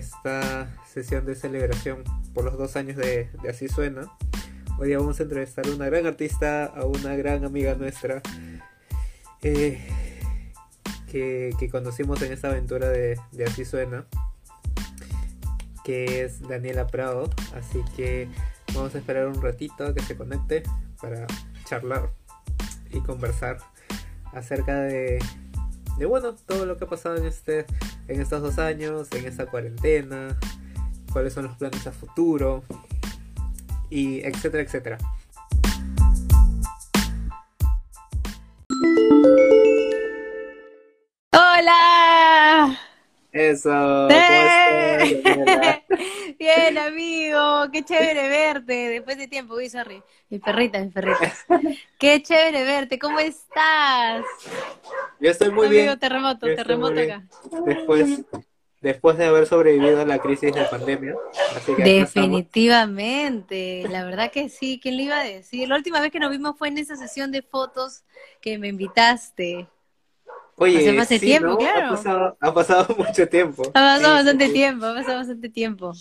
esta 0.00 0.66
sesión 0.86 1.26
de 1.26 1.34
celebración 1.34 2.02
por 2.32 2.44
los 2.44 2.56
dos 2.56 2.74
años 2.76 2.96
de, 2.96 3.28
Así 3.48 3.68
Suena. 3.68 4.10
Hoy 4.78 4.88
día 4.88 4.98
vamos 4.98 5.20
a 5.20 5.24
entrevistar 5.24 5.66
a 5.66 5.70
una 5.70 5.86
gran 5.86 6.06
artista, 6.06 6.64
a 6.64 6.86
una 6.86 7.14
gran 7.16 7.44
amiga 7.44 7.74
nuestra, 7.74 8.22
eh, 9.42 9.78
que, 11.06 11.68
conocimos 11.70 12.22
en 12.22 12.32
esta 12.32 12.48
aventura 12.48 12.88
de, 12.88 13.20
de 13.32 13.44
Así 13.44 13.66
Suena, 13.66 14.06
que 15.84 16.22
es 16.22 16.40
Daniela 16.40 16.86
Prado. 16.86 17.28
Así 17.54 17.84
que 17.94 18.26
vamos 18.74 18.94
a 18.94 18.98
esperar 18.98 19.26
un 19.26 19.42
ratito 19.42 19.84
a 19.84 19.94
que 19.94 20.02
se 20.02 20.16
conecte 20.16 20.62
para 21.00 21.26
charlar 21.66 22.10
y 22.90 23.00
conversar 23.00 23.58
acerca 24.32 24.80
de, 24.80 25.18
de 25.98 26.06
bueno, 26.06 26.34
todo 26.34 26.64
lo 26.64 26.78
que 26.78 26.84
ha 26.84 26.88
pasado 26.88 27.18
en 27.18 27.26
este 27.26 27.66
en 28.10 28.20
estos 28.20 28.42
dos 28.42 28.58
años, 28.58 29.08
en 29.12 29.24
esta 29.24 29.46
cuarentena, 29.46 30.36
cuáles 31.12 31.32
son 31.32 31.44
los 31.44 31.56
planes 31.56 31.86
a 31.86 31.92
futuro 31.92 32.64
y 33.88 34.20
etcétera, 34.20 34.62
etcétera. 34.64 34.98
Eso. 43.50 44.08
Bien, 46.38 46.78
amigo, 46.78 47.70
qué 47.72 47.84
chévere 47.84 48.28
verte 48.28 48.72
después 48.72 49.18
de 49.18 49.28
tiempo. 49.28 49.54
Uy, 49.54 49.68
sorry, 49.68 50.02
mi 50.28 50.38
perrita, 50.38 50.78
mi 50.80 50.88
perrita. 50.88 51.32
Qué 51.98 52.22
chévere 52.22 52.64
verte, 52.64 52.98
¿cómo 52.98 53.18
estás? 53.18 54.24
Yo 55.20 55.30
estoy 55.30 55.50
muy 55.50 55.66
amigo, 55.66 55.82
bien. 55.84 55.98
terremoto, 55.98 56.46
terremoto 56.46 57.00
acá. 57.00 57.24
Después, 57.66 58.22
después 58.80 59.18
de 59.18 59.26
haber 59.26 59.46
sobrevivido 59.46 60.00
a 60.00 60.06
la 60.06 60.18
crisis 60.18 60.54
de 60.54 60.64
pandemia. 60.64 61.14
Definitivamente, 61.76 63.86
la 63.88 64.04
verdad 64.04 64.30
que 64.30 64.48
sí, 64.48 64.80
¿quién 64.82 64.96
le 64.96 65.04
iba 65.04 65.20
a 65.20 65.24
decir? 65.24 65.68
La 65.68 65.76
última 65.76 66.00
vez 66.00 66.10
que 66.10 66.20
nos 66.20 66.30
vimos 66.30 66.56
fue 66.56 66.68
en 66.68 66.78
esa 66.78 66.96
sesión 66.96 67.30
de 67.32 67.42
fotos 67.42 68.04
que 68.40 68.58
me 68.58 68.68
invitaste. 68.68 69.68
Oye, 70.62 71.00
hace 71.00 71.18
tiempo, 71.18 71.56
claro. 71.56 72.36
Ha 72.38 72.52
pasado, 72.52 72.94
mucho 72.98 73.26
tiempo. 73.26 73.62
Ha 73.70 73.72
pasado 73.72 74.14
bastante 74.14 74.50
tiempo, 74.50 74.84
ha 74.84 74.94
pasado 74.94 75.16
bastante 75.16 75.48
tiempo. 75.48 75.92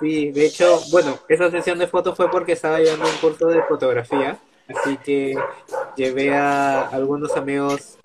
Sí, 0.00 0.32
de 0.32 0.46
hecho, 0.46 0.80
bueno, 0.90 1.18
esa 1.28 1.50
sesión 1.50 1.78
de 1.78 1.86
fotos 1.86 2.16
fue 2.16 2.30
porque 2.30 2.52
estaba 2.52 2.78
llevando 2.78 3.04
un 3.04 3.16
curso 3.18 3.48
de 3.48 3.62
fotografía, 3.64 4.38
así 4.66 4.96
que 4.96 5.36
llevé 5.94 6.34
a 6.34 6.88
algunos 6.88 7.36
amigos 7.36 7.98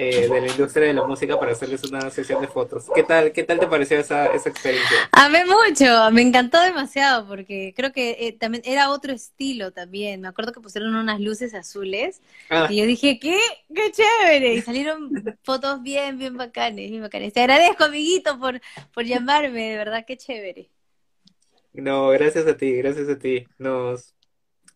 eh, 0.00 0.28
de 0.28 0.40
la 0.40 0.46
industria 0.46 0.86
de 0.86 0.94
la 0.94 1.06
música 1.06 1.38
para 1.38 1.52
hacerles 1.52 1.84
una 1.84 2.08
sesión 2.08 2.40
de 2.40 2.48
fotos. 2.48 2.86
¿Qué 2.94 3.02
tal, 3.02 3.32
qué 3.32 3.44
tal 3.44 3.60
te 3.60 3.66
pareció 3.66 3.98
esa, 3.98 4.26
esa 4.28 4.48
experiencia? 4.48 4.96
Amé 5.12 5.44
mucho, 5.44 6.10
me 6.10 6.22
encantó 6.22 6.58
demasiado 6.62 7.28
porque 7.28 7.74
creo 7.76 7.92
que 7.92 8.16
eh, 8.18 8.32
también 8.32 8.62
era 8.64 8.90
otro 8.90 9.12
estilo 9.12 9.72
también. 9.72 10.22
Me 10.22 10.28
acuerdo 10.28 10.52
que 10.52 10.60
pusieron 10.60 10.94
unas 10.94 11.20
luces 11.20 11.52
azules 11.52 12.22
ah. 12.48 12.66
y 12.70 12.76
yo 12.76 12.86
dije, 12.86 13.18
¿qué? 13.18 13.38
¡Qué 13.74 13.92
chévere! 13.92 14.54
Y 14.54 14.62
salieron 14.62 15.10
fotos 15.42 15.82
bien, 15.82 16.16
bien 16.16 16.34
bacanes, 16.34 16.90
bien 16.90 17.02
bacanes. 17.02 17.34
Te 17.34 17.40
agradezco, 17.40 17.84
amiguito, 17.84 18.38
por, 18.38 18.58
por 18.94 19.04
llamarme, 19.04 19.72
de 19.72 19.76
verdad, 19.76 20.06
qué 20.06 20.16
chévere. 20.16 20.70
No, 21.74 22.08
gracias 22.08 22.46
a 22.46 22.56
ti, 22.56 22.72
gracias 22.76 23.06
a 23.10 23.18
ti. 23.18 23.46
Nos, 23.58 24.14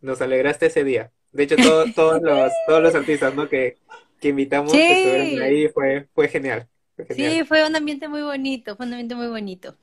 nos 0.02 0.20
alegraste 0.20 0.66
ese 0.66 0.84
día. 0.84 1.12
De 1.32 1.44
hecho, 1.44 1.56
todos, 1.96 2.20
los, 2.22 2.52
todos 2.66 2.82
los 2.82 2.94
artistas, 2.94 3.34
¿no? 3.34 3.48
Que, 3.48 3.78
que 4.24 4.30
invitamos 4.30 4.72
que 4.72 4.92
estuvieron 4.92 5.42
ahí, 5.42 5.68
fue, 5.68 6.08
fue 6.14 6.28
genial. 6.28 6.66
Sí, 7.14 7.44
fue 7.44 7.66
un 7.66 7.76
ambiente 7.76 8.08
muy 8.08 8.22
bonito, 8.22 8.74
fue 8.74 8.86
un 8.86 8.94
ambiente 8.94 9.14
muy 9.14 9.26
bonito. 9.26 9.76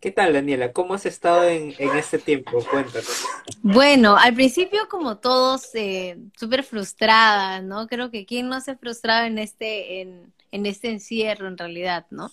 ¿Qué 0.00 0.10
tal, 0.10 0.32
Daniela? 0.32 0.72
¿Cómo 0.72 0.94
has 0.94 1.04
estado 1.04 1.44
en, 1.46 1.74
en 1.76 1.94
este 1.98 2.18
tiempo? 2.18 2.64
Cuéntanos. 2.70 3.26
Bueno, 3.60 4.16
al 4.16 4.32
principio, 4.32 4.88
como 4.88 5.18
todos, 5.18 5.74
eh, 5.74 6.16
súper 6.38 6.64
frustrada, 6.64 7.60
¿no? 7.60 7.86
Creo 7.86 8.10
que 8.10 8.24
quién 8.24 8.48
no 8.48 8.62
se 8.62 8.76
frustraba 8.76 9.26
en 9.26 9.36
este, 9.36 10.00
en, 10.00 10.32
en 10.50 10.64
este 10.64 10.88
encierro, 10.88 11.48
en 11.48 11.58
realidad, 11.58 12.06
¿no? 12.08 12.32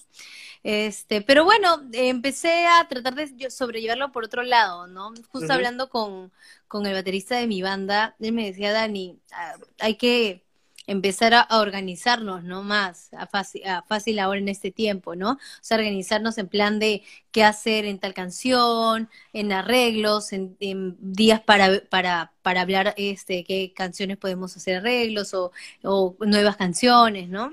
Este, 0.64 1.20
pero 1.20 1.44
bueno, 1.44 1.82
empecé 1.92 2.68
a 2.68 2.88
tratar 2.88 3.16
de 3.16 3.50
sobrellevarlo 3.50 4.14
por 4.14 4.24
otro 4.24 4.44
lado, 4.44 4.88
¿no? 4.88 5.14
Justo 5.28 5.52
hablando 5.52 5.90
con, 5.90 6.32
con 6.70 6.86
el 6.86 6.94
baterista 6.94 7.36
de 7.36 7.48
mi 7.48 7.62
banda, 7.62 8.16
él 8.22 8.32
me 8.32 8.46
decía, 8.46 8.72
Dani, 8.72 9.20
ah, 9.34 9.56
hay 9.80 9.96
que 9.96 10.45
empezar 10.88 11.34
a, 11.34 11.48
organizarnos, 11.60 12.44
¿no? 12.44 12.64
Más 12.64 13.14
a 13.14 13.28
fácil, 13.28 13.66
a 13.66 13.84
fácil 13.84 14.20
ahora 14.20 14.40
en 14.40 14.50
este 14.50 14.72
tiempo, 14.72 15.16
¿no? 15.16 15.32
O 15.34 15.40
sea, 15.62 15.78
organizarnos 15.78 16.38
en 16.38 16.48
plan 16.48 16.80
de 16.80 17.04
qué 17.32 17.44
hacer 17.44 17.86
en 17.86 18.00
tal 18.00 18.14
canción, 18.14 19.10
en 19.34 19.52
arreglos, 19.52 20.34
en, 20.34 20.56
días 21.00 21.42
para, 21.42 21.82
para, 21.90 22.34
para 22.42 22.62
hablar 22.62 22.94
este, 22.98 23.44
qué 23.44 23.74
canciones 23.76 24.18
podemos 24.18 24.56
hacer 24.56 24.78
arreglos 24.78 25.34
o, 25.34 25.52
o 25.84 26.16
nuevas 26.22 26.58
canciones, 26.58 27.30
¿no? 27.30 27.52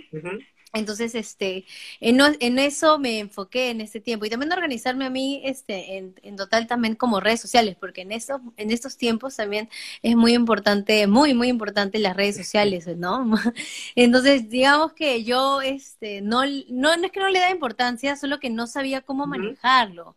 Entonces, 0.75 1.15
este, 1.15 1.66
en, 2.00 2.19
en, 2.41 2.59
eso 2.59 2.99
me 2.99 3.19
enfoqué 3.19 3.71
en 3.71 3.83
este 3.83 4.00
tiempo 4.00 4.25
y 4.25 4.31
también 4.31 4.53
organizarme 4.53 5.05
a 5.05 5.10
mí, 5.10 5.43
este, 5.44 5.99
en, 5.99 6.15
en, 6.22 6.37
total 6.37 6.66
también 6.66 6.94
como 6.94 7.21
redes 7.21 7.43
sociales, 7.43 7.77
porque 7.78 8.00
en 8.03 8.12
estos, 8.12 8.41
en 8.56 8.71
estos 8.71 8.97
tiempos 8.97 9.37
también 9.37 9.69
es 10.03 10.16
muy 10.16 10.32
importante, 10.32 11.06
muy, 11.06 11.34
muy 11.34 11.49
importante 11.49 11.99
las 11.99 12.16
redes 12.16 12.37
sociales, 12.37 12.87
¿no? 12.97 13.31
Entonces, 13.97 14.49
digamos 14.49 14.94
que 14.94 15.25
yo, 15.25 15.61
este, 15.61 16.22
no, 16.22 16.44
no, 16.47 16.97
no 16.97 17.05
es 17.06 17.12
que 17.12 17.21
no 17.21 17.28
le 17.28 17.41
da 17.41 17.50
importancia, 17.50 18.16
solo 18.16 18.41
que 18.41 18.49
no 18.50 18.66
sabía 18.66 19.03
cómo 19.03 19.27
manejarlo. 19.27 20.16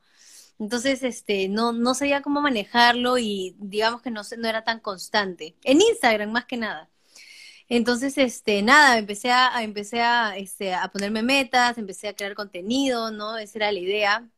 Entonces, 0.59 1.03
este, 1.03 1.49
no, 1.49 1.73
no 1.73 1.94
sabía 1.95 2.21
cómo 2.21 2.41
manejarlo 2.41 3.17
y 3.17 3.55
digamos 3.59 4.01
que 4.01 4.11
no, 4.11 4.21
no 4.38 4.47
era 4.47 4.63
tan 4.63 4.79
constante. 4.79 5.55
En 5.63 5.81
Instagram, 5.81 6.31
más 6.31 6.45
que 6.45 6.57
nada. 6.57 6.89
Entonces, 7.69 8.17
este, 8.17 8.61
nada, 8.61 8.97
empecé 8.97 9.31
a, 9.31 9.63
empecé 9.63 10.01
a, 10.01 10.37
este, 10.37 10.73
a 10.73 10.87
ponerme 10.89 11.23
metas, 11.23 11.77
empecé 11.77 12.07
a 12.07 12.15
crear 12.15 12.35
contenido, 12.35 13.11
¿no? 13.11 13.37
Esa 13.37 13.59
era 13.59 13.71
la 13.71 13.79
idea 13.79 14.29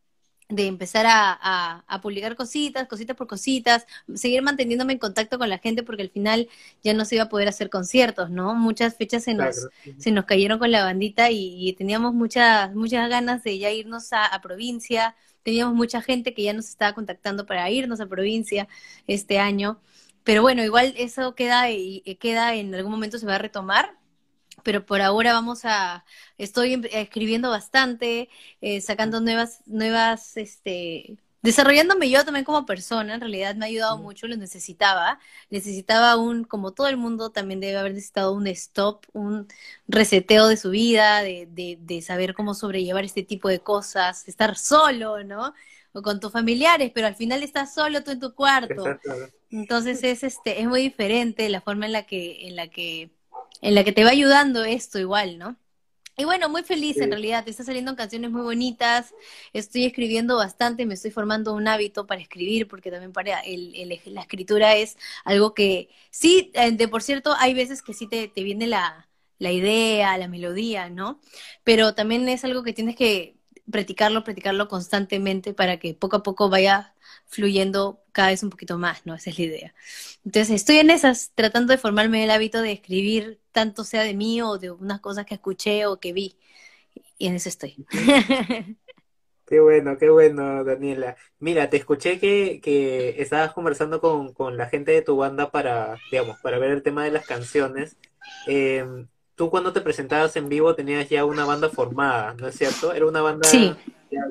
de 0.49 0.67
empezar 0.67 1.05
a, 1.05 1.83
a, 1.88 2.01
publicar 2.01 2.35
cositas, 2.38 2.88
cositas 2.88 3.17
por 3.17 3.27
cositas, 3.27 3.85
seguir 4.15 4.41
manteniéndome 4.41 4.93
en 4.93 4.99
contacto 4.99 5.38
con 5.38 5.49
la 5.49 5.57
gente 5.57 5.83
porque 5.83 6.03
al 6.03 6.09
final 6.09 6.47
ya 6.83 6.93
no 6.93 7.03
se 7.03 7.15
iba 7.15 7.25
a 7.25 7.29
poder 7.29 7.49
hacer 7.49 7.69
conciertos, 7.69 8.29
¿no? 8.29 8.55
Muchas 8.55 8.95
fechas 8.95 9.23
se 9.25 9.33
nos, 9.33 9.67
se 9.97 10.11
nos 10.11 10.25
cayeron 10.25 10.57
con 10.57 10.71
la 10.71 10.85
bandita 10.85 11.31
y, 11.31 11.73
teníamos 11.73 12.13
muchas, 12.13 12.73
muchas 12.75 13.09
ganas 13.09 13.44
de 13.44 13.59
ya 13.59 13.71
irnos 13.71 14.13
a, 14.13 14.25
a, 14.25 14.41
provincia, 14.41 15.15
teníamos 15.44 15.75
mucha 15.75 16.01
gente 16.01 16.33
que 16.33 16.44
ya 16.44 16.53
nos 16.53 16.69
estaba 16.69 16.94
contactando 16.94 17.45
para 17.45 17.69
irnos 17.69 17.99
a 17.99 18.07
provincia 18.07 18.69
este 19.05 19.39
año. 19.39 19.81
Pero 20.27 20.41
bueno, 20.43 20.63
igual 20.63 20.93
eso 20.97 21.35
queda 21.35 21.71
y 21.71 22.01
queda 22.19 22.53
en 22.55 22.75
algún 22.75 22.91
momento 22.91 23.17
se 23.17 23.25
va 23.25 23.35
a 23.35 23.39
retomar. 23.39 23.97
Pero 24.63 24.85
por 24.85 25.01
ahora 25.01 25.33
vamos 25.33 25.61
a, 25.65 26.05
estoy 26.38 26.73
em, 26.73 26.83
escribiendo 26.91 27.49
bastante, 27.49 28.29
eh, 28.61 28.81
sacando 28.81 29.21
nuevas, 29.21 29.61
nuevas, 29.67 30.38
este, 30.38 31.17
desarrollándome 31.41 32.09
yo 32.09 32.25
también 32.25 32.45
como 32.45 32.65
persona, 32.65 33.15
en 33.15 33.21
realidad 33.21 33.55
me 33.55 33.65
ha 33.65 33.69
ayudado 33.69 33.97
mucho, 33.99 34.27
lo 34.27 34.35
necesitaba, 34.38 35.19
necesitaba 35.49 36.17
un, 36.17 36.44
como 36.44 36.73
todo 36.73 36.88
el 36.89 36.97
mundo 36.97 37.31
también 37.31 37.61
debe 37.61 37.77
haber 37.77 37.94
necesitado 37.94 38.33
un 38.33 38.47
stop, 38.47 39.05
un 39.13 39.47
reseteo 39.88 40.47
de 40.47 40.57
su 40.57 40.71
vida, 40.71 41.21
de, 41.23 41.47
de, 41.51 41.77
de 41.81 42.01
saber 42.01 42.33
cómo 42.33 42.53
sobrellevar 42.53 43.05
este 43.05 43.23
tipo 43.23 43.49
de 43.49 43.61
cosas, 43.61 44.27
estar 44.27 44.57
solo, 44.57 45.23
¿no? 45.23 45.53
O 45.97 46.02
con 46.03 46.19
tus 46.19 46.31
familiares, 46.31 46.91
pero 46.94 47.08
al 47.08 47.16
final 47.16 47.41
estás 47.44 47.74
solo 47.74 48.03
tú 48.03 48.12
en 48.12 48.19
tu 48.19 48.35
cuarto. 48.35 49.00
Entonces 49.50 50.03
es 50.03 50.24
este, 50.24 50.62
es 50.62 50.68
muy 50.68 50.81
diferente 50.81 51.50
la 51.50 51.62
forma 51.62 51.85
en 51.88 51.94
la 51.94 52.03
que, 52.06 52.47
en 52.47 52.56
la 52.56 52.68
que, 52.69 53.12
en 53.62 53.75
la 53.75 53.83
que 53.83 53.94
te 53.94 54.04
va 54.04 54.12
ayudando 54.12 54.63
esto 54.63 55.00
igual, 55.00 55.38
¿no? 55.39 55.57
Y 56.19 56.25
bueno, 56.25 56.50
muy 56.50 56.63
feliz 56.63 57.00
en 57.01 57.12
realidad, 57.12 57.44
te 57.45 57.51
están 57.51 57.68
saliendo 57.68 57.95
canciones 57.95 58.31
muy 58.31 58.42
bonitas, 58.42 59.13
estoy 59.54 59.86
escribiendo 59.86 60.36
bastante, 60.38 60.86
me 60.88 60.95
estoy 60.95 61.12
formando 61.12 61.54
un 61.54 61.68
hábito 61.68 62.07
para 62.07 62.21
escribir, 62.21 62.68
porque 62.68 62.89
también 62.92 63.13
para 63.13 63.39
el, 63.42 63.74
la 64.06 64.21
escritura 64.21 64.75
es 64.75 64.98
algo 65.25 65.54
que 65.54 65.89
sí, 66.10 66.51
eh, 66.56 66.71
de 66.71 66.88
por 66.88 67.04
cierto, 67.04 67.36
hay 67.38 67.54
veces 67.54 67.83
que 67.83 67.94
sí 67.94 68.07
te, 68.07 68.27
te 68.30 68.44
viene 68.44 68.66
la, 68.68 69.07
la 69.38 69.51
idea, 69.51 70.18
la 70.18 70.27
melodía, 70.27 70.89
¿no? 70.89 71.19
Pero 71.63 71.94
también 71.95 72.27
es 72.30 72.44
algo 72.44 72.63
que 72.63 72.74
tienes 72.74 72.95
que 72.95 73.37
practicarlo, 73.72 74.24
practicarlo 74.24 74.68
constantemente 74.68 75.54
para 75.54 75.78
que 75.78 75.94
poco 75.94 76.18
a 76.18 76.24
poco 76.24 76.50
vaya 76.50 76.94
fluyendo 77.25 78.02
cada 78.12 78.30
vez 78.30 78.44
un 78.44 78.50
poquito 78.50 78.78
más, 78.78 79.06
¿no? 79.06 79.16
Esa 79.16 79.30
es 79.30 79.40
la 79.40 79.46
idea. 79.46 79.75
Entonces, 80.25 80.56
estoy 80.56 80.78
en 80.78 80.90
esas, 80.90 81.31
tratando 81.36 81.72
de 81.72 81.78
formarme 81.78 82.24
el 82.24 82.31
hábito 82.31 82.62
de 82.62 82.72
escribir, 82.72 83.40
tanto 83.52 83.84
sea 83.84 84.04
de 84.04 84.14
mí 84.14 84.42
o 84.42 84.58
de 84.58 84.72
unas 84.72 85.00
cosas 85.02 85.25
que 85.25 85.36
escuché 85.36 85.86
o 85.86 86.00
que 86.00 86.14
vi. 86.14 86.38
Y 87.18 87.28
en 87.28 87.36
eso 87.36 87.50
estoy. 87.50 87.86
Qué 89.48 89.62
bueno, 89.62 89.98
qué 89.98 90.10
bueno, 90.10 90.66
Daniela. 90.66 91.16
Mira, 91.40 91.69
te 91.69 91.78
escuché 91.78 92.19
que, 92.19 92.60
que 92.62 93.22
estabas 93.22 93.54
conversando 93.54 94.02
con, 94.02 94.34
con, 94.34 94.58
la 94.58 94.68
gente 94.68 94.92
de 94.92 95.02
tu 95.02 95.16
banda 95.16 95.52
para, 95.52 95.96
digamos, 96.12 96.38
para 96.42 96.60
ver 96.60 96.72
el 96.72 96.84
tema 96.84 97.06
de 97.06 97.12
las 97.12 97.25
canciones. 97.25 97.96
Eh, 98.46 98.86
tú 99.38 99.51
cuando 99.51 99.72
te 99.72 99.81
presentabas 99.81 100.36
en 100.36 100.50
vivo 100.50 100.75
tenías 100.75 101.07
ya 101.10 101.24
una 101.24 101.45
banda 101.45 101.69
formada, 101.69 102.34
¿no 102.34 102.48
es 102.48 102.56
cierto? 102.56 102.92
Era 102.92 103.06
una 103.06 103.22
banda 103.22 103.48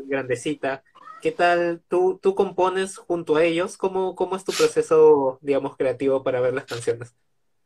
grandecita. 0.06 0.82
¿Qué 1.23 1.31
tal 1.32 1.81
tú, 1.88 2.19
tú 2.20 2.35
compones 2.35 2.99
junto 2.99 3.37
a 3.37 3.44
ellos? 3.44 3.76
¿Cómo, 3.79 4.17
¿Cómo 4.17 4.37
es 4.37 4.44
tu 4.44 4.53
proceso, 4.53 5.38
digamos, 5.41 5.76
creativo 5.76 6.23
para 6.25 6.41
ver 6.41 6.55
las 6.55 6.64
canciones? 6.64 7.14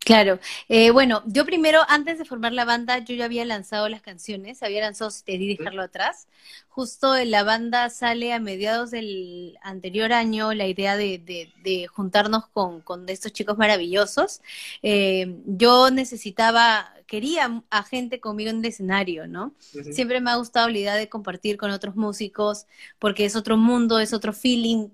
Claro, 0.03 0.41
eh, 0.71 0.91
bueno, 0.91 1.23
yo 1.27 1.45
primero, 1.45 1.83
antes 1.87 2.19
de 2.19 2.25
formar 2.25 2.55
la 2.55 2.65
banda, 2.65 2.99
yo 3.01 3.15
ya 3.15 3.27
había 3.27 3.45
lanzado 3.45 3.87
las 3.91 4.01
canciones, 4.01 4.63
había 4.63 4.81
lanzado 4.81 5.11
Si 5.11 5.23
te 5.23 5.37
di 5.37 5.55
dejarlo 5.57 5.83
atrás. 5.83 6.27
Justo 6.69 7.17
en 7.17 7.31
la 7.31 7.45
banda 7.45 7.91
sale 7.91 8.33
a 8.33 8.41
mediados 8.41 8.91
del 8.91 9.59
anterior 9.63 10.13
año 10.15 10.55
la 10.55 10.67
idea 10.67 10.97
de, 10.97 11.19
de, 11.19 11.87
juntarnos 11.89 12.49
con, 12.49 12.81
con, 12.81 13.07
estos 13.11 13.33
chicos 13.33 13.59
maravillosos. 13.59 14.41
Eh, 14.83 15.37
yo 15.45 15.91
necesitaba, 15.91 16.95
quería 17.07 17.63
a 17.69 17.83
gente 17.83 18.21
conmigo 18.21 18.51
en 18.51 18.61
el 18.61 18.65
escenario, 18.65 19.27
¿no? 19.27 19.55
Siempre 19.93 20.21
me 20.21 20.31
ha 20.31 20.37
gustado 20.37 20.71
la 20.71 20.79
idea 20.79 20.95
de 20.95 21.11
compartir 21.11 21.59
con 21.59 21.71
otros 21.73 21.95
músicos, 21.95 22.67
porque 22.99 23.27
es 23.27 23.37
otro 23.37 23.59
mundo, 23.59 23.99
es 23.99 24.15
otro 24.15 24.33
feeling 24.33 24.89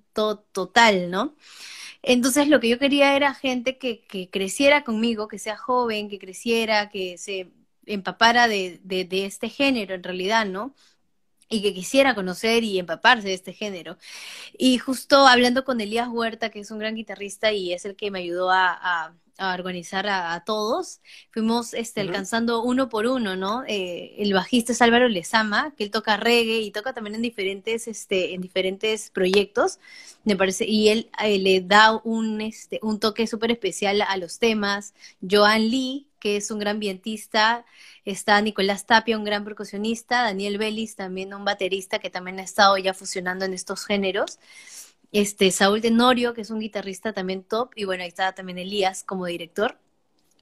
total, 0.53 1.11
¿no? 1.11 1.35
Entonces 2.09 2.49
lo 2.49 2.61
que 2.61 2.69
yo 2.69 2.79
quería 2.79 3.17
era 3.17 3.35
gente 3.35 3.79
que, 3.79 4.07
que 4.07 4.31
creciera 4.31 4.85
conmigo, 4.85 5.29
que 5.29 5.41
sea 5.41 5.57
joven, 5.57 6.09
que 6.09 6.21
creciera, 6.21 6.89
que 6.89 7.19
se 7.19 7.51
empapara 7.87 8.49
de, 8.49 8.81
de, 8.85 9.27
este 9.27 9.49
género 9.49 9.95
en 9.95 10.05
realidad, 10.05 10.47
¿no? 10.47 10.75
y 11.49 11.63
que 11.63 11.75
quisiera 11.75 12.15
conocer 12.15 12.65
y 12.65 12.79
empaparse 12.79 13.29
de 13.29 13.35
este 13.35 13.53
género. 13.53 13.99
Y 14.59 14.79
justo 14.79 15.27
hablando 15.29 15.65
con 15.65 15.81
Elías 15.81 16.09
Huerta, 16.09 16.51
que 16.51 16.61
es 16.61 16.71
un 16.71 16.79
gran 16.81 16.97
guitarrista 16.97 17.53
y 17.53 17.73
es 17.73 17.85
el 17.85 17.97
que 17.97 18.11
me 18.11 18.21
ayudó 18.21 18.51
a 18.51 19.15
organizar 19.39 20.07
a, 20.09 20.43
todos, 20.45 21.01
fuimos 21.31 21.75
este, 21.75 22.01
alcanzando 22.01 22.63
uno 22.63 22.89
por 22.89 23.07
uno, 23.07 23.37
¿no? 23.37 23.65
Eh, 23.67 24.15
el 24.19 24.33
bajista 24.33 24.73
es 24.73 24.83
Álvaro 24.83 25.09
Lezama, 25.09 25.75
que 25.77 25.85
él 25.85 25.91
toca 25.91 26.17
reggae 26.17 26.61
y 26.61 26.71
toca 26.71 26.93
también 26.93 27.17
en 27.17 27.23
diferentes, 27.23 27.89
este, 27.89 28.35
en 28.35 28.41
diferentes 28.41 29.11
proyectos, 29.11 29.79
me 30.25 30.37
parece, 30.37 30.65
y 30.67 30.89
él 30.89 31.11
eh, 31.23 31.39
le 31.39 31.61
da 31.61 32.01
un, 32.05 32.41
este, 32.41 32.81
un 32.83 32.99
toque 32.99 33.27
súper 33.27 33.51
especial 33.51 34.03
a 34.03 34.17
los 34.17 34.39
temas. 34.39 34.95
Joan 35.29 35.69
Lee, 35.69 36.07
que 36.19 36.37
es 36.37 36.51
un 36.51 36.59
gran 36.59 36.81
vientista, 36.81 37.65
está 38.05 38.41
Nicolás 38.41 38.87
Tapia, 38.87 39.19
un 39.19 39.25
gran 39.25 39.45
percusionista, 39.45 40.23
Daniel 40.23 40.59
Vélez, 40.59 40.97
también 40.97 41.35
un 41.35 41.45
baterista 41.45 41.99
que 41.99 42.11
también 42.11 42.41
ha 42.41 42.43
estado 42.43 42.77
ya 42.79 42.95
fusionando 42.95 43.45
en 43.45 43.53
estos 43.53 43.85
géneros 43.85 44.39
este 45.21 45.51
Saúl 45.51 45.81
Tenorio, 45.81 46.35
que 46.35 46.43
es 46.43 46.51
un 46.51 46.61
guitarrista 46.61 47.13
también 47.13 47.43
top, 47.45 47.71
y 47.77 47.85
bueno, 47.85 48.03
ahí 48.03 48.09
está 48.09 48.33
también 48.35 48.59
Elías 48.59 49.03
como 49.05 49.27
director. 49.27 49.79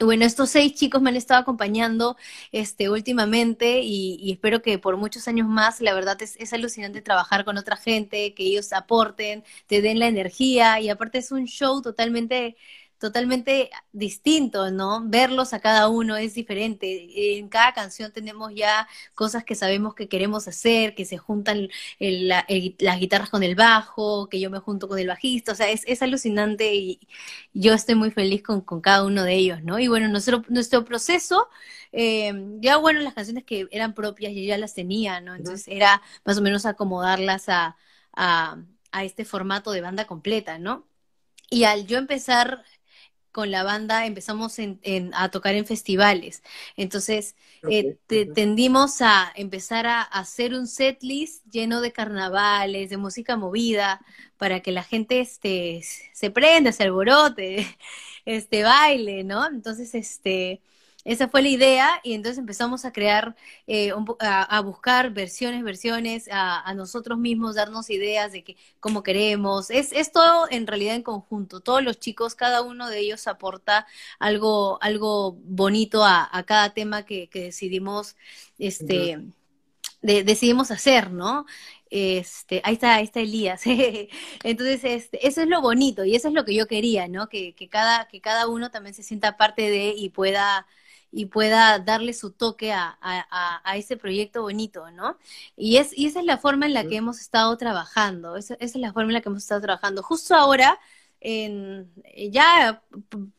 Y 0.00 0.04
bueno, 0.04 0.24
estos 0.24 0.50
seis 0.50 0.74
chicos 0.74 1.00
me 1.00 1.10
han 1.10 1.16
estado 1.16 1.40
acompañando 1.40 2.16
este, 2.50 2.90
últimamente 2.90 3.80
y, 3.82 4.32
espero 4.32 4.60
que 4.60 4.78
por 4.78 4.96
muchos 4.96 5.28
años 5.28 5.46
más, 5.46 5.80
la 5.80 5.94
verdad 5.94 6.20
es, 6.20 6.34
es, 6.40 6.52
alucinante 6.52 7.00
trabajar 7.00 7.44
con 7.44 7.58
otra 7.58 7.76
gente, 7.76 8.34
que 8.34 8.44
ellos 8.44 8.72
aporten, 8.72 9.44
te 9.68 9.82
den 9.82 10.00
la 10.00 10.08
energía 10.08 10.80
y 10.80 10.88
aparte 10.88 11.18
es 11.18 11.30
un 11.30 11.44
show 11.46 11.80
totalmente 11.80 12.56
totalmente 13.04 13.70
distinto, 13.92 14.70
¿no? 14.70 15.02
Verlos 15.04 15.52
a 15.52 15.60
cada 15.60 15.88
uno 15.88 16.16
es 16.16 16.32
diferente. 16.32 17.36
En 17.38 17.50
cada 17.50 17.74
canción 17.74 18.10
tenemos 18.12 18.54
ya 18.54 18.88
cosas 19.14 19.44
que 19.44 19.54
sabemos 19.54 19.94
que 19.94 20.08
queremos 20.08 20.48
hacer, 20.48 20.94
que 20.94 21.04
se 21.04 21.18
juntan 21.18 21.68
las 21.98 22.98
guitarras 22.98 23.28
con 23.28 23.42
el 23.42 23.56
bajo, 23.56 24.30
que 24.30 24.40
yo 24.40 24.48
me 24.48 24.58
junto 24.58 24.88
con 24.88 24.98
el 24.98 25.08
bajista, 25.08 25.52
o 25.52 25.54
sea, 25.54 25.68
es, 25.70 26.02
alucinante 26.02 26.74
y 26.74 26.98
yo 27.52 27.74
estoy 27.74 27.94
muy 27.94 28.10
feliz 28.10 28.42
con, 28.42 28.62
cada 28.80 29.04
uno 29.04 29.22
de 29.24 29.34
ellos, 29.34 29.62
¿no? 29.62 29.78
Y 29.78 29.88
bueno, 29.88 30.08
nuestro, 30.08 30.42
nuestro 30.48 30.86
proceso, 30.86 31.48
eh, 31.92 32.32
ya 32.60 32.78
bueno, 32.78 33.00
las 33.00 33.12
canciones 33.12 33.44
que 33.44 33.68
eran 33.70 33.92
propias 33.94 34.32
yo 34.32 34.40
ya 34.40 34.56
las 34.56 34.72
tenía, 34.74 35.20
¿no? 35.20 35.34
Entonces 35.34 35.68
era 35.68 36.00
más 36.24 36.38
o 36.38 36.42
menos 36.42 36.64
acomodarlas 36.64 37.50
a, 37.50 37.76
a, 38.14 38.56
a 38.92 39.04
este 39.04 39.26
formato 39.26 39.72
de 39.72 39.82
banda 39.82 40.06
completa, 40.06 40.58
¿no? 40.58 40.86
Y 41.50 41.64
al 41.64 41.86
yo 41.86 41.98
empezar 41.98 42.64
con 43.34 43.50
la 43.50 43.64
banda 43.64 44.06
empezamos 44.06 44.58
a 45.12 45.28
tocar 45.30 45.56
en 45.56 45.66
festivales. 45.66 46.44
Entonces, 46.76 47.34
eh, 47.68 47.96
tendimos 48.32 49.02
a 49.02 49.32
empezar 49.34 49.88
a, 49.88 50.02
hacer 50.02 50.54
un 50.54 50.68
setlist 50.68 51.44
lleno 51.50 51.80
de 51.80 51.90
carnavales, 51.90 52.90
de 52.90 52.96
música 52.96 53.36
movida, 53.36 54.00
para 54.36 54.60
que 54.60 54.70
la 54.70 54.84
gente 54.84 55.20
este, 55.20 55.82
se 56.12 56.30
prenda, 56.30 56.70
se 56.70 56.84
alborote, 56.84 57.66
este, 58.24 58.62
baile, 58.62 59.24
¿no? 59.24 59.44
Entonces, 59.48 59.96
este, 59.96 60.62
esa 61.04 61.28
fue 61.28 61.42
la 61.42 61.48
idea 61.48 62.00
y 62.02 62.14
entonces 62.14 62.38
empezamos 62.38 62.84
a 62.86 62.92
crear, 62.92 63.36
eh, 63.66 63.92
a, 64.20 64.60
buscar 64.60 65.10
versiones, 65.10 65.62
versiones, 65.62 66.28
a, 66.32 66.72
nosotros 66.74 67.18
mismos 67.18 67.56
darnos 67.56 67.90
ideas 67.90 68.32
de 68.32 68.42
que, 68.42 68.56
cómo 68.80 69.02
queremos. 69.02 69.70
Es, 69.70 69.92
es 69.92 70.12
todo 70.12 70.46
en 70.50 70.66
realidad 70.66 70.94
en 70.94 71.02
conjunto. 71.02 71.60
Todos 71.60 71.82
los 71.82 72.00
chicos, 72.00 72.34
cada 72.34 72.62
uno 72.62 72.88
de 72.88 73.00
ellos 73.00 73.26
aporta 73.26 73.86
algo, 74.18 74.78
algo 74.82 75.32
bonito 75.44 76.04
a, 76.04 76.30
cada 76.46 76.72
tema 76.72 77.04
que, 77.04 77.28
decidimos, 77.32 78.16
este, 78.58 79.18
decidimos 80.00 80.70
hacer, 80.70 81.10
¿no? 81.10 81.44
Este, 81.90 82.60
ahí 82.64 82.74
está, 82.74 82.94
ahí 82.94 83.04
está 83.04 83.20
Elías. 83.20 83.62
Entonces, 84.42 84.80
este, 84.84 85.26
eso 85.26 85.42
es 85.42 85.48
lo 85.48 85.60
bonito 85.60 86.04
y 86.04 86.16
eso 86.16 86.28
es 86.28 86.34
lo 86.34 86.44
que 86.46 86.54
yo 86.54 86.66
quería, 86.66 87.08
¿no? 87.08 87.28
Que, 87.28 87.54
que, 87.54 87.68
cada, 87.68 88.08
que 88.08 88.20
cada 88.22 88.48
uno 88.48 88.70
también 88.70 88.94
se 88.94 89.02
sienta 89.02 89.36
parte 89.36 89.70
de 89.70 89.94
y 89.96 90.08
pueda 90.08 90.66
y 91.14 91.26
pueda 91.26 91.78
darle 91.78 92.12
su 92.12 92.32
toque 92.32 92.72
a, 92.72 92.98
a, 93.00 93.76
ese 93.76 93.96
proyecto 93.96 94.42
bonito, 94.42 94.90
¿no? 94.90 95.16
Y, 95.56 95.76
es, 95.76 95.96
y 95.96 96.06
esa 96.06 96.20
es 96.20 96.26
la 96.26 96.38
forma 96.38 96.66
en 96.66 96.74
la 96.74 96.84
que 96.84 96.96
hemos 96.96 97.20
estado 97.20 97.56
trabajando, 97.56 98.36
esa, 98.36 98.56
es 98.58 98.74
la 98.74 98.92
forma 98.92 99.10
en 99.10 99.14
la 99.14 99.20
que 99.20 99.28
hemos 99.28 99.42
estado 99.42 99.60
trabajando. 99.60 100.02
Justo 100.02 100.34
ahora, 100.34 100.78
en, 101.20 101.90
ya 102.30 102.82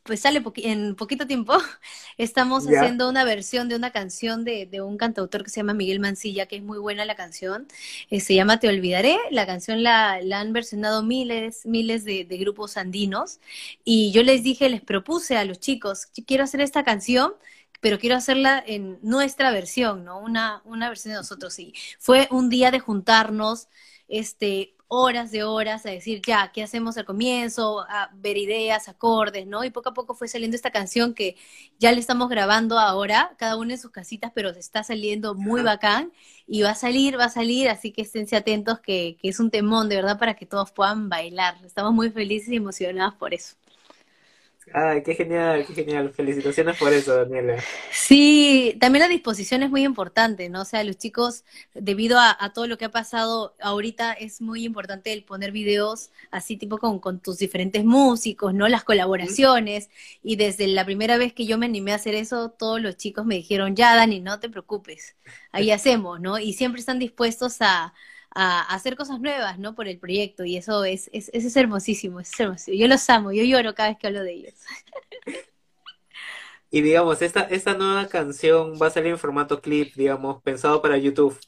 pues 0.03 0.21
sale 0.21 0.41
en 0.57 0.95
poquito 0.95 1.27
tiempo, 1.27 1.53
estamos 2.17 2.65
haciendo 2.65 3.09
una 3.09 3.25
versión 3.25 3.67
de 3.67 3.75
una 3.75 3.91
canción 3.91 4.45
de, 4.45 4.65
de, 4.65 4.81
un 4.81 4.97
cantautor 4.97 5.43
que 5.43 5.49
se 5.49 5.57
llama 5.57 5.73
Miguel 5.73 5.99
Mancilla, 5.99 6.47
que 6.47 6.55
es 6.55 6.63
muy 6.63 6.79
buena 6.79 7.03
la 7.05 7.15
canción, 7.15 7.67
eh, 8.09 8.21
se 8.21 8.35
llama 8.35 8.59
Te 8.59 8.69
Olvidaré, 8.69 9.17
la 9.31 9.45
canción 9.45 9.83
la, 9.83 10.19
la 10.21 10.39
han 10.39 10.53
versionado 10.53 11.03
miles, 11.03 11.65
miles 11.65 12.05
de, 12.05 12.23
de, 12.25 12.37
grupos 12.37 12.77
andinos, 12.77 13.39
y 13.83 14.11
yo 14.11 14.23
les 14.23 14.43
dije, 14.43 14.69
les 14.69 14.81
propuse 14.81 15.37
a 15.37 15.45
los 15.45 15.59
chicos, 15.59 16.07
quiero 16.25 16.45
hacer 16.45 16.61
esta 16.61 16.83
canción, 16.83 17.33
pero 17.85 17.99
quiero 17.99 18.15
hacerla 18.15 18.63
en 18.65 18.97
nuestra 19.03 19.51
versión, 19.51 20.05
¿no? 20.05 20.17
Una, 20.19 20.63
una 20.65 20.89
versión 20.89 21.11
de 21.13 21.19
nosotros, 21.19 21.53
sí. 21.53 21.71
Fue 21.99 22.27
un 22.31 22.49
día 22.49 22.71
de 22.71 22.79
juntarnos, 22.79 23.67
este, 24.07 24.75
horas 24.87 25.29
de 25.29 25.43
horas 25.43 25.85
a 25.85 25.91
decir, 25.91 26.19
ya, 26.25 26.51
¿qué 26.51 26.63
hacemos 26.63 26.97
al 26.97 27.05
comienzo? 27.05 27.81
A 27.87 28.09
ver 28.15 28.37
ideas, 28.37 28.87
acordes, 28.89 29.45
¿no? 29.45 29.63
Y 29.63 29.69
poco 29.69 29.89
a 29.89 29.93
poco 29.93 30.15
fue 30.15 30.27
saliendo 30.27 30.55
esta 30.55 30.71
canción 30.71 31.13
que 31.13 31.35
ya 31.77 31.91
le 31.91 31.99
estamos 31.99 32.27
grabando 32.27 32.79
ahora, 32.79 33.35
cada 33.37 33.55
uno 33.55 33.69
en 33.71 33.77
sus 33.77 33.91
casitas, 33.91 34.31
pero 34.33 34.51
se 34.51 34.61
está 34.61 34.83
saliendo 34.83 35.35
muy 35.35 35.61
bacán 35.61 36.11
y 36.47 36.63
va 36.63 36.71
a 36.71 36.75
salir, 36.75 37.19
va 37.19 37.25
a 37.25 37.29
salir, 37.29 37.69
así 37.69 37.91
que 37.91 38.01
esténse 38.01 38.35
atentos 38.35 38.79
que, 38.79 39.15
que 39.21 39.29
es 39.29 39.39
un 39.39 39.51
temón, 39.51 39.89
de 39.89 39.97
verdad, 39.97 40.17
para 40.17 40.33
que 40.33 40.47
todos 40.47 40.71
puedan 40.71 41.07
bailar. 41.07 41.63
Estamos 41.63 41.93
muy 41.93 42.09
felices 42.09 42.49
y 42.49 42.55
emocionados 42.55 43.13
por 43.13 43.35
eso. 43.35 43.55
Ay, 44.73 45.03
qué 45.03 45.13
genial, 45.13 45.65
qué 45.67 45.73
genial. 45.73 46.11
Felicitaciones 46.11 46.77
por 46.77 46.91
eso, 46.91 47.15
Daniela. 47.15 47.57
Sí, 47.91 48.75
también 48.79 49.03
la 49.03 49.07
disposición 49.07 49.63
es 49.63 49.69
muy 49.69 49.83
importante, 49.83 50.49
¿no? 50.49 50.61
O 50.61 50.65
sea, 50.65 50.83
los 50.83 50.97
chicos, 50.97 51.43
debido 51.73 52.19
a, 52.19 52.51
todo 52.53 52.67
lo 52.67 52.77
que 52.77 52.85
ha 52.85 52.91
pasado 52.91 53.55
ahorita, 53.61 54.13
es 54.13 54.41
muy 54.41 54.65
importante 54.65 55.13
el 55.13 55.23
poner 55.23 55.51
videos 55.51 56.09
así 56.31 56.57
tipo 56.57 56.77
con, 56.77 56.99
con 56.99 57.19
tus 57.19 57.37
diferentes 57.37 57.85
músicos, 57.85 58.53
¿no? 58.53 58.67
Las 58.67 58.83
colaboraciones. 58.83 59.89
Y 60.23 60.35
desde 60.35 60.67
la 60.67 60.83
primera 60.83 61.17
vez 61.17 61.33
que 61.33 61.45
yo 61.45 61.57
me 61.57 61.67
animé 61.67 61.91
a 61.91 61.95
hacer 61.95 62.15
eso, 62.15 62.49
todos 62.49 62.81
los 62.81 62.97
chicos 62.97 63.25
me 63.25 63.35
dijeron, 63.35 63.75
ya, 63.75 63.95
Dani, 63.95 64.19
no 64.19 64.39
te 64.39 64.49
preocupes, 64.49 65.15
ahí 65.51 65.71
hacemos, 65.71 66.19
¿no? 66.19 66.39
Y 66.39 66.53
siempre 66.53 66.79
están 66.79 66.99
dispuestos 66.99 67.57
a 67.61 67.93
a, 68.35 68.61
hacer 68.73 68.95
cosas 68.95 69.19
nuevas, 69.19 69.57
¿no? 69.57 69.73
Por 69.73 69.87
el 69.87 69.97
proyecto 69.97 70.45
y 70.45 70.57
eso 70.57 70.83
es, 70.83 71.09
es, 71.13 71.29
es 71.33 71.55
hermosísimo, 71.55 72.19
es 72.19 72.39
hermosísimo. 72.39 72.77
Yo 72.77 72.87
los 72.87 73.09
amo, 73.09 73.31
yo 73.31 73.43
lloro 73.43 73.73
cada 73.73 73.89
vez 73.89 73.97
que 73.97 74.07
hablo 74.07 74.21
de 74.21 74.33
ellos. 74.33 74.53
Y 76.69 76.81
digamos, 76.81 77.21
esta, 77.21 77.41
esta 77.41 77.73
nueva 77.73 78.07
canción 78.07 78.73
va 78.81 78.87
a 78.87 78.89
salir 78.89 79.11
en 79.11 79.17
formato 79.17 79.61
clip, 79.61 79.95
digamos, 79.95 80.41
pensado 80.43 80.81
para 80.81 80.97
YouTube, 80.97 81.39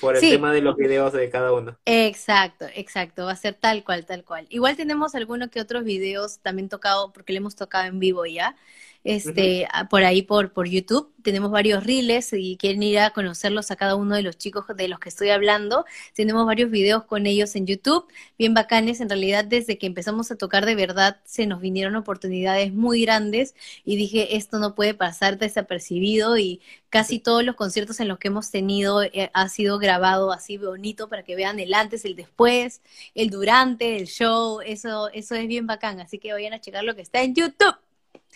por 0.00 0.16
el 0.16 0.22
tema 0.22 0.52
de 0.52 0.62
los 0.62 0.74
videos 0.76 1.12
de 1.12 1.28
cada 1.28 1.52
uno. 1.52 1.76
Exacto, 1.84 2.64
exacto, 2.74 3.26
va 3.26 3.32
a 3.32 3.36
ser 3.36 3.54
tal 3.54 3.84
cual, 3.84 4.06
tal 4.06 4.24
cual. 4.24 4.46
Igual 4.48 4.76
tenemos 4.76 5.14
algunos 5.14 5.50
que 5.50 5.60
otros 5.60 5.84
videos 5.84 6.38
también 6.40 6.70
tocado, 6.70 7.12
porque 7.12 7.34
le 7.34 7.38
hemos 7.38 7.56
tocado 7.56 7.84
en 7.84 7.98
vivo 7.98 8.24
ya, 8.24 8.56
este, 9.04 9.68
por 9.90 10.02
ahí 10.02 10.22
por, 10.22 10.52
por 10.52 10.66
YouTube. 10.66 11.12
Tenemos 11.22 11.50
varios 11.50 11.84
reels 11.84 12.32
y 12.32 12.56
quieren 12.56 12.82
ir 12.82 12.98
a 12.98 13.10
conocerlos 13.10 13.70
a 13.70 13.76
cada 13.76 13.96
uno 13.96 14.16
de 14.16 14.22
los 14.22 14.36
chicos 14.36 14.64
de 14.74 14.88
los 14.88 14.98
que 14.98 15.10
estoy 15.10 15.28
hablando. 15.30 15.84
Tenemos 16.14 16.46
varios 16.46 16.70
videos 16.70 17.04
con 17.04 17.26
ellos 17.26 17.54
en 17.56 17.66
YouTube, 17.66 18.06
bien 18.38 18.54
bacanes. 18.54 19.00
En 19.00 19.08
realidad, 19.08 19.44
desde 19.44 19.78
que 19.78 19.86
empezamos 19.86 20.30
a 20.30 20.36
tocar 20.36 20.66
de 20.66 20.74
verdad, 20.74 21.20
se 21.24 21.46
nos 21.46 21.60
vinieron 21.60 21.96
oportunidades 21.96 22.72
muy 22.72 23.02
grandes 23.02 23.54
y 23.84 23.96
dije, 23.96 24.36
esto 24.36 24.58
no 24.58 24.74
puede 24.74 24.94
pasar 24.94 25.38
desapercibido 25.38 26.36
y 26.38 26.60
casi 26.88 27.18
todos 27.18 27.44
los 27.44 27.56
conciertos 27.56 28.00
en 28.00 28.08
los 28.08 28.18
que 28.18 28.28
hemos 28.28 28.50
tenido 28.50 29.02
eh, 29.02 29.30
ha 29.34 29.48
sido 29.48 29.78
grabado 29.78 30.32
así 30.32 30.58
bonito 30.58 31.08
para 31.08 31.24
que 31.24 31.36
vean 31.36 31.58
el 31.58 31.74
antes, 31.74 32.04
el 32.04 32.16
después, 32.16 32.80
el 33.14 33.30
durante, 33.30 33.96
el 33.96 34.06
show. 34.06 34.60
Eso, 34.62 35.10
eso 35.10 35.34
es 35.34 35.46
bien 35.46 35.66
bacán. 35.66 36.00
Así 36.00 36.18
que 36.18 36.32
vayan 36.32 36.54
a 36.54 36.60
checar 36.60 36.84
lo 36.84 36.94
que 36.94 37.02
está 37.02 37.22
en 37.22 37.34
YouTube. 37.34 37.83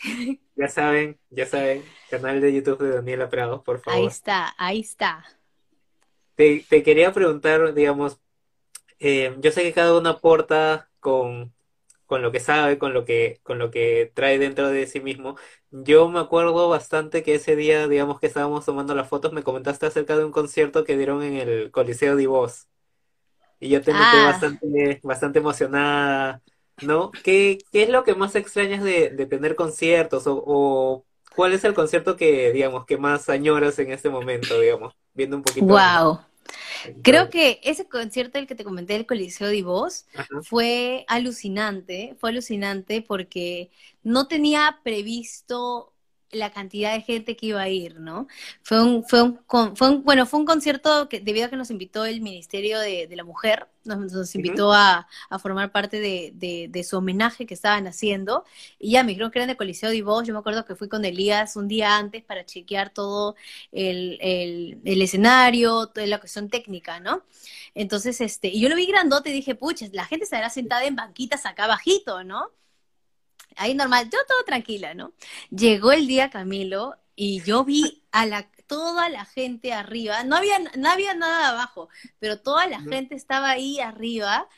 Ya 0.57 0.69
saben, 0.69 1.21
ya 1.31 1.47
saben, 1.47 1.85
canal 2.11 2.40
de 2.40 2.52
YouTube 2.52 2.83
de 2.83 2.97
Daniela 2.97 3.31
Prado, 3.31 3.62
por 3.62 3.78
favor. 3.81 4.00
Ahí 4.00 4.07
está, 4.07 4.55
ahí 4.59 4.81
está. 4.81 5.25
Te, 6.35 6.64
quería 6.83 7.12
preguntar, 7.12 7.75
digamos, 7.75 8.19
eh, 8.99 9.37
yo 9.38 9.52
sé 9.52 9.62
que 9.62 9.73
cada 9.73 9.97
uno 9.97 10.09
aporta 10.09 10.88
con, 10.99 11.55
con 12.07 12.23
lo 12.23 12.33
que 12.33 12.40
sabe, 12.40 12.76
con 12.76 12.93
lo 12.93 13.05
que, 13.05 13.38
con 13.45 13.59
lo 13.59 13.71
que 13.71 14.11
trae 14.14 14.40
dentro 14.40 14.69
de 14.69 14.88
sí 14.88 14.99
mismo. 14.99 15.37
Yo 15.71 16.09
me 16.09 16.19
acuerdo 16.19 16.69
bastante 16.69 17.23
que 17.23 17.37
ese 17.37 17.55
día, 17.55 17.87
digamos 17.87 18.19
que 18.19 18.26
estábamos 18.26 18.64
tomando 18.64 18.97
las 18.97 19.09
fotos, 19.09 19.33
me 19.33 19.45
comentaste 19.45 19.87
acerca 19.87 20.17
de 20.17 20.25
un 20.25 20.33
concierto 20.33 20.83
que 20.83 20.97
dieron 20.97 21.23
en 21.23 21.35
el 21.37 21.71
Coliseo 21.71 22.17
de 22.17 22.26
Voz. 22.26 22.67
Y 23.61 23.69
yo 23.69 23.81
te 23.81 23.93
noté 23.93 24.05
ah. 24.05 24.25
bastante, 24.26 25.00
bastante 25.05 25.38
emocionada 25.38 26.43
¿no? 26.82 27.11
¿Qué, 27.11 27.58
qué 27.73 27.85
es 27.85 27.88
lo 27.88 28.04
que 28.04 28.14
más 28.14 28.35
extrañas 28.35 28.82
de, 28.82 29.11
de 29.11 29.26
tener 29.26 29.56
conciertos 29.56 30.25
o, 30.26 31.04
cuál 31.35 31.52
es 31.52 31.64
el 31.64 31.75
concierto 31.75 32.16
que, 32.16 32.52
digamos, 32.52 32.85
que 32.85 32.97
más 32.97 33.28
añoras 33.28 33.78
en 33.78 33.92
este 33.92 34.11
momento, 34.11 34.61
digamos, 34.61 34.94
viendo 35.14 35.37
un 35.37 35.42
poquito? 35.42 35.66
Wow. 35.66 36.20
Creo 37.02 37.28
que 37.28 37.61
ese 37.62 37.88
concierto, 37.88 38.38
el 38.38 38.47
que 38.47 38.54
te 38.54 38.64
comenté, 38.64 38.97
el 38.97 39.06
Coliseo 39.06 39.49
de 39.49 39.62
Voz, 39.62 40.06
fue 40.42 41.04
alucinante, 41.08 42.16
fue 42.18 42.30
alucinante 42.30 43.02
porque 43.02 43.70
no 44.02 44.28
tenía 44.28 44.80
previsto 44.82 45.92
la 46.30 46.50
cantidad 46.52 46.92
de 46.92 47.00
gente 47.00 47.37
que 47.37 47.47
iba 47.47 47.62
a 47.62 47.68
ir, 47.68 48.00
¿no? 48.00 48.26
Fue 48.62 48.82
un, 48.82 49.04
fue 49.04 49.23
un, 49.23 49.40
fue 49.76 49.90
un 49.90 50.04
bueno, 50.04 50.26
fue 50.26 50.40
un 50.40 50.47
concierto 50.47 51.08
que 51.08 51.20
debido 51.20 51.47
a 51.47 51.50
que 51.50 51.56
nos 51.56 51.70
invitó 51.70 52.04
el 52.04 52.20
Ministerio 52.20 52.78
de, 52.78 53.08
la 53.11 53.25
Mujer, 53.25 53.66
nos, 53.85 54.35
invitó 54.35 54.73
a, 54.73 55.06
formar 55.40 55.73
parte 55.73 56.00
de, 56.00 56.85
su 56.85 56.99
homenaje 56.99 57.47
que 57.47 57.54
estaban 57.54 57.87
haciendo, 57.87 58.44
y 58.78 58.92
ya 58.92 59.02
me 59.02 59.11
dijeron 59.11 59.30
que 59.30 59.38
eran 59.38 59.49
de 59.49 59.56
Coliseo 59.56 59.90
de 59.90 60.02
Voz, 60.02 60.26
yo 60.26 60.35
me 60.35 60.40
acuerdo 60.40 60.64
que 60.64 60.75
fui 60.75 60.88
con 60.88 61.04
Elías 61.04 61.56
un 61.56 61.68
día 61.68 61.97
antes 61.97 62.23
para 62.25 62.44
chequear 62.44 62.90
todo 62.90 63.35
el, 63.73 64.18
el, 64.20 65.02
escenario, 65.02 65.87
toda 65.87 66.06
la 66.06 66.18
cuestión 66.18 66.49
técnica, 66.50 67.00
¿no? 67.00 67.23
Entonces, 67.75 68.20
este, 68.20 68.49
y 68.49 68.61
yo 68.61 68.68
lo 68.68 68.76
vi 68.76 68.87
grandote 68.87 69.30
y 69.30 69.32
dije, 69.32 69.54
pucha, 69.54 69.87
la 69.92 70.04
gente 70.04 70.25
estará 70.25 70.50
sentada 70.50 70.85
en 70.85 70.97
banquitas 70.97 71.47
acá 71.47 71.64
abajito, 71.64 72.25
¿no? 72.25 72.50
Ahí 73.57 73.75
normal, 73.75 74.09
yo 74.11 74.19
todo 74.26 74.45
tranquila, 74.45 74.95
¿no? 74.95 75.12
Llegó 75.50 75.93
el 75.93 76.07
día 76.07 76.31
Camilo 76.31 76.97
y 77.17 77.43
yo 77.43 77.64
vi 77.64 78.02
a 78.12 78.26
la 78.26 78.50
toda 78.69 79.09
la 79.09 79.25
gente 79.25 79.73
arriba, 79.73 80.23
no 80.25 80.37
había, 80.37 80.59
no 80.76 80.90
había 80.90 81.14
nada 81.14 81.49
abajo, 81.49 81.88
pero 82.21 82.38
toda 82.38 82.67
la 82.69 82.81
gente 82.81 83.17
estaba 83.17 83.50
ahí 83.50 83.81
arriba 83.81 84.49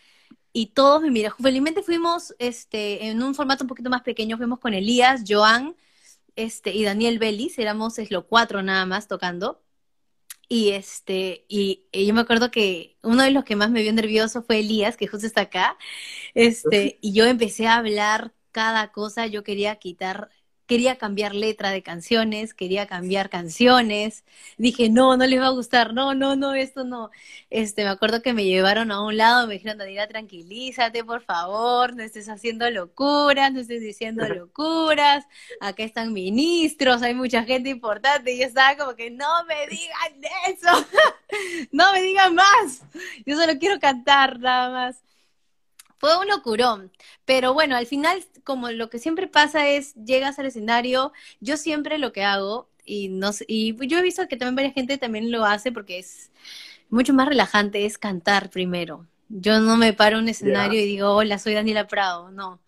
y 0.53 0.67
todos 0.69 1.01
me 1.01 1.11
miraron. 1.11 1.39
Felizmente 1.39 1.83
fuimos 1.83 2.35
este, 2.39 3.07
en 3.07 3.23
un 3.23 3.35
formato 3.35 3.65
un 3.65 3.69
poquito 3.69 3.89
más 3.89 4.03
pequeño, 4.03 4.37
fuimos 4.37 4.59
con 4.59 4.75
Elías, 4.75 5.23
Joan 5.27 5.77
este, 6.37 6.75
y 6.75 6.85
Daniel 6.85 7.19
Bellis, 7.19 7.59
éramos 7.59 7.99
es, 7.99 8.11
los 8.11 8.25
cuatro 8.25 8.63
nada 8.63 8.85
más 8.87 9.09
tocando. 9.09 9.63
Y 10.49 10.71
este, 10.71 11.45
y, 11.49 11.87
yo 11.93 12.13
me 12.13 12.23
acuerdo 12.23 12.51
que 12.51 12.99
uno 13.03 13.23
de 13.23 13.31
los 13.31 13.45
que 13.45 13.55
más 13.55 13.71
me 13.71 13.83
vio 13.83 13.93
nervioso 13.93 14.43
fue 14.43 14.59
Elías, 14.59 14.97
que 14.97 15.07
justo 15.07 15.27
está 15.27 15.43
acá. 15.43 15.79
Este, 16.35 16.99
y 17.01 17.13
yo 17.13 17.25
empecé 17.27 17.69
a 17.69 17.77
hablar 17.77 18.35
cada 18.53 18.93
cosa 18.93 19.27
yo 19.27 19.43
quería 19.45 19.77
quitar, 19.77 20.31
quería 20.71 20.99
cambiar 20.99 21.35
letra 21.35 21.71
de 21.71 21.83
canciones, 21.83 22.55
quería 22.55 22.87
cambiar 22.87 23.29
canciones. 23.29 24.25
Dije, 24.57 24.89
no, 24.89 25.17
no 25.17 25.27
les 25.27 25.41
va 25.41 25.49
a 25.49 25.51
gustar, 25.51 25.95
no, 25.95 26.15
no, 26.15 26.37
no, 26.37 26.55
esto 26.55 26.85
no. 26.85 27.11
Este, 27.51 27.83
me 27.83 27.91
acuerdo 27.91 28.23
que 28.23 28.33
me 28.35 28.45
llevaron 28.45 28.93
a 28.93 29.03
un 29.03 29.17
lado, 29.17 29.49
me 29.49 29.55
dijeron, 29.55 29.79
Daniela, 29.79 30.07
tranquilízate, 30.07 31.03
por 31.05 31.23
favor, 31.23 31.97
no 31.97 32.05
estés 32.05 32.29
haciendo 32.29 32.71
locuras, 32.71 33.53
no 33.53 33.59
estés 33.61 33.81
diciendo 33.81 34.29
locuras, 34.29 35.25
acá 35.61 35.83
están 35.83 36.13
ministros, 36.13 37.03
hay 37.03 37.15
mucha 37.15 37.43
gente 37.43 37.69
importante, 37.71 38.33
y 38.33 38.39
yo 38.39 38.47
estaba 38.47 38.77
como 38.77 38.95
que, 38.95 39.11
no 39.11 39.45
me 39.49 39.67
digan 39.67 40.33
eso, 40.49 40.87
no 41.73 41.93
me 41.93 42.03
digan 42.03 42.35
más, 42.37 42.83
yo 43.27 43.37
solo 43.37 43.59
quiero 43.59 43.81
cantar 43.81 44.39
nada 44.39 44.71
más. 44.71 45.10
Fue 46.01 46.19
un 46.19 46.29
locurón, 46.29 46.91
pero 47.27 47.53
bueno, 47.55 47.77
al 47.77 47.87
final, 47.87 48.25
como 48.43 48.71
lo 48.71 48.89
que 48.91 48.99
siempre 48.99 49.29
pasa 49.29 49.69
es, 49.69 49.95
llegas 49.95 50.39
al 50.39 50.47
escenario, 50.47 51.13
yo 51.41 51.59
siempre 51.59 51.99
lo 51.99 52.13
que 52.13 52.25
hago, 52.25 52.71
y, 52.87 53.11
no, 53.11 53.31
y 53.47 53.77
yo 53.87 53.99
he 53.99 54.03
visto 54.03 54.27
que 54.27 54.37
también 54.37 54.57
varias 54.57 54.75
gente 54.75 54.99
también 54.99 55.31
lo 55.31 55.45
hace 55.45 55.73
porque 55.73 55.99
es 55.99 56.33
mucho 56.89 57.13
más 57.15 57.29
relajante, 57.29 57.87
es 57.87 57.99
cantar 57.99 58.51
primero. 58.51 59.07
Yo 59.29 59.61
no 59.61 59.77
me 59.77 59.93
paro 59.93 60.17
en 60.19 60.25
un 60.25 60.29
escenario 60.31 60.81
y 60.81 60.87
digo, 60.87 61.11
hola, 61.11 61.39
soy 61.39 61.55
Daniela 61.55 61.87
Prado, 61.87 62.31
no. 62.31 62.61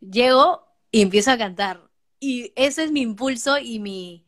Llego 0.00 0.66
y 0.90 1.02
empiezo 1.02 1.30
a 1.30 1.38
cantar. 1.38 1.82
Y 2.20 2.52
ese 2.56 2.84
es 2.84 2.92
mi 2.92 3.00
impulso 3.02 3.58
y 3.58 3.78
mi, 3.78 4.26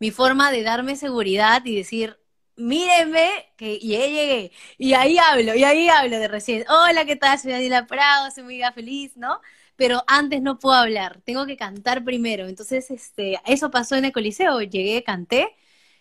mi 0.00 0.10
forma 0.10 0.50
de 0.52 0.62
darme 0.62 0.96
seguridad 0.96 1.64
y 1.64 1.76
decir, 1.76 2.19
mírenme, 2.60 3.52
que 3.56 3.78
ya 3.80 3.98
llegué. 4.00 4.52
Y 4.78 4.94
ahí 4.94 5.18
hablo, 5.18 5.54
y 5.54 5.64
ahí 5.64 5.88
hablo 5.88 6.18
de 6.18 6.28
recién. 6.28 6.64
Hola, 6.68 7.04
¿qué 7.04 7.16
tal? 7.16 7.38
Soy 7.38 7.52
Daniela 7.52 7.86
Prado, 7.86 8.30
soy 8.30 8.44
muy 8.44 8.60
feliz, 8.74 9.16
¿no? 9.16 9.40
Pero 9.76 10.04
antes 10.06 10.42
no 10.42 10.58
puedo 10.58 10.76
hablar, 10.76 11.20
tengo 11.24 11.46
que 11.46 11.56
cantar 11.56 12.04
primero. 12.04 12.46
Entonces, 12.48 12.90
este, 12.90 13.40
eso 13.46 13.70
pasó 13.70 13.96
en 13.96 14.04
el 14.04 14.12
Coliseo. 14.12 14.60
Llegué, 14.62 15.02
canté, 15.04 15.56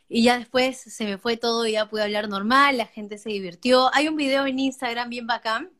y 0.07 0.23
ya 0.23 0.37
después 0.39 0.77
se 0.79 1.05
me 1.05 1.17
fue 1.17 1.37
todo 1.37 1.67
y 1.67 1.73
ya 1.73 1.87
pude 1.89 2.03
hablar 2.03 2.29
normal, 2.29 2.77
la 2.77 2.87
gente 2.87 3.17
se 3.17 3.29
divirtió. 3.29 3.93
Hay 3.93 4.07
un 4.07 4.15
video 4.17 4.45
en 4.47 4.59
Instagram 4.59 5.09
bien 5.09 5.27
bacán 5.27 5.71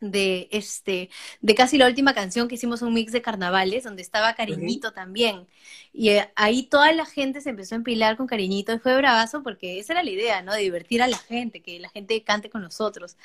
de 0.00 0.48
este 0.50 1.10
de 1.40 1.54
casi 1.54 1.78
la 1.78 1.86
última 1.86 2.14
canción 2.14 2.48
que 2.48 2.56
hicimos 2.56 2.82
un 2.82 2.94
mix 2.94 3.12
de 3.12 3.22
carnavales 3.22 3.84
donde 3.84 4.02
estaba 4.02 4.34
Cariñito 4.34 4.92
también. 4.92 5.46
Y 5.92 6.10
eh, 6.10 6.30
ahí 6.36 6.64
toda 6.64 6.92
la 6.92 7.06
gente 7.06 7.40
se 7.40 7.50
empezó 7.50 7.74
a 7.74 7.78
empilar 7.78 8.16
con 8.16 8.26
Cariñito 8.26 8.72
y 8.72 8.78
fue 8.78 8.96
bravazo 8.96 9.42
porque 9.42 9.78
esa 9.78 9.94
era 9.94 10.02
la 10.02 10.10
idea 10.10 10.42
no 10.42 10.52
de 10.52 10.60
divertir 10.60 11.02
a 11.02 11.08
la 11.08 11.18
gente 11.18 11.60
que 11.60 11.78
la 11.80 11.88
gente 11.88 12.22
cante 12.22 12.50
con 12.50 12.62
nosotros. 12.62 13.16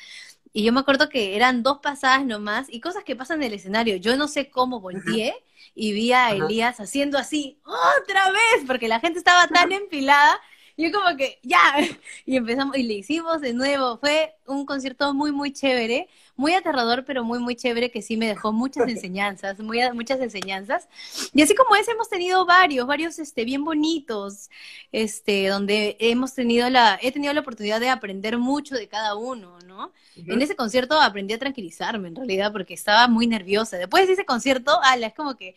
Y 0.54 0.64
yo 0.64 0.72
me 0.72 0.82
acuerdo 0.82 1.10
que 1.10 1.36
eran 1.36 1.64
dos 1.64 1.80
pasadas 1.80 2.26
nomás 2.26 2.68
y 2.70 2.80
cosas 2.80 3.04
que 3.04 3.16
pasan 3.16 3.42
en 3.42 3.48
el 3.48 3.54
escenario. 3.56 3.96
Yo 3.96 4.16
no 4.18 4.28
sé 4.28 4.50
cómo 4.52 4.80
volteé 4.80 5.36
y 5.76 5.94
vi 5.94 6.14
a 6.14 6.32
Elías 6.32 6.80
haciendo 6.80 7.18
así 7.18 7.58
otra 7.66 8.32
vez 8.32 8.66
porque 8.68 8.88
la 8.88 9.00
gente 9.00 9.18
estaba 9.18 9.48
tan 9.48 9.72
empilada 9.72 10.40
yo 10.78 10.92
como 10.92 11.16
que, 11.18 11.40
ya, 11.44 11.62
y 12.26 12.38
empezamos, 12.38 12.78
y 12.78 12.84
le 12.84 12.96
hicimos 12.96 13.42
de 13.42 13.54
nuevo. 13.54 13.98
Fue 13.98 14.36
un 14.48 14.66
concierto 14.66 15.14
muy, 15.14 15.32
muy 15.32 15.52
chévere 15.54 16.08
muy 16.36 16.54
aterrador, 16.54 17.06
pero 17.06 17.24
muy, 17.24 17.40
muy 17.40 17.56
chévere, 17.56 17.92
que 17.92 18.02
sí 18.02 18.18
me 18.18 18.28
dejó 18.28 18.52
muchas 18.52 18.88
enseñanzas, 18.90 19.60
muy, 19.60 19.80
muchas 19.94 20.20
enseñanzas. 20.20 20.88
Y 21.34 21.42
así 21.42 21.56
como 21.56 21.76
ese 21.76 21.92
hemos 21.92 22.10
tenido 22.10 22.46
varios, 22.46 22.88
varios 22.88 23.20
este, 23.20 23.46
bien 23.46 23.64
bonitos, 23.64 24.50
este, 24.92 25.48
donde 25.48 25.96
hemos 26.00 26.34
tenido 26.34 26.70
la, 26.70 26.98
he 27.02 27.12
tenido 27.12 27.34
la 27.34 27.42
oportunidad 27.42 27.80
de 27.80 27.90
aprender 27.90 28.38
mucho 28.38 28.76
de 28.76 28.88
cada 28.88 29.16
uno, 29.16 29.60
¿no? 29.62 29.92
En 30.16 30.42
ese 30.42 30.56
concierto 30.56 31.00
aprendí 31.00 31.34
a 31.34 31.40
tranquilizarme, 31.40 32.08
en 32.08 32.16
realidad, 32.16 32.52
porque 32.52 32.74
estaba 32.74 33.08
muy 33.08 33.28
nerviosa. 33.28 33.78
Después 33.78 34.08
de 34.08 34.14
ese 34.14 34.26
concierto, 34.26 34.80
ala, 34.84 35.08
es 35.08 35.14
como 35.14 35.36
que, 35.36 35.56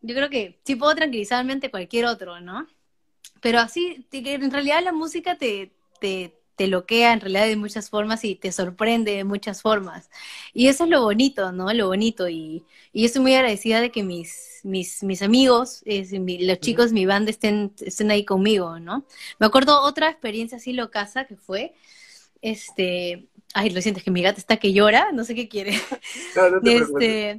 yo 0.00 0.14
creo 0.14 0.30
que 0.30 0.60
sí 0.64 0.76
puedo 0.76 0.94
tranquilizarme 0.94 1.52
ante 1.52 1.70
cualquier 1.70 2.06
otro, 2.06 2.40
¿no? 2.40 2.66
Pero 3.40 3.58
así, 3.58 4.06
en 4.12 4.50
realidad 4.50 4.82
la 4.84 4.92
música 4.92 5.36
te, 5.36 5.72
te, 6.00 6.34
te 6.56 6.68
loquea 6.68 7.12
en 7.12 7.20
realidad 7.20 7.46
de 7.46 7.56
muchas 7.56 7.90
formas 7.90 8.24
y 8.24 8.36
te 8.36 8.52
sorprende 8.52 9.16
de 9.16 9.24
muchas 9.24 9.62
formas. 9.62 10.10
Y 10.54 10.68
eso 10.68 10.84
es 10.84 10.90
lo 10.90 11.02
bonito, 11.02 11.50
¿no? 11.52 11.72
Lo 11.72 11.88
bonito. 11.88 12.28
Y, 12.28 12.64
y 12.92 13.04
estoy 13.04 13.22
muy 13.22 13.34
agradecida 13.34 13.80
de 13.80 13.90
que 13.90 14.02
mis, 14.02 14.60
mis, 14.62 15.02
mis 15.02 15.22
amigos, 15.22 15.82
los 15.84 16.60
chicos, 16.60 16.92
mi 16.92 17.06
banda 17.06 17.30
estén, 17.30 17.72
estén 17.80 18.10
ahí 18.10 18.24
conmigo, 18.24 18.78
¿no? 18.78 19.04
Me 19.38 19.46
acuerdo 19.46 19.80
otra 19.82 20.10
experiencia 20.10 20.58
así 20.58 20.72
locasa 20.72 21.24
que 21.24 21.36
fue, 21.36 21.74
este, 22.42 23.28
ay, 23.54 23.70
lo 23.70 23.80
siento, 23.80 23.98
es 23.98 24.04
que 24.04 24.10
mi 24.10 24.22
gata 24.22 24.38
está 24.38 24.58
que 24.58 24.72
llora, 24.72 25.10
no 25.12 25.24
sé 25.24 25.34
qué 25.34 25.48
quiere. 25.48 25.72
No, 26.36 26.50
no 26.50 26.60
te 26.60 26.76
este, 26.76 27.38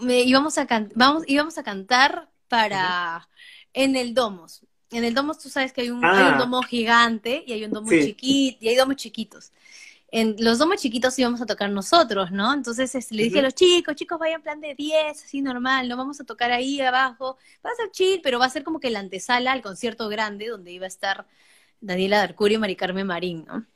me, 0.00 0.22
íbamos, 0.22 0.58
a 0.58 0.66
vamos, 0.94 1.24
íbamos 1.26 1.58
a 1.58 1.62
cantar 1.62 2.30
para, 2.48 3.28
en 3.72 3.96
el 3.96 4.14
Domos 4.14 4.65
en 4.90 5.04
el 5.04 5.14
domo 5.14 5.34
tú 5.34 5.48
sabes 5.48 5.72
que 5.72 5.82
hay 5.82 5.90
un, 5.90 6.04
hay 6.04 6.28
un 6.28 6.34
ah. 6.34 6.38
domo 6.38 6.62
gigante 6.62 7.42
y 7.46 7.52
hay 7.52 7.64
un 7.64 7.72
domo 7.72 7.90
chiquito 7.90 8.58
y 8.60 8.68
hay 8.68 8.76
domos 8.76 8.96
chiquitos. 8.96 9.52
en, 10.10 10.36
los 10.38 10.58
dos 10.58 10.68
más 10.68 10.80
chiquitos 10.80 11.18
íbamos 11.18 11.40
a 11.40 11.46
tocar 11.46 11.70
nosotros, 11.70 12.30
¿no? 12.30 12.54
Entonces 12.54 12.94
este, 12.94 13.14
le 13.14 13.24
dije 13.24 13.40
a 13.40 13.42
los 13.42 13.54
chicos, 13.54 13.94
chicos, 13.96 14.18
vayan 14.18 14.42
plan 14.42 14.60
de 14.60 14.74
10, 14.74 15.24
así 15.24 15.42
normal, 15.42 15.88
no 15.88 15.96
vamos 15.96 16.20
a 16.20 16.24
tocar 16.24 16.52
ahí 16.52 16.80
abajo, 16.80 17.36
va 17.64 17.70
a 17.70 17.74
ser 17.74 17.90
chill, 17.90 18.20
pero 18.22 18.38
va 18.38 18.46
a 18.46 18.50
ser 18.50 18.64
como 18.64 18.80
que 18.80 18.90
la 18.90 19.00
antesala 19.00 19.52
al 19.52 19.62
concierto 19.62 20.08
grande 20.08 20.48
donde 20.48 20.72
iba 20.72 20.84
a 20.84 20.88
estar 20.88 21.26
Daniela 21.80 22.18
Darcurio 22.18 22.56
y 22.56 22.60
Mari 22.60 22.76
Carmen 22.76 23.06
Marín, 23.06 23.44
¿no? 23.46 23.66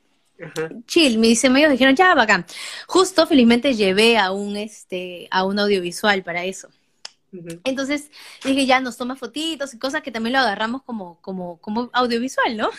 Chill, 0.87 1.19
me 1.19 1.27
dice, 1.27 1.47
ellos 1.47 1.71
dijeron, 1.71 1.95
ya, 1.95 2.15
bacán. 2.15 2.45
Justo, 2.87 3.27
felizmente, 3.27 3.75
llevé 3.75 4.17
a 4.17 4.31
un, 4.31 4.57
este, 4.57 5.27
a 5.29 5.43
un 5.43 5.59
audiovisual 5.59 6.23
para 6.23 6.45
eso. 6.45 6.69
Entonces 7.63 8.11
dije, 8.43 8.65
ya 8.65 8.79
nos 8.79 8.97
toma 8.97 9.15
fotitos 9.15 9.73
y 9.73 9.79
cosas 9.79 10.01
que 10.01 10.11
también 10.11 10.33
lo 10.33 10.39
agarramos 10.39 10.83
como, 10.83 11.21
como, 11.21 11.57
como 11.61 11.89
audiovisual, 11.93 12.57
¿no? 12.57 12.69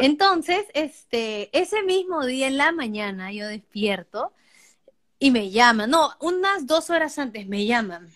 Entonces, 0.00 0.64
este, 0.74 1.56
ese 1.56 1.82
mismo 1.82 2.24
día 2.26 2.48
en 2.48 2.56
la 2.56 2.72
mañana 2.72 3.32
yo 3.32 3.46
despierto 3.46 4.32
y 5.18 5.30
me 5.30 5.50
llaman, 5.50 5.90
no, 5.90 6.10
unas 6.20 6.66
dos 6.66 6.90
horas 6.90 7.18
antes 7.18 7.46
me 7.46 7.66
llaman, 7.66 8.10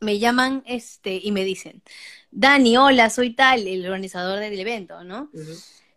me 0.00 0.18
llaman 0.18 0.62
este, 0.66 1.20
y 1.22 1.32
me 1.32 1.44
dicen, 1.44 1.82
Dani, 2.30 2.76
hola, 2.76 3.10
soy 3.10 3.34
tal, 3.34 3.66
el 3.66 3.84
organizador 3.86 4.38
del 4.38 4.58
evento, 4.58 5.02
¿no? 5.04 5.30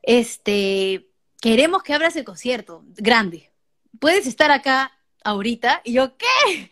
Este, 0.01 1.10
queremos 1.41 1.84
que 1.84 1.93
abras 1.93 2.15
el 2.15 2.24
concierto, 2.24 2.84
grande. 2.96 3.51
¿Puedes 4.00 4.25
estar 4.25 4.51
acá 4.51 4.98
ahorita? 5.24 5.81
Y 5.84 5.93
yo, 5.93 6.17
¿qué? 6.17 6.72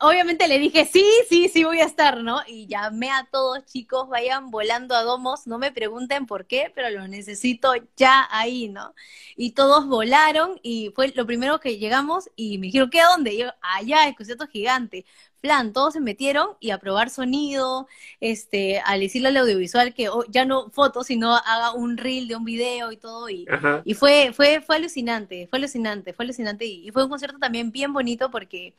Obviamente 0.00 0.48
le 0.48 0.58
dije, 0.58 0.84
sí, 0.84 1.04
sí, 1.28 1.48
sí 1.48 1.64
voy 1.64 1.80
a 1.80 1.84
estar, 1.86 2.22
¿no? 2.22 2.40
Y 2.46 2.66
llamé 2.66 3.10
a 3.10 3.26
todos, 3.30 3.64
chicos, 3.64 4.08
vayan 4.08 4.50
volando 4.50 4.94
a 4.94 5.02
domos, 5.02 5.46
no 5.46 5.58
me 5.58 5.72
pregunten 5.72 6.26
por 6.26 6.46
qué, 6.46 6.70
pero 6.74 6.90
lo 6.90 7.08
necesito 7.08 7.72
ya 7.96 8.26
ahí, 8.30 8.68
¿no? 8.68 8.94
Y 9.36 9.52
todos 9.52 9.86
volaron 9.86 10.60
y 10.62 10.92
fue 10.94 11.08
lo 11.14 11.26
primero 11.26 11.58
que 11.60 11.78
llegamos 11.78 12.28
y 12.36 12.58
me 12.58 12.66
dijeron, 12.66 12.90
¿qué 12.90 13.00
a 13.00 13.08
dónde? 13.08 13.32
Y 13.34 13.38
yo, 13.38 13.50
allá, 13.62 14.06
el 14.08 14.14
concierto 14.14 14.46
gigante 14.46 15.06
plan, 15.40 15.72
todos 15.72 15.94
se 15.94 16.00
metieron 16.00 16.48
y 16.60 16.70
a 16.70 16.78
probar 16.78 17.10
sonido, 17.10 17.88
este, 18.20 18.80
al 18.80 19.00
decirle 19.00 19.28
al 19.28 19.36
audiovisual 19.38 19.94
que 19.94 20.08
oh, 20.08 20.24
ya 20.28 20.44
no 20.44 20.70
fotos, 20.70 21.06
sino 21.06 21.34
haga 21.34 21.72
un 21.72 21.96
reel 21.96 22.28
de 22.28 22.36
un 22.36 22.44
video 22.44 22.92
y 22.92 22.96
todo, 22.96 23.28
y, 23.28 23.46
y 23.84 23.94
fue, 23.94 24.32
fue, 24.34 24.60
fue 24.60 24.76
alucinante, 24.76 25.46
fue 25.48 25.58
alucinante, 25.58 26.12
fue 26.12 26.24
alucinante, 26.24 26.64
y, 26.66 26.90
fue 26.90 27.04
un 27.04 27.10
concierto 27.10 27.38
también 27.38 27.72
bien 27.72 27.92
bonito 27.92 28.30
porque, 28.30 28.74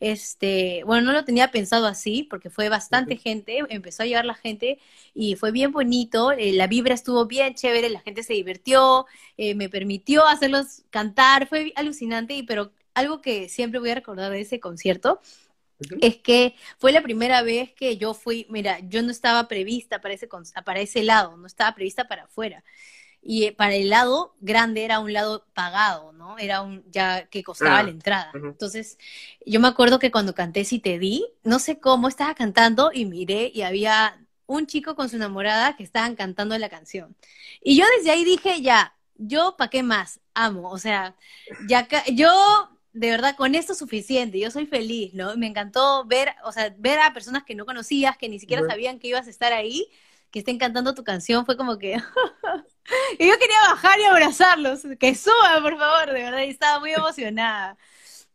este, 0.00 0.82
bueno, 0.84 1.02
no 1.02 1.12
lo 1.12 1.24
tenía 1.24 1.50
pensado 1.50 1.86
así, 1.86 2.22
porque 2.24 2.50
fue 2.50 2.68
bastante 2.68 3.16
gente, 3.16 3.60
empezó 3.68 4.02
a 4.02 4.06
llegar 4.06 4.24
la 4.24 4.34
gente, 4.34 4.78
y 5.14 5.36
fue 5.36 5.52
bien 5.52 5.72
bonito, 5.72 6.32
eh, 6.32 6.52
la 6.52 6.66
vibra 6.66 6.94
estuvo 6.94 7.26
bien 7.26 7.54
chévere, 7.54 7.90
la 7.90 8.00
gente 8.00 8.22
se 8.22 8.34
divirtió, 8.34 9.06
eh, 9.36 9.54
me 9.54 9.68
permitió 9.68 10.26
hacerlos 10.26 10.82
cantar, 10.90 11.48
fue 11.48 11.72
alucinante, 11.76 12.34
y 12.34 12.42
pero 12.42 12.72
algo 12.94 13.20
que 13.20 13.48
siempre 13.48 13.80
voy 13.80 13.90
a 13.90 13.96
recordar 13.96 14.30
de 14.30 14.40
ese 14.40 14.60
concierto 14.60 15.20
es 16.00 16.16
que 16.16 16.54
fue 16.78 16.92
la 16.92 17.02
primera 17.02 17.42
vez 17.42 17.72
que 17.72 17.96
yo 17.96 18.14
fui, 18.14 18.46
mira, 18.50 18.78
yo 18.80 19.02
no 19.02 19.10
estaba 19.10 19.48
prevista 19.48 20.00
para 20.00 20.14
ese, 20.14 20.28
para 20.64 20.80
ese 20.80 21.02
lado, 21.02 21.36
no 21.36 21.46
estaba 21.46 21.74
prevista 21.74 22.06
para 22.06 22.24
afuera. 22.24 22.64
Y 23.26 23.44
eh, 23.44 23.52
para 23.52 23.74
el 23.74 23.88
lado 23.88 24.36
grande 24.40 24.84
era 24.84 25.00
un 25.00 25.12
lado 25.12 25.46
pagado, 25.54 26.12
¿no? 26.12 26.38
Era 26.38 26.60
un 26.60 26.84
ya 26.90 27.26
que 27.28 27.42
costaba 27.42 27.82
la 27.82 27.90
entrada. 27.90 28.30
Entonces, 28.34 28.98
yo 29.46 29.60
me 29.60 29.68
acuerdo 29.68 29.98
que 29.98 30.10
cuando 30.10 30.34
canté 30.34 30.64
Si 30.64 30.78
te 30.78 30.98
di, 30.98 31.26
no 31.42 31.58
sé 31.58 31.80
cómo 31.80 32.08
estaba 32.08 32.34
cantando 32.34 32.90
y 32.92 33.06
miré 33.06 33.50
y 33.54 33.62
había 33.62 34.20
un 34.46 34.66
chico 34.66 34.94
con 34.94 35.08
su 35.08 35.16
enamorada 35.16 35.74
que 35.76 35.82
estaban 35.82 36.16
cantando 36.16 36.56
la 36.58 36.68
canción. 36.68 37.16
Y 37.62 37.76
yo 37.78 37.86
desde 37.96 38.10
ahí 38.10 38.24
dije, 38.24 38.60
ya, 38.60 38.94
yo 39.16 39.56
para 39.56 39.70
qué 39.70 39.82
más, 39.82 40.20
amo, 40.34 40.70
o 40.70 40.78
sea, 40.78 41.16
ya 41.66 41.88
yo 42.12 42.30
de 42.94 43.10
verdad, 43.10 43.36
con 43.36 43.54
esto 43.56 43.72
es 43.72 43.78
suficiente, 43.78 44.38
yo 44.38 44.50
soy 44.52 44.66
feliz, 44.66 45.12
¿no? 45.14 45.36
Me 45.36 45.48
encantó 45.48 46.04
ver, 46.06 46.32
o 46.44 46.52
sea, 46.52 46.72
ver 46.78 47.00
a 47.00 47.12
personas 47.12 47.42
que 47.42 47.56
no 47.56 47.66
conocías, 47.66 48.16
que 48.16 48.28
ni 48.28 48.38
siquiera 48.38 48.66
sabían 48.66 49.00
que 49.00 49.08
ibas 49.08 49.26
a 49.26 49.30
estar 49.30 49.52
ahí, 49.52 49.88
que 50.30 50.38
estén 50.38 50.58
cantando 50.58 50.94
tu 50.94 51.02
canción, 51.04 51.44
fue 51.44 51.56
como 51.56 51.76
que... 51.78 51.94
y 53.18 53.28
yo 53.28 53.38
quería 53.38 53.56
bajar 53.68 53.98
y 53.98 54.04
abrazarlos, 54.04 54.82
que 55.00 55.14
suban, 55.16 55.62
por 55.62 55.76
favor, 55.76 56.12
de 56.12 56.22
verdad, 56.22 56.42
y 56.42 56.50
estaba 56.50 56.78
muy 56.78 56.92
emocionada. 56.92 57.76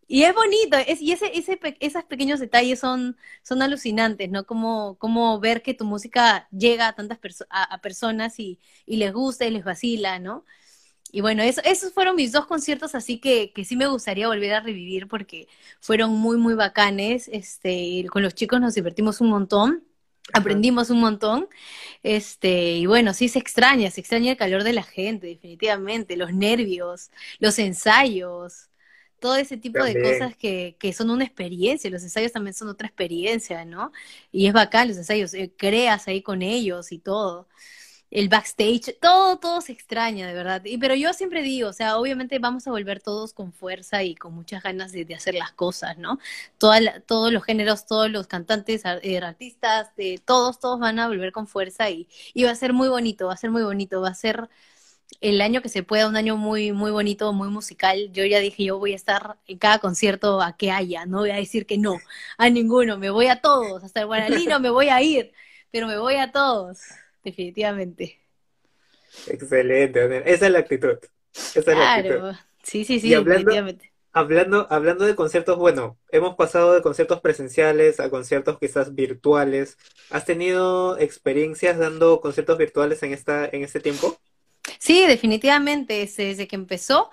Y 0.08 0.24
es 0.24 0.34
bonito, 0.36 0.78
es, 0.78 1.02
y 1.02 1.14
ese, 1.14 1.38
ese, 1.38 1.60
esos 1.80 2.04
pequeños 2.06 2.40
detalles 2.42 2.80
son, 2.80 3.18
son 3.44 3.62
alucinantes, 3.62 4.30
¿no? 4.30 4.46
Como, 4.46 4.98
como 4.98 5.40
ver 5.40 5.62
que 5.62 5.74
tu 5.74 5.86
música 5.86 6.50
llega 6.52 6.88
a 6.90 6.96
tantas 6.96 7.20
a, 7.50 7.78
personas 7.82 8.40
y, 8.40 8.60
y 8.86 8.98
les 8.98 9.14
gusta 9.14 9.46
y 9.46 9.52
les 9.52 9.64
vacila, 9.64 10.20
¿no? 10.20 10.46
Y 11.12 11.22
bueno, 11.22 11.42
eso, 11.44 11.62
esos 11.66 11.94
fueron 11.94 12.16
mis 12.16 12.32
dos 12.32 12.46
conciertos, 12.46 12.94
así 12.96 13.20
que, 13.20 13.52
que 13.54 13.66
sí 13.66 13.76
me 13.76 13.88
gustaría 13.88 14.28
volver 14.28 14.54
a 14.54 14.60
revivir 14.62 15.08
porque 15.08 15.48
fueron 15.80 16.12
muy, 16.12 16.38
muy 16.38 16.54
bacanes. 16.54 17.28
Este, 17.32 18.06
con 18.12 18.22
los 18.24 18.36
chicos 18.36 18.62
nos 18.62 18.76
divertimos 18.76 19.20
un 19.22 19.30
montón, 19.30 19.84
aprendimos 20.34 20.90
un 20.92 21.00
montón. 21.00 21.48
Este, 22.04 22.74
y 22.78 22.86
bueno, 22.86 23.14
sí 23.14 23.30
se 23.30 23.40
extraña, 23.40 23.92
se 23.92 24.02
extraña 24.02 24.32
el 24.32 24.38
calor 24.38 24.64
de 24.64 24.74
la 24.74 24.84
gente, 24.84 25.28
definitivamente, 25.28 26.18
los 26.18 26.34
nervios, 26.34 27.12
los 27.40 27.60
ensayos, 27.60 28.70
todo 29.20 29.36
ese 29.36 29.58
tipo 29.58 29.84
de 29.84 29.98
cosas 29.98 30.36
que, 30.38 30.78
que 30.80 30.94
son 30.94 31.10
una 31.10 31.24
experiencia. 31.26 31.90
Los 31.90 32.04
ensayos 32.04 32.32
también 32.32 32.54
son 32.54 32.70
otra 32.70 32.88
experiencia, 32.88 33.66
¿no? 33.66 33.92
Y 34.32 34.48
es 34.48 34.54
bacán 34.54 34.88
los 34.90 34.98
ensayos, 34.98 35.34
eh, 35.34 35.52
creas 35.58 36.08
ahí 36.08 36.22
con 36.22 36.42
ellos 36.42 36.92
y 36.92 37.00
todo 37.00 37.48
el 38.12 38.28
backstage, 38.30 38.98
todo, 39.00 39.38
todo 39.38 39.62
se 39.62 39.72
extraña, 39.72 40.28
de 40.28 40.34
verdad. 40.34 40.62
Y, 40.66 40.78
pero 40.78 40.96
yo 40.96 41.14
siempre 41.14 41.42
digo, 41.44 41.70
o 41.70 41.74
sea, 41.74 41.98
obviamente 41.98 42.40
vamos 42.40 42.68
a 42.68 42.72
volver 42.72 43.02
todos 43.02 43.34
con 43.34 43.54
fuerza 43.54 44.04
y 44.04 44.16
con 44.16 44.34
muchas 44.34 44.64
ganas 44.64 44.92
de, 44.92 45.08
hacer 45.16 45.36
las 45.36 45.52
cosas, 45.52 45.98
¿no? 45.98 46.20
todos 46.58 47.32
los 47.32 47.44
géneros, 47.44 47.86
todos 47.86 48.10
los 48.10 48.28
cantantes, 48.28 48.84
eh, 49.02 49.18
artistas, 49.20 49.96
de, 49.96 50.20
todos, 50.24 50.60
todos 50.60 50.80
van 50.80 51.00
a 51.00 51.08
volver 51.08 51.32
con 51.32 51.48
fuerza 51.48 51.90
y, 51.90 52.08
y 52.34 52.44
va 52.44 52.52
a 52.52 52.56
ser 52.56 52.74
muy 52.74 52.90
bonito, 52.90 53.28
va 53.28 53.34
a 53.34 53.38
ser 53.38 53.52
muy 53.52 53.64
bonito, 53.64 54.02
va 54.02 54.10
a 54.10 54.14
ser 54.14 54.50
el 55.22 55.42
año 55.42 55.62
que 55.62 55.70
se 55.70 55.84
pueda, 55.84 56.08
un 56.08 56.16
año 56.16 56.38
muy, 56.38 56.72
muy 56.72 56.92
bonito, 56.92 57.34
muy 57.34 57.50
musical. 57.50 58.12
Yo 58.14 58.26
ya 58.26 58.40
dije, 58.40 58.64
yo 58.66 58.80
voy 58.80 58.94
a 58.94 58.96
estar 58.96 59.38
en 59.48 59.58
cada 59.58 59.80
concierto 59.80 60.42
a 60.42 60.56
que 60.58 60.72
haya, 60.72 61.06
no 61.06 61.20
voy 61.20 61.32
a 61.32 61.36
decir 61.36 61.66
que 61.66 61.78
no, 61.78 61.96
a 62.38 62.50
ninguno, 62.50 62.98
me 62.98 63.10
voy 63.10 63.28
a 63.28 63.42
todos, 63.42 63.84
hasta 63.84 64.02
el 64.02 64.08
Guaralino 64.08 64.60
me 64.60 64.70
voy 64.70 64.90
a 64.90 65.02
ir, 65.02 65.34
pero 65.72 65.88
me 65.88 65.98
voy 65.98 66.16
a 66.16 66.32
todos 66.32 66.80
definitivamente. 67.24 68.20
Excelente, 69.28 70.32
esa 70.32 70.46
es 70.46 70.52
la 70.52 70.60
actitud. 70.60 70.98
Esa 71.34 71.62
claro, 71.62 72.34
sí, 72.64 72.86
sí, 72.86 73.00
sí, 73.00 73.14
hablando, 73.14 73.52
definitivamente. 73.52 73.92
Hablando, 74.12 74.68
hablando 74.72 75.06
de 75.06 75.16
conciertos, 75.16 75.58
bueno, 75.58 75.98
hemos 76.12 76.36
pasado 76.36 76.74
de 76.74 76.82
conciertos 76.82 77.22
presenciales 77.22 78.00
a 78.00 78.10
conciertos 78.10 78.58
quizás 78.60 78.96
virtuales. 78.96 79.78
¿Has 80.10 80.26
tenido 80.26 80.98
experiencias 80.98 81.78
dando 81.78 82.20
conciertos 82.20 82.58
virtuales 82.58 83.04
en 83.04 83.14
esta, 83.14 83.46
en 83.46 83.64
este 83.64 83.80
tiempo? 83.80 84.18
Sí, 84.80 85.06
definitivamente, 85.06 86.10
desde 86.18 86.48
que 86.48 86.56
empezó 86.56 87.10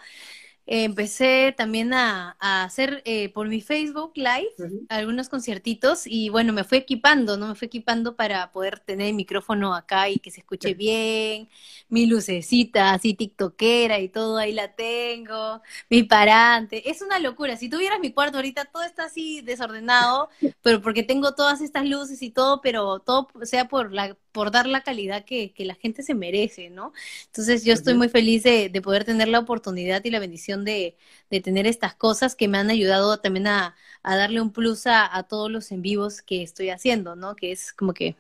empecé 0.67 1.55
también 1.57 1.95
a, 1.95 2.37
hacer 2.41 3.03
eh, 3.05 3.29
por 3.31 3.49
mi 3.49 3.61
Facebook 3.61 4.13
Live 4.17 4.51
algunos 4.89 5.29
conciertitos 5.29 6.07
y 6.07 6.29
bueno, 6.29 6.53
me 6.53 6.65
fui 6.65 6.79
equipando, 6.79 7.37
¿no? 7.37 7.49
Me 7.49 7.55
fui 7.55 7.67
equipando 7.67 8.17
para 8.17 8.51
poder 8.53 8.81
tener 8.81 9.09
el 9.09 9.15
micrófono 9.15 9.75
acá 9.75 10.09
y 10.09 10.19
que 10.19 10.31
se 10.31 10.41
escuche 10.41 10.75
bien, 10.75 11.49
mi 11.89 12.07
lucecita 12.07 12.93
así 12.93 13.15
tiktokera 13.15 14.01
y 14.01 14.09
todo, 14.09 14.39
ahí 14.39 14.53
la 14.53 14.75
tengo, 14.75 15.63
mi 15.89 16.03
parante, 16.03 16.91
es 16.91 17.01
una 17.01 17.19
locura, 17.21 17.57
si 17.57 17.69
tuvieras 17.69 18.01
mi 18.01 18.13
cuarto 18.13 18.39
ahorita 18.39 18.67
todo 18.67 18.83
está 18.83 19.05
así 19.05 19.41
desordenado, 19.43 20.29
pero 20.63 20.83
porque 20.83 21.03
tengo 21.05 21.35
todas 21.35 21.61
estas 21.61 21.87
luces 21.87 22.23
y 22.23 22.31
todo, 22.31 22.61
pero 22.61 22.99
todo 23.01 23.29
sea 23.43 23.69
por 23.69 23.93
la 23.93 24.17
por 24.37 24.51
dar 24.51 24.67
la 24.67 24.83
calidad 24.83 25.25
que, 25.25 25.55
la 25.57 25.75
gente 25.77 26.03
se 26.03 26.15
merece, 26.15 26.69
¿no? 26.69 26.93
Entonces 27.25 27.65
yo 27.65 27.73
estoy 27.73 27.95
muy 27.95 28.11
feliz 28.11 28.43
de, 28.43 28.71
poder 28.85 29.07
tener 29.07 29.29
la 29.29 29.39
oportunidad 29.39 30.05
y 30.05 30.11
la 30.11 30.19
bendición 30.19 30.63
de, 30.63 30.95
tener 31.43 31.67
estas 31.67 31.95
cosas 31.95 32.37
que 32.37 32.47
me 32.47 32.59
han 32.59 32.69
ayudado 32.69 33.19
también 33.19 33.47
a, 33.47 33.75
darle 34.05 34.43
un 34.43 34.53
plus 34.53 34.87
a, 34.87 35.23
todos 35.27 35.51
los 35.51 35.73
en 35.73 35.81
vivos 35.81 36.21
que 36.21 36.43
estoy 36.43 36.69
haciendo, 36.69 37.17
¿no? 37.17 37.35
Que 37.35 37.51
es 37.51 37.73
como 37.73 37.95
que 37.95 38.15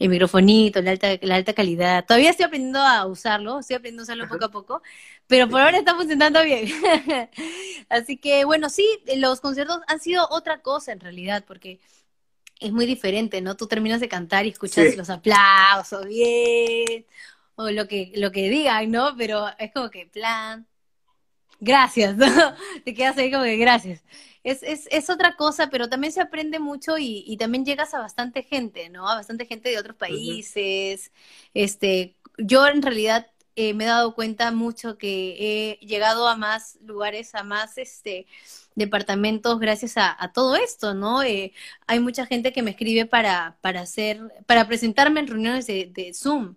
el 0.00 0.08
microfonito, 0.08 0.82
la 0.82 0.90
alta, 0.90 1.10
la 1.22 1.36
alta 1.36 1.52
calidad. 1.52 2.04
Todavía 2.04 2.30
estoy 2.30 2.46
aprendiendo 2.46 2.80
a 2.80 3.06
usarlo, 3.06 3.60
estoy 3.60 3.76
aprendiendo 3.76 4.02
a 4.02 4.04
usarlo 4.04 4.28
poco 4.28 4.46
a 4.46 4.50
poco, 4.50 4.82
pero 5.28 5.48
por 5.48 5.60
ahora 5.60 5.78
está 5.78 5.94
funcionando 5.94 6.42
bien. 6.42 6.66
Así 7.88 8.16
que 8.16 8.44
bueno, 8.44 8.68
sí, 8.68 8.84
los 9.16 9.40
conciertos 9.40 9.78
han 9.86 10.00
sido 10.00 10.26
otra 10.28 10.60
cosa 10.60 10.90
en 10.90 10.98
realidad, 10.98 11.44
porque 11.46 11.78
es 12.60 12.72
muy 12.72 12.86
diferente, 12.86 13.40
¿no? 13.40 13.56
Tú 13.56 13.66
terminas 13.66 14.00
de 14.00 14.08
cantar 14.08 14.46
y 14.46 14.50
escuchas 14.50 14.96
los 14.96 15.10
aplausos, 15.10 16.06
bien, 16.06 17.06
o 17.54 17.70
lo 17.70 17.86
que, 17.86 18.12
lo 18.16 18.32
que 18.32 18.48
digan, 18.48 18.90
¿no? 18.90 19.16
Pero 19.16 19.46
es 19.58 19.72
como 19.72 19.90
que, 19.90 20.06
plan, 20.06 20.66
gracias, 21.60 22.16
¿no? 22.16 22.26
Te 22.84 22.94
quedas 22.94 23.18
ahí 23.18 23.30
como 23.30 23.44
que 23.44 23.56
gracias. 23.56 24.02
Es, 24.44 24.62
es, 24.62 24.88
es 24.92 25.10
otra 25.10 25.34
cosa, 25.36 25.70
pero 25.70 25.88
también 25.88 26.12
se 26.12 26.20
aprende 26.20 26.60
mucho 26.60 26.98
y, 26.98 27.24
y, 27.26 27.36
también 27.36 27.64
llegas 27.64 27.94
a 27.94 27.98
bastante 27.98 28.42
gente, 28.42 28.88
¿no? 28.90 29.08
A 29.08 29.16
bastante 29.16 29.44
gente 29.46 29.70
de 29.70 29.78
otros 29.78 29.96
países. 29.96 31.10
Este, 31.52 32.14
yo 32.38 32.66
en 32.68 32.82
realidad 32.82 33.26
eh, 33.56 33.74
me 33.74 33.84
he 33.84 33.86
dado 33.86 34.14
cuenta 34.14 34.50
mucho 34.52 34.98
que 34.98 35.78
he 35.80 35.86
llegado 35.86 36.28
a 36.28 36.36
más 36.36 36.78
lugares, 36.82 37.34
a 37.34 37.42
más 37.42 37.78
este 37.78 38.26
departamentos 38.74 39.58
gracias 39.58 39.94
a, 39.96 40.30
todo 40.34 40.54
esto, 40.56 40.94
¿no? 40.94 41.22
Eh, 41.22 41.52
hay 41.86 41.98
mucha 42.00 42.26
gente 42.26 42.52
que 42.52 42.62
me 42.62 42.72
escribe 42.72 43.06
para, 43.06 43.56
para 43.62 43.80
hacer, 43.80 44.20
para 44.46 44.68
presentarme 44.68 45.20
en 45.20 45.26
reuniones 45.28 45.66
de, 45.66 46.12
Zoom. 46.14 46.56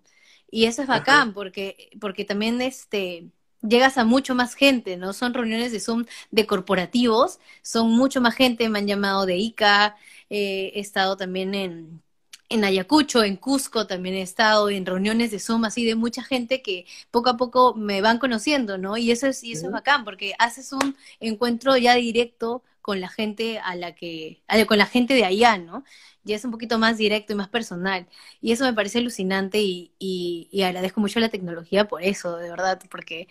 Y 0.50 0.66
eso 0.66 0.82
es 0.82 0.88
bacán, 0.88 1.32
porque, 1.32 1.90
porque 2.00 2.24
también 2.24 2.60
este 2.60 3.30
llegas 3.62 3.98
a 3.98 4.04
mucho 4.04 4.34
más 4.34 4.54
gente, 4.54 4.96
¿no? 4.96 5.12
Son 5.12 5.34
reuniones 5.34 5.72
de 5.72 5.80
Zoom 5.80 6.06
de 6.30 6.46
corporativos, 6.46 7.40
son 7.62 7.90
mucho 7.90 8.20
más 8.20 8.34
gente, 8.34 8.68
me 8.68 8.78
han 8.78 8.86
llamado 8.86 9.26
de 9.26 9.36
ICA, 9.36 9.96
eh, 10.30 10.72
he 10.74 10.80
estado 10.80 11.16
también 11.16 11.54
en, 11.54 12.02
en 12.50 12.64
Ayacucho, 12.64 13.22
en 13.22 13.36
Cusco, 13.36 13.86
también 13.86 14.16
he 14.16 14.22
estado 14.22 14.68
en 14.70 14.84
reuniones 14.84 15.30
de 15.30 15.38
Zoom 15.38 15.64
así 15.64 15.84
de 15.84 15.94
mucha 15.94 16.22
gente 16.22 16.62
que 16.62 16.84
poco 17.10 17.30
a 17.30 17.36
poco 17.36 17.74
me 17.74 18.02
van 18.02 18.18
conociendo, 18.18 18.76
¿no? 18.76 18.96
Y 18.96 19.12
eso 19.12 19.28
es, 19.28 19.42
y 19.44 19.52
eso 19.52 19.66
es 19.66 19.72
bacán, 19.72 20.04
porque 20.04 20.34
haces 20.38 20.72
un 20.72 20.96
encuentro 21.20 21.76
ya 21.76 21.94
directo 21.94 22.62
con 22.82 23.00
la 23.00 23.08
gente 23.08 23.58
a 23.60 23.76
la 23.76 23.94
que, 23.94 24.42
con 24.66 24.78
la 24.78 24.86
gente 24.86 25.14
de 25.14 25.24
allá, 25.24 25.58
¿no? 25.58 25.84
Ya 26.24 26.36
es 26.36 26.44
un 26.44 26.50
poquito 26.50 26.78
más 26.78 26.98
directo 26.98 27.32
y 27.32 27.36
más 27.36 27.48
personal. 27.48 28.08
Y 28.40 28.52
eso 28.52 28.64
me 28.64 28.74
parece 28.74 28.98
alucinante 28.98 29.60
y, 29.60 29.92
y, 29.98 30.62
agradezco 30.62 31.00
mucho 31.00 31.20
la 31.20 31.28
tecnología 31.28 31.86
por 31.88 32.02
eso, 32.02 32.36
de 32.36 32.50
verdad, 32.50 32.80
porque 32.90 33.28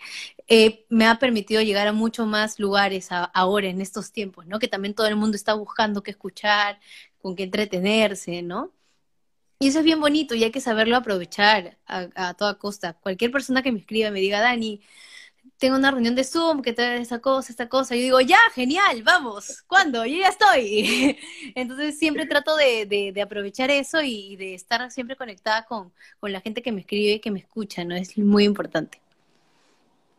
eh, 0.48 0.86
me 0.88 1.06
ha 1.06 1.18
permitido 1.18 1.62
llegar 1.62 1.86
a 1.88 1.92
mucho 1.92 2.26
más 2.26 2.58
lugares 2.58 3.08
ahora 3.10 3.68
en 3.68 3.80
estos 3.80 4.12
tiempos, 4.12 4.46
¿no? 4.46 4.58
Que 4.58 4.68
también 4.68 4.94
todo 4.94 5.06
el 5.08 5.16
mundo 5.16 5.36
está 5.36 5.54
buscando 5.54 6.02
qué 6.02 6.10
escuchar, 6.12 6.80
con 7.18 7.36
qué 7.36 7.44
entretenerse, 7.44 8.42
¿no? 8.42 8.72
Y 9.62 9.68
eso 9.68 9.80
es 9.80 9.84
bien 9.84 10.00
bonito 10.00 10.34
y 10.34 10.42
hay 10.42 10.50
que 10.50 10.62
saberlo 10.62 10.96
aprovechar 10.96 11.76
a, 11.86 12.32
toda 12.32 12.56
costa. 12.56 12.94
Cualquier 12.94 13.30
persona 13.30 13.62
que 13.62 13.70
me 13.70 13.80
escriba 13.80 14.10
me 14.10 14.20
diga, 14.20 14.40
Dani, 14.40 14.80
tengo 15.58 15.76
una 15.76 15.90
reunión 15.90 16.14
de 16.14 16.24
Zoom 16.24 16.62
que 16.62 16.72
trae 16.72 16.98
esta 16.98 17.18
cosa, 17.18 17.52
esta 17.52 17.68
cosa. 17.68 17.94
Yo 17.94 18.00
digo, 18.00 18.20
ya, 18.22 18.38
genial, 18.54 19.02
vamos, 19.02 19.62
¿cuándo? 19.66 20.06
Yo 20.06 20.16
ya 20.16 20.28
estoy. 20.28 21.18
Entonces 21.54 21.98
siempre 21.98 22.24
trato 22.24 22.56
de, 22.56 23.12
de, 23.14 23.20
aprovechar 23.20 23.70
eso 23.70 24.00
y 24.00 24.36
de 24.36 24.54
estar 24.54 24.90
siempre 24.90 25.14
conectada 25.14 25.66
con, 25.66 25.92
con 26.20 26.32
la 26.32 26.40
gente 26.40 26.62
que 26.62 26.72
me 26.72 26.80
escribe 26.80 27.12
y 27.12 27.20
que 27.20 27.30
me 27.30 27.40
escucha, 27.40 27.84
¿no? 27.84 27.94
Es 27.94 28.16
muy 28.16 28.44
importante. 28.44 29.02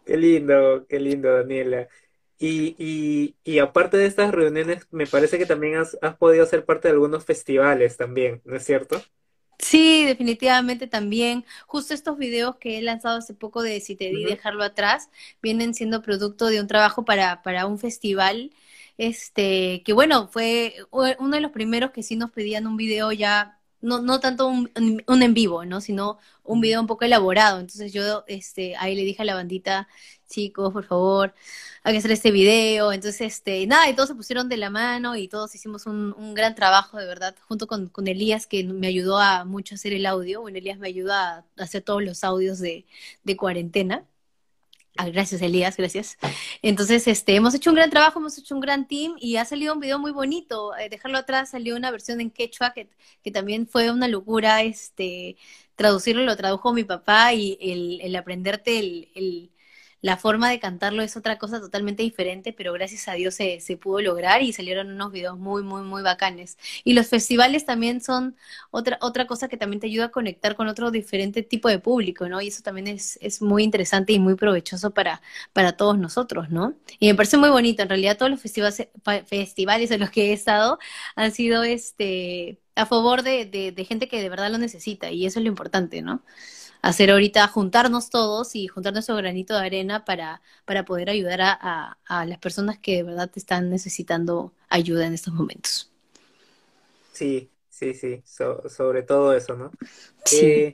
Qué 0.06 0.18
lindo, 0.18 0.86
qué 0.88 1.00
lindo, 1.00 1.34
Daniela. 1.36 1.88
Y, 2.38 2.76
y, 2.78 3.36
y 3.44 3.58
aparte 3.58 3.98
de 3.98 4.06
estas 4.06 4.30
reuniones, 4.32 4.88
me 4.92 5.08
parece 5.08 5.40
que 5.40 5.48
también 5.48 5.78
has, 5.78 5.98
has 6.04 6.16
podido 6.16 6.46
ser 6.46 6.64
parte 6.64 6.90
de 6.90 6.94
algunos 6.94 7.26
festivales 7.26 7.98
también, 7.98 8.40
¿no 8.46 8.56
es 8.56 8.64
cierto? 8.64 9.02
Sí, 9.62 10.06
definitivamente 10.06 10.88
también. 10.88 11.45
Justo 11.67 11.93
estos 11.93 12.17
videos 12.17 12.56
que 12.58 12.78
he 12.80 12.82
lanzado 12.82 13.17
hace 13.19 13.34
poco 13.34 13.62
de 13.62 13.80
Si 13.80 13.95
te 13.95 14.10
di 14.10 14.26
dejarlo 14.26 14.63
atrás, 14.63 15.10
vienen 15.41 15.74
siendo 15.74 16.02
producto 16.02 16.47
de 16.47 16.60
un 16.62 16.67
trabajo 16.67 17.06
para, 17.06 17.41
para 17.43 17.67
un 17.67 17.78
festival, 17.80 18.52
este, 18.97 19.84
que 19.86 19.93
bueno, 19.93 20.28
fue 20.30 20.76
uno 20.91 21.36
de 21.36 21.41
los 21.41 21.52
primeros 21.52 21.91
que 21.91 22.04
sí 22.04 22.15
nos 22.15 22.32
pedían 22.32 22.67
un 22.67 22.76
video 22.78 23.12
ya 23.12 23.60
no, 23.82 24.02
no 24.02 24.20
tanto 24.20 24.48
un, 24.48 24.72
un, 25.08 25.24
en 25.24 25.34
vivo, 25.34 25.65
¿no? 25.65 25.82
Sino 25.82 26.17
un 26.44 26.62
video 26.62 26.82
un 26.82 26.88
poco 26.88 27.06
elaborado. 27.06 27.60
Entonces 27.60 27.94
yo 27.94 28.24
este, 28.28 28.76
ahí 28.78 28.96
le 28.96 29.04
dije 29.04 29.22
a 29.22 29.26
la 29.26 29.36
bandita, 29.36 29.88
chicos, 30.30 30.72
por 30.74 30.86
favor, 30.86 31.34
hay 31.84 31.94
que 31.94 32.00
hacer 32.00 32.12
este 32.12 32.32
video. 32.32 32.91
Entonces, 32.94 33.22
este, 33.22 33.65
nada, 33.67 33.89
y 33.89 33.96
todos 33.96 34.10
se 34.10 34.15
pusieron 34.15 34.50
de 34.50 34.58
la 34.58 34.70
mano 34.70 35.15
y 35.15 35.28
todos 35.28 35.54
hicimos 35.56 35.86
un, 35.86 36.13
un 36.17 36.34
gran 36.34 36.56
trabajo, 36.56 36.98
de 36.98 37.06
verdad, 37.06 37.36
junto 37.48 37.67
con, 37.67 37.89
con, 37.89 38.08
Elías, 38.08 38.48
que 38.48 38.63
me 38.63 38.88
ayudó 38.88 39.17
a 39.20 39.46
mucho 39.46 39.76
a 39.76 39.78
hacer 39.78 39.94
el 39.94 40.06
audio. 40.06 40.41
Bueno, 40.41 40.58
Elías 40.58 40.80
me 40.80 40.88
ayuda 40.88 41.46
a 41.58 41.63
hacer 41.63 41.84
todos 41.84 42.04
los 42.04 42.24
audios 42.24 42.60
de, 42.60 42.86
de 43.24 43.38
cuarentena. 43.38 44.06
Ah, 44.98 45.10
gracias, 45.10 45.42
Elías, 45.42 45.78
gracias. 45.78 46.18
Entonces, 46.62 47.08
este, 47.08 47.36
hemos 47.36 47.54
hecho 47.56 47.70
un 47.72 47.78
gran 47.78 47.90
trabajo, 47.90 48.20
hemos 48.20 48.38
hecho 48.38 48.54
un 48.56 48.62
gran 48.62 48.88
team 48.88 49.16
y 49.20 49.38
ha 49.38 49.46
salido 49.46 49.74
un 49.74 49.80
video 49.80 50.00
muy 50.00 50.12
bonito. 50.12 50.76
Eh, 50.78 50.90
dejarlo 50.90 51.18
atrás 51.18 51.52
salió 51.52 51.76
una 51.76 51.92
versión 51.92 52.22
en 52.22 52.30
quechua 52.30 52.74
que, 52.74 52.90
que, 53.24 53.32
también 53.32 53.68
fue 53.68 53.90
una 53.92 54.08
locura, 54.08 54.62
este, 54.64 55.38
traducirlo 55.76 56.24
lo 56.24 56.36
tradujo 56.36 56.74
mi 56.74 56.84
papá 56.84 57.34
y 57.34 57.58
el, 57.62 58.02
el 58.02 58.16
aprenderte 58.16 58.80
el 58.80 59.51
la 60.02 60.18
forma 60.18 60.50
de 60.50 60.60
cantarlo 60.60 61.02
es 61.04 61.16
otra 61.18 61.38
cosa 61.38 61.60
totalmente 61.60 62.04
diferente, 62.04 62.54
pero 62.54 62.74
gracias 62.74 63.08
a 63.08 63.14
Dios 63.14 63.36
se, 63.36 63.60
se 63.62 63.78
pudo 63.78 64.02
lograr 64.02 64.42
y 64.42 64.54
salieron 64.54 64.92
unos 64.92 65.12
videos 65.12 65.38
muy, 65.38 65.64
muy, 65.64 65.84
muy 65.84 66.02
bacanes. 66.02 66.58
Y 66.84 66.94
los 66.94 67.08
festivales 67.08 67.66
también 67.66 68.02
son 68.02 68.36
otra, 68.72 68.98
otra 69.02 69.28
cosa 69.28 69.48
que 69.48 69.58
también 69.58 69.80
te 69.80 69.88
ayuda 69.88 70.06
a 70.06 70.12
conectar 70.12 70.56
con 70.56 70.68
otro 70.68 70.92
diferente 70.92 71.44
tipo 71.44 71.70
de 71.70 71.80
público, 71.80 72.28
¿no? 72.30 72.42
Y 72.42 72.48
eso 72.48 72.64
también 72.64 72.88
es, 72.88 73.18
es 73.22 73.42
muy 73.42 73.64
interesante 73.64 74.14
y 74.14 74.20
muy 74.20 74.36
provechoso 74.36 74.92
para, 74.92 75.22
para 75.54 75.74
todos 75.78 75.98
nosotros, 75.98 76.50
¿no? 76.50 76.76
Y 77.00 77.08
me 77.08 77.16
parece 77.16 77.38
muy 77.38 77.50
bonito. 77.50 77.84
En 77.84 77.90
realidad 77.90 78.18
todos 78.18 78.32
los 78.32 78.42
festivales, 78.42 78.88
festivales 79.26 79.92
en 79.92 80.00
los 80.00 80.10
que 80.12 80.30
he 80.30 80.34
estado 80.34 80.80
han 81.16 81.32
sido 81.32 81.64
este 81.64 82.60
a 82.76 82.86
favor 82.86 83.22
de, 83.24 83.46
de, 83.46 83.72
de 83.74 83.86
gente 83.86 84.08
que 84.08 84.22
de 84.22 84.30
verdad 84.30 84.50
lo 84.50 84.58
necesita 84.58 85.12
y 85.12 85.26
eso 85.26 85.40
es 85.40 85.44
lo 85.44 85.50
importante, 85.50 86.02
¿no? 86.02 86.24
Hacer 86.82 87.12
ahorita, 87.12 87.48
juntarnos 87.48 88.10
todos 88.10 88.56
y 88.56 88.67
juntar 88.67 88.94
nuestro 88.94 89.15
granito 89.15 89.54
de 89.54 89.65
arena 89.65 90.06
para, 90.06 90.41
para 90.65 90.86
poder 90.86 91.10
ayudar 91.10 91.41
a, 91.41 91.98
a, 92.06 92.26
las 92.26 92.39
personas 92.39 92.80
que 92.80 92.98
de 92.98 93.04
verdad 93.04 93.30
están 93.36 93.70
necesitando 93.70 94.54
ayuda 94.70 95.06
en 95.06 95.13
estos 95.13 95.34
momentos. 95.34 95.91
Sí, 97.13 97.50
sí, 97.70 97.94
sí, 97.94 98.24
sobre 98.26 99.04
todo 99.04 99.34
eso, 99.36 99.56
¿no? 99.56 99.72
Sí. 100.26 100.74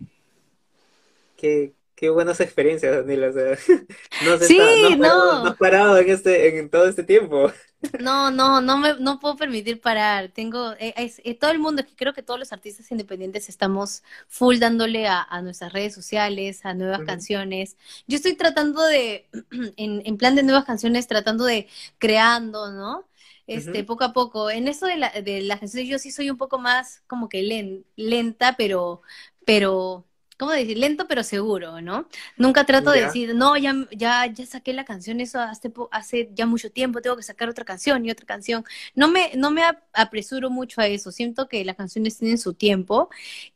Qué, 1.37 1.73
qué, 1.95 2.09
buenas 2.09 2.39
experiencias, 2.39 2.95
Daniela. 2.95 3.27
no, 4.25 4.37
se 4.37 4.45
sí, 4.45 4.59
no, 4.97 5.43
no. 5.43 5.47
has 5.47 5.57
parado 5.57 5.97
en, 5.99 6.09
este, 6.09 6.57
en 6.57 6.69
todo 6.69 6.87
este 6.87 7.03
tiempo. 7.03 7.51
No, 7.99 8.31
no, 8.31 8.59
no 8.59 8.77
me 8.77 8.95
no 8.99 9.19
puedo 9.19 9.35
permitir 9.35 9.79
parar. 9.79 10.29
Tengo, 10.29 10.73
eh, 10.79 10.93
eh, 10.97 11.35
todo 11.35 11.51
el 11.51 11.59
mundo, 11.59 11.85
que 11.85 11.95
creo 11.95 12.13
que 12.13 12.23
todos 12.23 12.39
los 12.39 12.51
artistas 12.51 12.91
independientes 12.91 13.49
estamos 13.49 14.03
full 14.27 14.57
dándole 14.57 15.07
a, 15.07 15.41
nuestras 15.43 15.73
redes 15.73 15.93
sociales, 15.93 16.65
a 16.65 16.73
nuevas 16.73 17.01
canciones. 17.03 17.77
Yo 18.07 18.17
estoy 18.17 18.35
tratando 18.35 18.81
de, 18.83 19.29
en, 19.77 20.01
en 20.05 20.17
plan 20.17 20.35
de 20.35 20.43
nuevas 20.43 20.65
canciones, 20.65 21.07
tratando 21.07 21.45
de 21.45 21.67
creando, 21.99 22.71
¿no? 22.71 23.07
Este, 23.45 23.83
poco 23.83 24.03
a 24.03 24.13
poco. 24.13 24.49
En 24.49 24.67
eso 24.67 24.87
de 24.87 24.97
la, 24.97 25.09
de 25.11 25.41
las 25.41 25.59
canciones 25.59 25.89
yo 25.89 25.99
sí 25.99 26.11
soy 26.11 26.29
un 26.29 26.37
poco 26.37 26.59
más 26.59 27.01
como 27.07 27.29
que 27.29 27.85
lenta, 27.95 28.55
pero, 28.57 29.01
pero 29.45 30.06
¿cómo 30.37 30.51
decir? 30.51 30.77
Lento 30.77 31.07
pero 31.07 31.23
seguro, 31.23 31.81
¿no? 31.81 32.07
Nunca 32.37 32.65
trato 32.65 32.91
de 32.91 33.01
decir, 33.01 33.35
no, 33.35 33.57
ya, 33.57 33.73
ya, 33.91 34.25
ya 34.27 34.45
saqué 34.45 34.73
la 34.73 34.85
canción, 34.85 35.19
eso 35.21 35.39
hace, 35.39 35.71
hace 35.91 36.29
ya 36.33 36.45
mucho 36.45 36.71
tiempo, 36.71 37.01
tengo 37.01 37.17
que 37.17 37.23
sacar 37.23 37.49
otra 37.49 37.65
canción 37.65 38.05
y 38.05 38.11
otra 38.11 38.25
canción. 38.25 38.63
No 38.95 39.07
me, 39.07 39.31
no 39.35 39.51
me 39.51 39.63
apresuro 39.93 40.49
mucho 40.49 40.81
a 40.81 40.87
eso, 40.87 41.11
siento 41.11 41.47
que 41.47 41.65
las 41.65 41.75
canciones 41.75 42.17
tienen 42.17 42.37
su 42.37 42.53
tiempo 42.53 43.09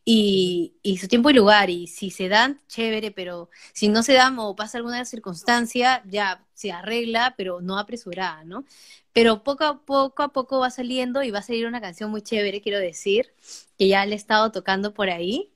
y, 0.06 0.74
y 0.82 0.98
su 0.98 1.08
tiempo 1.08 1.30
y 1.30 1.34
lugar, 1.34 1.70
y 1.70 1.88
si 1.88 2.10
se 2.12 2.30
dan, 2.30 2.60
chévere, 2.68 3.12
pero 3.12 3.50
si 3.74 3.90
no 3.90 4.04
se 4.04 4.14
dan 4.14 4.38
o 4.40 4.56
pasa 4.56 4.78
alguna 4.78 5.06
circunstancia, 5.06 6.04
ya 6.08 6.46
se 6.54 6.72
arregla, 6.72 7.34
pero 7.38 7.62
no 7.62 7.78
apresurada, 7.80 8.44
¿no? 8.44 8.66
Pero 9.14 9.44
poco 9.44 9.64
a 9.66 9.82
poco 9.86 10.24
a 10.24 10.30
poco 10.34 10.60
va 10.60 10.70
saliendo 10.72 11.24
y 11.24 11.32
va 11.32 11.40
a 11.40 11.42
salir 11.42 11.68
una 11.68 11.82
canción 11.82 12.12
muy 12.12 12.22
chévere, 12.22 12.62
quiero 12.62 12.80
decir, 12.80 13.34
que 13.78 13.88
ya 13.88 14.06
le 14.06 14.14
he 14.14 14.16
estado 14.18 14.52
tocando 14.52 14.94
por 14.94 15.10
ahí 15.10 15.52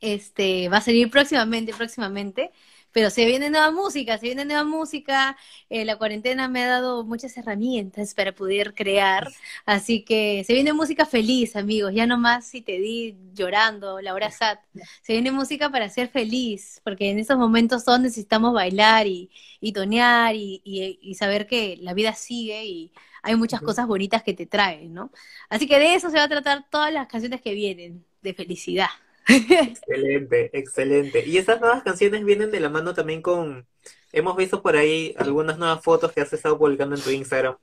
este, 0.00 0.68
va 0.68 0.78
a 0.78 0.80
salir 0.80 1.10
próximamente, 1.10 1.72
próximamente. 1.74 2.52
Pero 2.92 3.10
se 3.10 3.24
viene 3.26 3.50
nueva 3.50 3.72
música, 3.72 4.18
se 4.18 4.26
viene 4.26 4.44
nueva 4.44 4.62
música. 4.62 5.36
Eh, 5.68 5.84
la 5.84 5.96
cuarentena 5.98 6.48
me 6.48 6.62
ha 6.62 6.68
dado 6.68 7.04
muchas 7.04 7.36
herramientas 7.36 8.14
para 8.14 8.32
poder 8.32 8.72
crear. 8.72 9.28
Así 9.66 10.04
que 10.04 10.44
se 10.46 10.54
viene 10.54 10.72
música 10.72 11.04
feliz, 11.04 11.56
amigos. 11.56 11.92
Ya 11.92 12.06
no 12.06 12.18
más 12.18 12.46
si 12.46 12.62
te 12.62 12.78
di 12.78 13.16
llorando, 13.34 14.00
Laura 14.00 14.30
Sat. 14.30 14.60
Se 15.02 15.12
viene 15.14 15.32
música 15.32 15.70
para 15.70 15.88
ser 15.88 16.08
feliz, 16.08 16.80
porque 16.84 17.10
en 17.10 17.18
estos 17.18 17.36
momentos 17.36 17.84
todos 17.84 17.98
necesitamos 18.00 18.54
bailar 18.54 19.08
y, 19.08 19.28
y 19.60 19.72
tonear 19.72 20.36
y, 20.36 20.62
y, 20.64 21.14
saber 21.16 21.46
que 21.48 21.76
la 21.80 21.94
vida 21.94 22.14
sigue 22.14 22.64
y 22.64 22.92
hay 23.22 23.34
muchas 23.36 23.60
cosas 23.62 23.86
bonitas 23.88 24.22
que 24.22 24.34
te 24.34 24.46
traen, 24.46 24.94
¿no? 24.94 25.10
Así 25.48 25.66
que 25.66 25.78
de 25.78 25.94
eso 25.94 26.10
se 26.10 26.16
va 26.16 26.24
a 26.24 26.28
tratar 26.28 26.68
todas 26.70 26.92
las 26.92 27.08
canciones 27.08 27.40
que 27.40 27.54
vienen, 27.54 28.04
de 28.22 28.34
felicidad. 28.34 28.88
Excelente, 29.26 30.50
excelente. 30.52 31.24
Y 31.26 31.38
esas 31.38 31.60
nuevas 31.60 31.82
canciones 31.82 32.24
vienen 32.24 32.50
de 32.50 32.60
la 32.60 32.68
mano 32.68 32.94
también 32.94 33.22
con, 33.22 33.66
hemos 34.12 34.36
visto 34.36 34.62
por 34.62 34.76
ahí 34.76 35.14
algunas 35.18 35.58
nuevas 35.58 35.82
fotos 35.82 36.12
que 36.12 36.20
has 36.20 36.32
estado 36.32 36.58
publicando 36.58 36.96
en 36.96 37.02
tu 37.02 37.10
Instagram. 37.10 37.56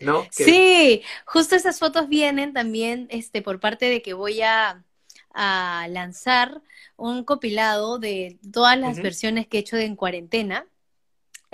¿No? 0.00 0.26
Sí, 0.30 1.02
justo 1.24 1.54
esas 1.54 1.78
fotos 1.78 2.08
vienen 2.08 2.52
también 2.52 3.06
este, 3.10 3.42
por 3.42 3.60
parte 3.60 3.86
de 3.86 4.02
que 4.02 4.12
voy 4.12 4.42
a, 4.42 4.84
a 5.32 5.86
lanzar 5.88 6.62
un 6.96 7.24
compilado 7.24 7.98
de 7.98 8.38
todas 8.52 8.78
las 8.78 9.00
versiones 9.00 9.46
que 9.46 9.58
he 9.58 9.60
hecho 9.60 9.76
de 9.76 9.84
en 9.84 9.96
cuarentena. 9.96 10.66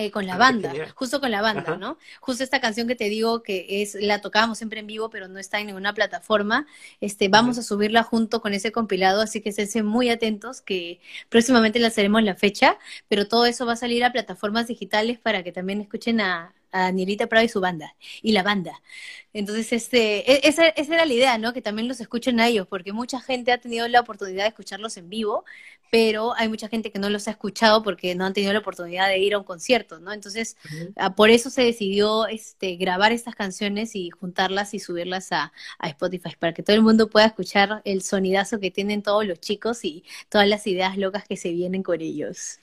Eh, 0.00 0.10
con 0.10 0.26
la 0.26 0.34
Ah, 0.34 0.38
banda, 0.38 0.72
justo 0.94 1.20
con 1.20 1.30
la 1.30 1.42
banda, 1.42 1.72
Ajá. 1.72 1.76
¿no? 1.76 1.98
Justo 2.20 2.42
esta 2.42 2.58
canción 2.60 2.88
que 2.88 2.94
te 2.96 3.10
digo 3.10 3.42
que 3.42 3.82
es, 3.82 3.94
la 4.00 4.20
tocábamos 4.22 4.56
siempre 4.56 4.80
en 4.80 4.86
vivo, 4.86 5.10
pero 5.10 5.28
no 5.28 5.38
está 5.38 5.60
en 5.60 5.66
ninguna 5.66 5.92
plataforma. 5.92 6.66
Este, 7.02 7.28
vamos 7.28 7.58
a 7.58 7.62
subirla 7.62 8.02
junto 8.02 8.40
con 8.40 8.54
ese 8.54 8.72
compilado, 8.72 9.20
así 9.20 9.42
que 9.42 9.50
estén 9.50 9.84
muy 9.84 10.08
atentos 10.08 10.62
que 10.62 11.00
próximamente 11.28 11.78
lanzaremos 11.78 12.22
la 12.22 12.34
fecha, 12.34 12.78
pero 13.08 13.28
todo 13.28 13.44
eso 13.44 13.66
va 13.66 13.74
a 13.74 13.76
salir 13.76 14.02
a 14.04 14.12
plataformas 14.12 14.68
digitales 14.68 15.18
para 15.18 15.42
que 15.42 15.52
también 15.52 15.82
escuchen 15.82 16.20
a, 16.22 16.54
a 16.72 16.82
Danielita 16.82 17.26
Prado 17.26 17.44
y 17.44 17.48
su 17.48 17.60
banda, 17.60 17.94
y 18.22 18.32
la 18.32 18.42
banda. 18.42 18.80
Entonces, 19.32 19.72
este, 19.72 20.30
e- 20.32 20.48
esa, 20.48 20.68
esa 20.68 20.94
era 20.94 21.06
la 21.06 21.14
idea, 21.14 21.38
¿no? 21.38 21.52
Que 21.52 21.62
también 21.62 21.88
los 21.88 22.00
escuchen 22.00 22.40
a 22.40 22.48
ellos, 22.48 22.66
porque 22.68 22.92
mucha 22.92 23.20
gente 23.20 23.52
ha 23.52 23.58
tenido 23.58 23.86
la 23.88 24.00
oportunidad 24.00 24.44
de 24.44 24.48
escucharlos 24.48 24.96
en 24.96 25.08
vivo, 25.08 25.44
pero 25.90 26.34
hay 26.36 26.48
mucha 26.48 26.68
gente 26.68 26.90
que 26.92 26.98
no 26.98 27.10
los 27.10 27.26
ha 27.28 27.32
escuchado 27.32 27.82
porque 27.82 28.14
no 28.14 28.24
han 28.24 28.32
tenido 28.32 28.52
la 28.52 28.60
oportunidad 28.60 29.08
de 29.08 29.18
ir 29.18 29.34
a 29.34 29.38
un 29.38 29.44
concierto, 29.44 29.98
¿no? 30.00 30.12
Entonces, 30.12 30.56
ah, 30.96 31.14
por 31.14 31.30
eso 31.30 31.50
se 31.50 31.62
decidió 31.62 32.26
este, 32.28 32.76
grabar 32.76 33.12
estas 33.12 33.34
canciones 33.34 33.94
y 33.96 34.10
juntarlas 34.10 34.74
y 34.74 34.78
subirlas 34.80 35.32
a, 35.32 35.52
a 35.78 35.88
Spotify, 35.88 36.30
para 36.38 36.54
que 36.54 36.62
todo 36.62 36.76
el 36.76 36.82
mundo 36.82 37.08
pueda 37.10 37.26
escuchar 37.26 37.82
el 37.84 38.02
sonidazo 38.02 38.60
que 38.60 38.70
tienen 38.70 39.02
todos 39.02 39.26
los 39.26 39.40
chicos 39.40 39.84
y 39.84 40.04
todas 40.28 40.48
las 40.48 40.66
ideas 40.66 40.96
locas 40.98 41.24
que 41.26 41.36
se 41.36 41.50
vienen 41.52 41.82
con 41.82 42.00
ellos. 42.00 42.58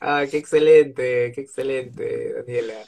Ah, 0.00 0.24
qué 0.30 0.36
excelente, 0.38 1.32
qué 1.34 1.40
excelente, 1.40 2.32
Daniela. 2.34 2.84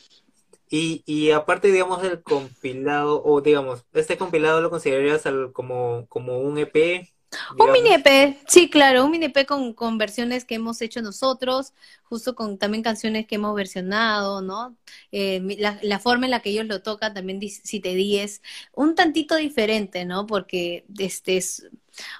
Y, 0.69 1.03
y 1.07 1.31
aparte, 1.31 1.69
digamos, 1.73 2.03
del 2.03 2.23
compilado, 2.23 3.23
o 3.25 3.41
digamos, 3.41 3.87
este 3.93 4.19
compilado 4.19 4.61
lo 4.61 4.71
considerarías 4.71 5.27
al- 5.27 5.53
como, 5.53 6.07
como 6.09 6.39
un 6.41 6.59
EP, 6.59 7.09
Un 7.59 7.73
mini. 7.73 7.91
EP, 7.95 8.39
sí, 8.49 8.71
claro, 8.71 9.05
un 9.05 9.11
mini 9.11 9.27
EP 9.27 9.47
con, 9.47 9.73
con 9.75 9.99
versiones 9.99 10.45
que 10.45 10.55
hemos 10.57 10.81
hecho 10.83 11.03
nosotros, 11.03 11.73
justo 12.05 12.35
con 12.35 12.59
también 12.59 12.83
canciones 12.83 13.27
que 13.27 13.35
hemos 13.37 13.55
versionado, 13.55 14.43
¿no? 14.43 14.77
Eh, 15.13 15.41
la, 15.59 15.79
la 15.83 15.99
forma 15.99 16.27
en 16.27 16.31
la 16.31 16.41
que 16.41 16.51
ellos 16.51 16.67
lo 16.67 16.83
tocan 16.83 17.15
también, 17.15 17.41
si 17.43 17.81
te 17.81 17.95
di, 17.95 18.19
es 18.19 18.43
un 18.73 18.95
tantito 18.95 19.37
diferente, 19.37 20.05
¿no? 20.05 20.27
Porque 20.27 20.85
este 20.99 21.37
es 21.39 21.69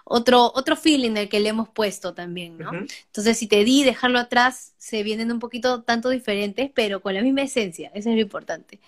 otro, 0.05 0.53
otro 0.55 0.77
feeling 0.77 1.17
el 1.17 1.29
que 1.29 1.41
le 1.41 1.49
hemos 1.49 1.69
puesto 1.69 2.15
también, 2.15 2.59
¿no? 2.59 2.71
Entonces, 2.73 3.39
si 3.39 3.47
te 3.47 3.65
di, 3.65 3.85
dejarlo 3.85 4.19
atrás, 4.19 4.75
se 4.79 5.03
vienen 5.03 5.33
un 5.33 5.39
poquito 5.39 5.83
tanto 5.83 6.11
diferentes, 6.11 6.71
pero 6.75 7.01
con 7.01 7.15
la 7.15 7.23
misma 7.23 7.43
esencia, 7.43 7.91
eso 7.95 8.09
es 8.11 8.15
lo 8.15 8.21
importante. 8.21 8.81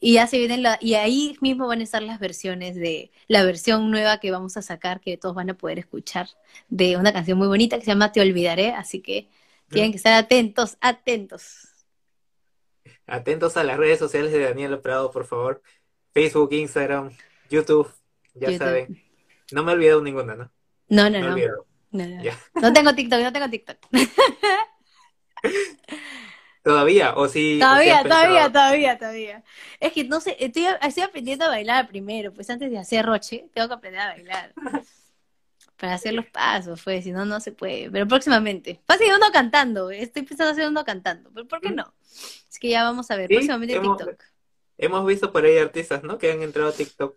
Y 0.00 0.14
ya 0.14 0.26
se 0.26 0.38
vienen 0.38 0.62
la, 0.62 0.78
y 0.80 0.94
ahí 0.94 1.36
mismo 1.40 1.66
van 1.66 1.80
a 1.80 1.82
estar 1.82 2.02
las 2.02 2.20
versiones 2.20 2.76
de 2.76 3.10
la 3.28 3.44
versión 3.44 3.90
nueva 3.90 4.20
que 4.20 4.30
vamos 4.30 4.56
a 4.56 4.62
sacar, 4.62 5.00
que 5.00 5.16
todos 5.16 5.34
van 5.34 5.50
a 5.50 5.54
poder 5.54 5.78
escuchar, 5.78 6.28
de 6.68 6.96
una 6.96 7.12
canción 7.12 7.38
muy 7.38 7.48
bonita 7.48 7.78
que 7.78 7.84
se 7.84 7.90
llama 7.90 8.12
Te 8.12 8.20
Olvidaré, 8.20 8.72
así 8.72 9.00
que 9.00 9.28
tienen 9.68 9.92
que 9.92 9.96
estar 9.98 10.14
atentos, 10.14 10.76
atentos. 10.80 11.68
Atentos 13.06 13.56
a 13.56 13.64
las 13.64 13.76
redes 13.76 13.98
sociales 13.98 14.32
de 14.32 14.40
Daniela 14.40 14.80
Prado, 14.80 15.10
por 15.10 15.26
favor. 15.26 15.62
Facebook, 16.12 16.52
Instagram, 16.52 17.10
YouTube, 17.48 17.92
ya 18.34 18.50
YouTube. 18.50 18.58
saben. 18.58 19.09
No 19.52 19.64
me 19.64 19.72
he 19.72 19.74
olvidado 19.74 20.02
ninguna, 20.02 20.34
¿no? 20.34 20.50
No, 20.88 21.10
no, 21.10 21.20
No 21.20 21.36
no. 21.36 21.66
No, 21.92 22.06
no. 22.54 22.72
Tengo 22.72 22.94
TikTok, 22.94 23.20
no 23.20 23.32
tengo 23.32 23.50
TikTok. 23.50 23.78
¿Todavía? 26.62 27.14
¿O 27.14 27.26
sí, 27.26 27.54
o 27.54 27.54
sí 27.54 27.58
Todavía, 27.60 28.02
todavía, 28.02 28.52
todavía, 28.52 28.98
todavía. 28.98 29.44
Es 29.80 29.92
que 29.92 30.04
no 30.04 30.20
sé, 30.20 30.36
estoy, 30.38 30.66
estoy 30.82 31.02
aprendiendo 31.02 31.46
a 31.46 31.48
bailar 31.48 31.88
primero, 31.88 32.34
pues 32.34 32.50
antes 32.50 32.70
de 32.70 32.78
hacer 32.78 33.06
roche, 33.06 33.48
tengo 33.54 33.66
que 33.68 33.74
aprender 33.74 34.00
a 34.00 34.08
bailar. 34.08 34.52
Para 35.78 35.94
hacer 35.94 36.12
los 36.12 36.26
pasos, 36.26 36.82
pues, 36.84 37.04
si 37.04 37.12
no, 37.12 37.24
no 37.24 37.40
se 37.40 37.52
puede. 37.52 37.90
Pero 37.90 38.06
próximamente. 38.06 38.82
Fácil 38.86 39.06
uno 39.16 39.26
cantando, 39.32 39.90
estoy 39.90 40.22
pensando 40.22 40.52
hacer 40.52 40.68
uno 40.68 40.84
cantando, 40.84 41.30
pero 41.32 41.48
¿por 41.48 41.62
qué 41.62 41.70
no? 41.70 41.94
Es 42.50 42.58
que 42.60 42.68
ya 42.68 42.84
vamos 42.84 43.10
a 43.10 43.16
ver, 43.16 43.28
Sí, 43.28 43.34
próximamente 43.36 43.76
hemos- 43.76 43.96
TikTok. 43.96 44.22
Hemos 44.76 45.06
visto 45.06 45.32
por 45.32 45.44
ahí 45.44 45.56
artistas, 45.58 46.02
¿no? 46.02 46.18
Que 46.18 46.32
han 46.32 46.42
entrado 46.42 46.68
a 46.68 46.72
TikTok 46.72 47.16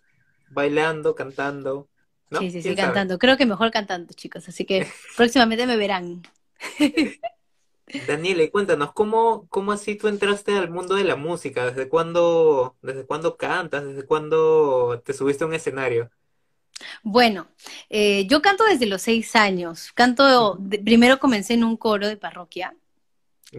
bailando, 0.49 1.15
cantando, 1.15 1.89
¿no? 2.33 2.39
Sí, 2.39 2.51
sí, 2.51 2.61
sí, 2.63 2.75
cantando. 2.75 3.17
Creo 3.19 3.37
que 3.37 3.45
mejor 3.45 3.71
cantando, 3.71 4.13
chicos, 4.13 4.47
así 4.49 4.65
que 4.65 4.87
próximamente 5.17 5.65
me 5.67 5.77
verán. 5.77 6.23
Daniela, 7.99 8.43
y 8.43 8.49
cuéntanos, 8.51 8.91
¿cómo, 8.93 9.47
cómo 9.49 9.71
así 9.71 9.95
tú 9.95 10.07
entraste 10.07 10.57
al 10.57 10.69
mundo 10.71 10.95
de 10.95 11.03
la 11.05 11.15
música? 11.15 11.65
¿Desde 11.67 11.89
cuándo, 11.89 12.75
desde 12.81 13.05
cuándo 13.05 13.37
cantas? 13.37 13.85
¿Desde 13.85 14.05
cuándo 14.05 15.01
te 15.05 15.13
subiste 15.13 15.43
a 15.43 15.47
un 15.47 15.53
escenario? 15.53 16.11
Bueno, 17.03 17.47
eh, 17.89 18.25
yo 18.27 18.41
canto 18.41 18.63
desde 18.65 18.85
los 18.85 19.01
seis 19.01 19.35
años. 19.35 19.91
Canto, 19.93 20.55
de- 20.59 20.79
primero 20.79 21.19
comencé 21.19 21.53
en 21.53 21.63
un 21.63 21.77
coro 21.77 22.07
de 22.07 22.17
parroquia. 22.17 22.75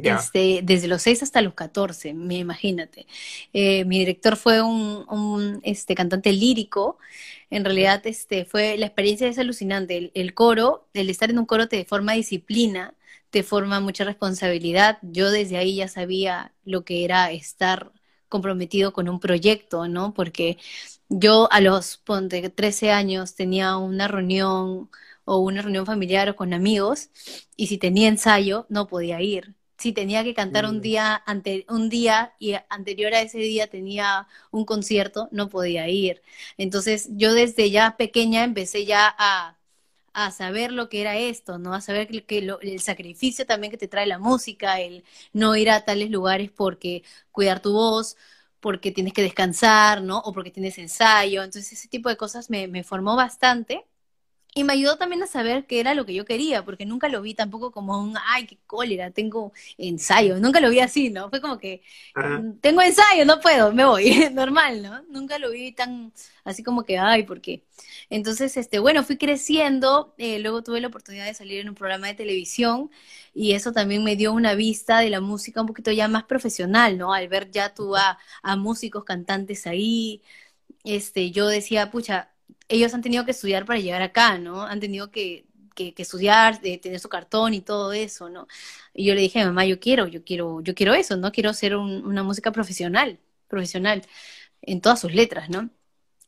Este, 0.03 0.61
desde 0.63 0.89
los 0.89 1.03
6 1.03 1.23
hasta 1.23 1.41
los 1.43 1.55
14, 1.55 2.13
me 2.15 2.37
imagínate. 2.39 3.07
Eh, 3.53 3.85
mi 3.87 3.99
director 4.01 4.37
fue 4.37 4.61
un, 4.63 5.07
un, 5.09 5.61
este, 5.65 5.95
cantante 5.95 6.33
lírico. 6.33 6.99
En 7.51 7.65
realidad, 7.65 8.07
este, 8.07 8.45
fue, 8.45 8.77
la 8.79 8.87
experiencia 8.87 9.29
es 9.29 9.39
alucinante. 9.39 9.97
El, 9.97 10.13
el 10.15 10.35
coro, 10.35 10.89
el 10.95 11.09
estar 11.11 11.31
en 11.31 11.39
un 11.39 11.47
coro 11.47 11.69
te 11.69 11.85
forma 11.85 12.13
disciplina, 12.15 12.95
te 13.31 13.43
forma 13.43 13.81
mucha 13.81 14.05
responsabilidad. 14.05 14.99
Yo 15.03 15.31
desde 15.31 15.57
ahí 15.57 15.77
ya 15.77 15.89
sabía 15.89 16.53
lo 16.65 16.85
que 16.85 17.05
era 17.05 17.31
estar 17.33 17.93
comprometido 18.29 18.93
con 18.93 19.09
un 19.09 19.21
proyecto, 19.21 19.89
¿no? 19.89 20.13
Porque 20.15 20.59
yo 21.09 21.49
a 21.53 21.61
los, 21.61 21.99
ponte, 21.99 22.49
13 22.51 22.91
años 22.91 23.35
tenía 23.37 23.77
una 23.77 24.09
reunión 24.09 24.91
o 25.25 25.39
una 25.39 25.63
reunión 25.63 25.87
familiar 25.87 26.29
o 26.29 26.37
con 26.37 26.53
amigos 26.53 27.11
y 27.57 27.69
si 27.69 27.79
tenía 27.79 28.09
ensayo 28.09 28.67
no 28.69 28.87
podía 28.89 29.21
ir. 29.23 29.55
Si 29.79 29.93
tenía 29.93 30.23
que 30.25 30.35
cantar 30.35 30.67
un 30.67 30.81
Mm. 30.81 30.81
día 30.81 31.23
ante, 31.27 31.67
un 31.69 31.89
día 31.91 32.35
y 32.39 32.55
anterior 32.69 33.13
a 33.15 33.23
ese 33.23 33.39
día 33.39 33.67
tenía 33.69 34.29
un 34.51 34.65
concierto, 34.65 35.29
no 35.33 35.49
podía 35.49 35.89
ir. 35.89 36.23
Entonces 36.59 37.09
yo 37.13 37.35
desde 37.35 37.71
ya 37.71 37.97
pequeña 37.97 38.45
empecé 38.45 38.85
ya 38.87 39.15
a, 39.19 39.59
a 40.13 40.31
saber 40.31 40.73
lo 40.73 40.89
que 40.89 41.01
era 41.01 41.17
esto, 41.19 41.59
¿no? 41.59 41.75
A 41.75 41.81
saber 41.81 42.07
que, 42.09 42.25
que 42.25 42.41
lo- 42.43 42.61
el 42.61 42.81
sacrificio 42.81 43.47
también 43.47 43.71
que 43.73 43.77
te 43.79 43.89
trae 43.89 44.07
la 44.07 44.19
música, 44.19 44.81
el 44.81 45.05
no 45.33 45.57
ir 45.57 45.71
a 45.71 45.85
tales 45.85 46.11
lugares 46.11 46.51
porque 46.53 47.03
cuidar 47.33 47.61
tu 47.61 47.73
voz, 47.73 48.17
porque 48.61 48.93
tienes 48.93 49.13
que 49.13 49.23
descansar, 49.23 50.03
¿no? 50.03 50.19
O 50.21 50.33
porque 50.33 50.51
tienes 50.51 50.79
ensayo. 50.79 51.43
Entonces 51.43 51.73
ese 51.73 51.89
tipo 51.89 52.09
de 52.09 52.17
cosas 52.17 52.49
me, 52.51 52.69
me 52.69 52.85
formó 52.85 53.17
bastante. 53.17 53.85
Y 54.57 54.63
me 54.65 54.73
ayudó 54.75 54.97
también 54.97 55.21
a 55.23 55.27
saber 55.27 55.67
qué 55.67 55.81
era 55.81 55.95
lo 55.95 56.07
que 56.07 56.15
yo 56.15 56.25
quería, 56.25 56.65
porque 56.65 56.87
nunca 56.87 57.09
lo 57.09 57.21
vi 57.23 57.35
tampoco 57.35 57.73
como 57.73 58.01
un, 58.01 58.17
ay, 58.29 58.47
qué 58.47 58.57
cólera, 58.67 59.11
tengo 59.11 59.53
ensayo. 59.79 60.39
Nunca 60.39 60.61
lo 60.61 60.71
vi 60.71 60.79
así, 60.81 61.11
¿no? 61.11 61.29
Fue 61.31 61.41
como 61.41 61.59
que, 61.59 61.83
Ajá. 62.15 62.39
"Mm, 62.39 62.59
tengo 62.61 62.81
ensayo, 62.83 63.25
no 63.25 63.41
puedo, 63.41 63.73
me 63.73 63.85
voy. 63.85 64.05
Normal, 64.33 64.83
¿no? 64.83 65.03
Nunca 65.09 65.39
lo 65.39 65.51
vi 65.51 65.73
tan 65.73 66.13
así 66.45 66.63
como 66.63 66.85
que, 66.85 66.99
ay, 66.99 67.25
¿por 67.25 67.41
qué? 67.41 67.65
Entonces, 68.11 68.57
este, 68.57 68.79
bueno, 68.79 69.03
fui 69.05 69.17
creciendo, 69.19 70.15
eh, 70.19 70.39
luego 70.39 70.63
tuve 70.63 70.81
la 70.81 70.89
oportunidad 70.89 71.27
de 71.27 71.35
salir 71.35 71.61
en 71.61 71.69
un 71.71 71.75
programa 71.75 72.07
de 72.09 72.15
televisión 72.15 72.91
y 73.35 73.53
eso 73.55 73.73
también 73.73 74.05
me 74.05 74.17
dio 74.17 74.33
una 74.33 74.55
vista 74.55 75.01
de 75.01 75.11
la 75.11 75.21
música 75.21 75.61
un 75.61 75.67
poquito 75.67 75.91
ya 75.93 76.07
más 76.09 76.25
profesional, 76.25 76.97
¿no? 76.99 77.13
Al 77.13 77.29
ver 77.29 77.51
ya 77.51 77.75
tú 77.75 77.97
a, 77.97 78.19
a 78.43 78.57
músicos, 78.57 79.05
cantantes 79.05 79.67
ahí, 79.67 80.23
este, 80.85 81.31
yo 81.31 81.49
decía, 81.49 81.91
pucha, 81.91 82.31
ellos 82.69 82.95
han 82.95 83.03
tenido 83.03 83.25
que 83.25 83.33
estudiar 83.33 83.65
para 83.67 83.79
llegar 83.81 84.03
acá, 84.03 84.39
¿no? 84.39 84.63
Han 84.63 84.81
tenido 84.81 85.11
que, 85.11 85.47
que, 85.75 85.95
que 85.95 86.03
estudiar, 86.03 86.61
de 86.61 86.79
tener 86.79 87.01
su 87.01 87.09
cartón 87.09 87.55
y 87.55 87.61
todo 87.61 87.93
eso, 87.93 88.29
¿no? 88.31 88.47
Y 88.95 89.05
yo 89.07 89.15
le 89.15 89.21
dije 89.23 89.45
mamá, 89.45 89.65
yo 89.67 89.81
quiero, 89.81 90.07
yo 90.09 90.25
quiero, 90.25 90.61
yo 90.63 90.75
quiero 90.75 90.95
eso, 90.95 91.17
¿no? 91.17 91.33
Quiero 91.33 91.51
hacer 91.51 91.77
un- 91.77 92.05
una 92.07 92.23
música 92.23 92.53
profesional, 92.53 93.19
profesional, 93.49 94.03
en 94.63 94.81
todas 94.81 95.01
sus 95.01 95.15
letras, 95.15 95.51
¿no? 95.51 95.71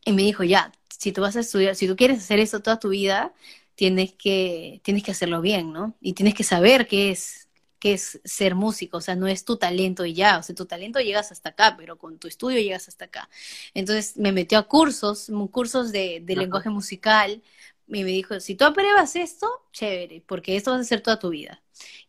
Y 0.04 0.12
me 0.12 0.22
dijo, 0.22 0.44
ya, 0.44 0.72
si 0.90 1.12
tú 1.12 1.22
vas 1.22 1.36
a 1.36 1.40
estudiar, 1.40 1.74
si 1.76 1.88
tú 1.88 1.96
quieres 1.96 2.18
hacer 2.18 2.38
eso 2.38 2.60
toda 2.60 2.78
tu 2.78 2.90
vida, 2.90 3.34
tienes 3.74 4.12
que, 4.14 4.80
tienes 4.84 5.02
que 5.04 5.10
hacerlo 5.12 5.40
bien, 5.40 5.72
¿no? 5.72 5.96
Y 6.00 6.14
tienes 6.14 6.34
que 6.34 6.44
saber 6.44 6.86
qué 6.88 7.10
es, 7.10 7.45
qué 7.78 7.94
es 7.94 8.20
ser 8.24 8.54
músico, 8.54 8.98
o 8.98 9.00
sea, 9.00 9.16
no 9.16 9.26
es 9.28 9.44
tu 9.44 9.56
talento 9.58 10.04
y 10.04 10.14
ya, 10.14 10.38
o 10.38 10.42
sea, 10.42 10.54
tu 10.54 10.66
talento 10.66 11.00
llegas 11.00 11.32
hasta 11.32 11.50
acá, 11.50 11.74
pero 11.76 11.98
con 11.98 12.18
tu 12.18 12.28
estudio 12.28 12.60
llegas 12.60 12.88
hasta 12.88 13.06
acá. 13.06 13.28
Entonces 13.74 14.16
me 14.16 14.32
metió 14.32 14.58
a 14.58 14.62
cursos, 14.68 15.30
cursos 15.50 15.92
de, 15.92 16.20
de 16.22 16.36
lenguaje 16.36 16.70
musical, 16.70 17.42
y 17.88 18.04
me 18.04 18.10
dijo, 18.10 18.40
si 18.40 18.56
tú 18.56 18.64
apruebas 18.64 19.14
esto, 19.16 19.48
chévere, 19.72 20.22
porque 20.26 20.56
esto 20.56 20.72
vas 20.72 20.78
a 20.78 20.82
hacer 20.82 21.00
toda 21.02 21.18
tu 21.18 21.30
vida. 21.30 21.62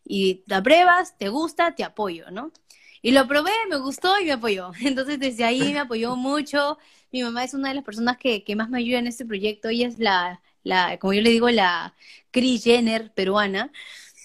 Y 0.03 0.43
te 0.47 0.55
apruebas, 0.55 1.17
te 1.17 1.29
gusta, 1.29 1.75
te 1.75 1.83
apoyo, 1.83 2.31
¿no? 2.31 2.51
Y 3.01 3.11
lo 3.11 3.27
probé, 3.27 3.51
me 3.69 3.77
gustó 3.77 4.19
y 4.19 4.25
me 4.25 4.31
apoyó. 4.33 4.71
Entonces 4.81 5.19
desde 5.19 5.43
ahí 5.43 5.73
me 5.73 5.79
apoyó 5.79 6.15
mucho. 6.15 6.77
Mi 7.11 7.23
mamá 7.23 7.43
es 7.43 7.53
una 7.53 7.69
de 7.69 7.75
las 7.75 7.83
personas 7.83 8.17
que, 8.17 8.43
que 8.43 8.55
más 8.55 8.69
me 8.69 8.79
ayuda 8.79 8.99
en 8.99 9.07
este 9.07 9.25
proyecto. 9.25 9.69
Ella 9.69 9.87
es 9.87 9.99
la, 9.99 10.41
la, 10.63 10.97
como 10.99 11.13
yo 11.13 11.21
le 11.21 11.29
digo, 11.29 11.49
la 11.49 11.95
Kris 12.31 12.63
Jenner 12.63 13.13
peruana. 13.13 13.71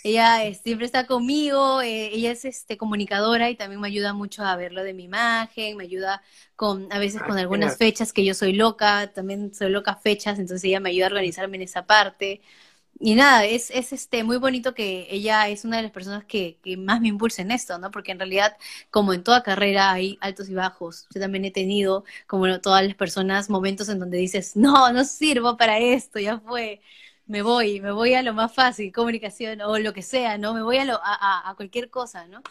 Ella 0.05 0.45
eh, 0.45 0.55
siempre 0.55 0.87
está 0.87 1.07
conmigo, 1.07 1.81
eh, 1.83 2.09
ella 2.15 2.33
es 2.33 2.45
este, 2.45 2.77
comunicadora 2.77 3.51
y 3.51 3.57
también 3.57 3.81
me 3.81 3.89
ayuda 3.89 4.13
mucho 4.15 4.43
a 4.45 4.57
ver 4.57 4.73
lo 4.73 4.83
de 4.83 4.95
mi 4.95 5.05
imagen, 5.05 5.77
me 5.77 5.85
ayuda 5.85 6.23
con, 6.57 6.93
a 6.93 6.99
veces 6.99 7.23
Ah, 7.23 7.25
con 7.25 7.39
algunas 7.39 7.77
fechas 7.77 8.13
que 8.13 8.25
yo 8.25 8.35
soy 8.35 8.53
loca, 8.55 9.13
también 9.13 9.55
soy 9.55 9.71
loca 9.71 9.95
fechas, 9.97 10.39
entonces 10.41 10.65
ella 10.65 10.81
me 10.81 10.91
ayuda 10.91 11.07
a 11.07 11.09
organizarme 11.11 11.57
en 11.57 11.63
esa 11.63 11.87
parte. 11.87 12.41
y 13.01 13.15
nada, 13.17 13.45
es, 13.47 13.71
es 13.71 13.93
este 13.93 14.23
muy 14.25 14.37
bonito 14.39 14.75
que 14.75 15.09
ella 15.11 15.49
es 15.49 15.65
una 15.65 15.79
de 15.79 15.83
las 15.85 15.93
personas 15.93 16.25
que, 16.25 16.59
que 16.63 16.77
más 16.77 17.01
me 17.01 17.09
impulsa 17.09 17.43
en 17.43 17.51
esto, 17.51 17.79
¿no? 17.79 17.91
Porque 17.91 18.13
en 18.13 18.19
realidad, 18.21 18.57
como 18.91 19.13
en 19.13 19.25
toda 19.25 19.43
carrera, 19.43 19.91
hay 19.93 20.19
altos 20.21 20.49
y 20.49 20.55
bajos. 20.55 21.07
Yo 21.15 21.21
también 21.21 21.45
he 21.45 21.51
tenido, 21.51 22.05
como 22.29 22.61
todas 22.61 22.85
las 22.87 22.95
personas, 22.95 23.51
momentos 23.51 23.89
en 23.89 23.99
donde 23.99 24.19
dices, 24.19 24.55
no, 24.57 24.93
no 24.93 25.05
sirvo 25.05 25.57
para 25.57 25.79
esto, 25.79 26.21
ya 26.21 26.39
fue, 26.41 26.81
me 27.27 27.43
voy, 27.43 27.81
me 27.81 27.93
voy 27.93 28.15
a 28.15 28.23
lo 28.23 28.35
más 28.35 28.55
fácil, 28.55 28.93
comunicación 28.93 29.61
o 29.63 29.79
lo 29.79 29.93
que 29.93 30.03
sea, 30.03 30.39
¿no? 30.39 30.55
Me 30.55 30.63
voy 30.63 30.79
a, 30.79 30.85
lo, 30.85 31.01
a, 31.03 31.49
a 31.51 31.55
cualquier 31.57 31.91
cosa, 31.91 32.27
¿no? 32.27 32.43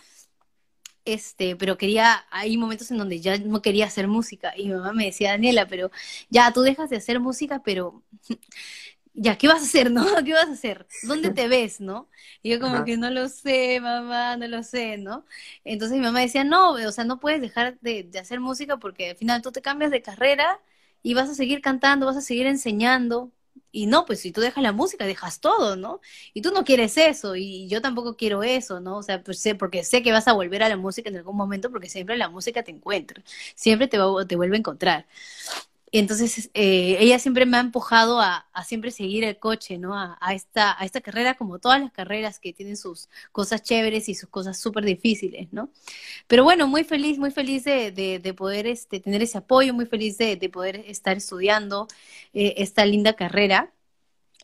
Este, 1.04 1.56
pero 1.56 1.78
quería, 1.78 2.26
hay 2.30 2.58
momentos 2.58 2.92
en 2.92 2.98
donde 3.00 3.20
ya 3.20 3.38
no 3.40 3.62
quería 3.64 3.88
hacer 3.88 4.08
música 4.08 4.54
y 4.56 4.68
mi 4.68 4.76
mamá 4.76 4.94
me 4.94 5.06
decía, 5.06 5.32
Daniela, 5.32 5.68
pero 5.68 5.90
ya 6.30 6.54
tú 6.54 6.62
dejas 6.62 6.90
de 6.92 6.98
hacer 6.98 7.20
música, 7.20 7.62
pero 7.64 8.04
ya, 9.14 9.38
¿qué 9.38 9.48
vas 9.48 9.62
a 9.62 9.66
hacer, 9.66 9.92
no? 9.92 10.06
¿Qué 10.26 10.34
vas 10.34 10.48
a 10.50 10.54
hacer? 10.54 10.88
¿Dónde 11.02 11.32
te 11.32 11.48
ves, 11.48 11.82
no? 11.82 12.10
Y 12.44 12.52
yo 12.52 12.60
como 12.60 12.84
que 12.84 12.98
no 12.98 13.10
lo 13.10 13.30
sé, 13.30 13.80
mamá, 13.82 14.38
no 14.38 14.48
lo 14.48 14.64
sé, 14.64 14.98
¿no? 14.98 15.26
Entonces 15.64 15.98
mi 15.98 16.04
mamá 16.06 16.22
decía, 16.22 16.44
no, 16.44 16.74
o 16.74 16.92
sea, 16.92 17.04
no 17.06 17.20
puedes 17.20 17.42
dejar 17.42 17.80
de, 17.82 18.04
de 18.04 18.20
hacer 18.20 18.40
música 18.40 18.78
porque 18.78 19.12
al 19.12 19.18
final 19.18 19.42
tú 19.42 19.52
te 19.52 19.62
cambias 19.64 19.92
de 19.92 20.02
carrera 20.04 20.60
y 21.04 21.14
vas 21.16 21.30
a 21.30 21.36
seguir 21.36 21.62
cantando, 21.62 22.06
vas 22.06 22.18
a 22.18 22.22
seguir 22.22 22.48
enseñando, 22.48 23.32
y 23.72 23.88
no, 23.88 24.06
pues 24.06 24.20
si 24.22 24.32
tú 24.32 24.42
dejas 24.42 24.64
la 24.64 24.72
música, 24.72 25.06
dejas 25.06 25.40
todo, 25.40 25.76
¿no? 25.76 26.02
Y 26.34 26.42
tú 26.42 26.52
no 26.52 26.64
quieres 26.64 26.98
eso, 26.98 27.36
y 27.36 27.68
yo 27.68 27.82
tampoco 27.82 28.16
quiero 28.18 28.44
eso, 28.44 28.80
¿no? 28.80 28.98
O 28.98 29.04
sea, 29.04 29.24
pues 29.24 29.40
sé, 29.40 29.56
porque 29.56 29.84
sé 29.84 30.04
que 30.04 30.12
vas 30.12 30.28
a 30.28 30.34
volver 30.34 30.64
a 30.64 30.70
la 30.70 30.78
música 30.78 31.10
en 31.10 31.18
algún 31.18 31.36
momento, 31.38 31.72
porque 31.72 31.90
siempre 31.90 32.18
la 32.18 32.30
música 32.30 32.64
te 32.64 32.72
encuentra, 32.72 33.24
siempre 33.56 33.88
te, 33.88 33.98
va, 33.98 34.26
te 34.26 34.36
vuelve 34.36 34.56
a 34.58 34.60
encontrar. 34.60 35.06
Entonces, 35.94 36.50
eh, 36.54 36.98
ella 37.00 37.20
siempre 37.20 37.46
me 37.46 37.58
ha 37.58 37.60
empujado 37.60 38.22
a, 38.22 38.48
a 38.54 38.64
siempre 38.64 38.92
seguir 38.92 39.24
el 39.26 39.38
coche, 39.40 39.78
¿no? 39.78 39.98
A, 39.98 40.18
a, 40.22 40.34
esta, 40.34 40.80
a 40.82 40.86
esta 40.86 41.02
carrera, 41.02 41.36
como 41.36 41.60
todas 41.60 41.82
las 41.82 41.92
carreras 41.92 42.40
que 42.40 42.54
tienen 42.54 42.78
sus 42.78 43.10
cosas 43.34 43.62
chéveres 43.64 44.08
y 44.10 44.16
sus 44.16 44.30
cosas 44.30 44.58
súper 44.60 44.86
difíciles, 44.86 45.50
¿no? 45.52 45.70
Pero 46.28 46.44
bueno, 46.46 46.68
muy 46.68 46.84
feliz, 46.86 47.20
muy 47.20 47.32
feliz 47.32 47.64
de, 47.66 47.92
de, 47.92 48.20
de 48.20 48.34
poder 48.34 48.68
este, 48.68 49.00
tener 49.00 49.22
ese 49.24 49.40
apoyo, 49.40 49.74
muy 49.74 49.86
feliz 49.88 50.18
de, 50.18 50.36
de 50.38 50.50
poder 50.50 50.78
estar 50.88 51.18
estudiando 51.18 51.88
eh, 52.34 52.56
esta 52.58 52.86
linda 52.86 53.14
carrera 53.16 53.74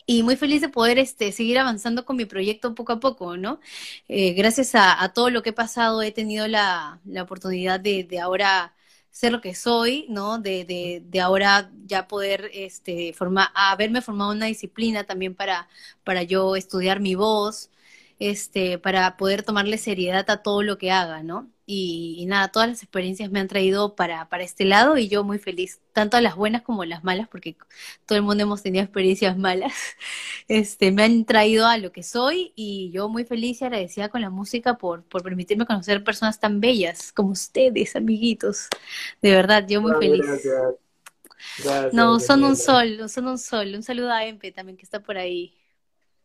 y 0.05 0.23
muy 0.23 0.37
feliz 0.37 0.61
de 0.61 0.69
poder 0.69 0.99
este, 0.99 1.31
seguir 1.33 1.59
avanzando 1.59 2.05
con 2.05 2.15
mi 2.17 2.25
proyecto 2.25 2.73
poco 2.75 2.93
a 2.93 2.99
poco, 2.99 3.37
¿no? 3.37 3.59
Eh, 4.07 4.33
gracias 4.33 4.75
a, 4.75 5.01
a, 5.03 5.13
todo 5.13 5.29
lo 5.29 5.43
que 5.43 5.49
he 5.51 5.53
pasado, 5.53 6.01
he 6.01 6.11
tenido 6.11 6.47
la, 6.47 7.01
la 7.05 7.23
oportunidad 7.23 7.79
de, 7.79 8.03
de 8.05 8.19
ahora 8.19 8.73
ser 9.11 9.31
lo 9.31 9.41
que 9.41 9.55
soy, 9.55 10.05
¿no? 10.09 10.39
De, 10.39 10.65
de, 10.65 11.01
de 11.05 11.19
ahora 11.21 11.71
ya 11.85 12.07
poder 12.07 12.49
este, 12.53 13.13
formar, 13.13 13.49
haberme 13.55 14.01
formado 14.01 14.31
una 14.31 14.45
disciplina 14.47 15.03
también 15.05 15.35
para, 15.35 15.67
para 16.03 16.23
yo 16.23 16.55
estudiar 16.55 16.99
mi 16.99 17.15
voz, 17.15 17.69
este, 18.19 18.77
para 18.79 19.17
poder 19.17 19.43
tomarle 19.43 19.77
seriedad 19.77 20.29
a 20.29 20.41
todo 20.43 20.63
lo 20.63 20.77
que 20.77 20.91
haga, 20.91 21.23
¿no? 21.23 21.51
Y, 21.69 22.15
y, 22.19 22.25
nada, 22.27 22.47
todas 22.47 22.69
las 22.69 22.81
experiencias 22.81 23.29
me 23.29 23.41
han 23.41 23.49
traído 23.49 23.93
para, 23.95 24.29
para 24.29 24.43
este 24.43 24.63
lado 24.63 24.97
y 24.97 25.09
yo 25.09 25.25
muy 25.25 25.37
feliz, 25.37 25.81
tanto 25.91 26.19
las 26.21 26.37
buenas 26.37 26.61
como 26.61 26.85
las 26.85 27.03
malas, 27.03 27.27
porque 27.27 27.57
todo 28.05 28.17
el 28.17 28.23
mundo 28.23 28.43
hemos 28.43 28.63
tenido 28.63 28.83
experiencias 28.85 29.37
malas, 29.37 29.73
este, 30.47 30.91
me 30.93 31.03
han 31.03 31.25
traído 31.25 31.67
a 31.67 31.77
lo 31.77 31.91
que 31.91 32.03
soy 32.03 32.53
y 32.55 32.89
yo 32.93 33.09
muy 33.09 33.25
feliz 33.25 33.61
y 33.61 33.65
agradecida 33.65 34.07
con 34.09 34.21
la 34.21 34.29
música 34.29 34.77
por, 34.77 35.03
por 35.03 35.23
permitirme 35.23 35.65
conocer 35.65 36.03
personas 36.05 36.39
tan 36.39 36.61
bellas 36.61 37.11
como 37.11 37.31
ustedes, 37.31 37.95
amiguitos. 37.97 38.69
De 39.21 39.31
verdad, 39.31 39.65
yo 39.67 39.81
muy 39.81 39.93
feliz. 39.95 40.25
Gracias. 40.25 40.75
Gracias, 41.57 41.93
no, 41.93 42.19
son 42.19 42.43
un 42.43 42.55
sol, 42.55 43.09
son 43.09 43.27
un 43.27 43.37
sol. 43.37 43.73
Un 43.75 43.83
saludo 43.83 44.11
a 44.11 44.25
Empe 44.25 44.51
también 44.51 44.77
que 44.77 44.83
está 44.83 45.01
por 45.01 45.17
ahí. 45.17 45.53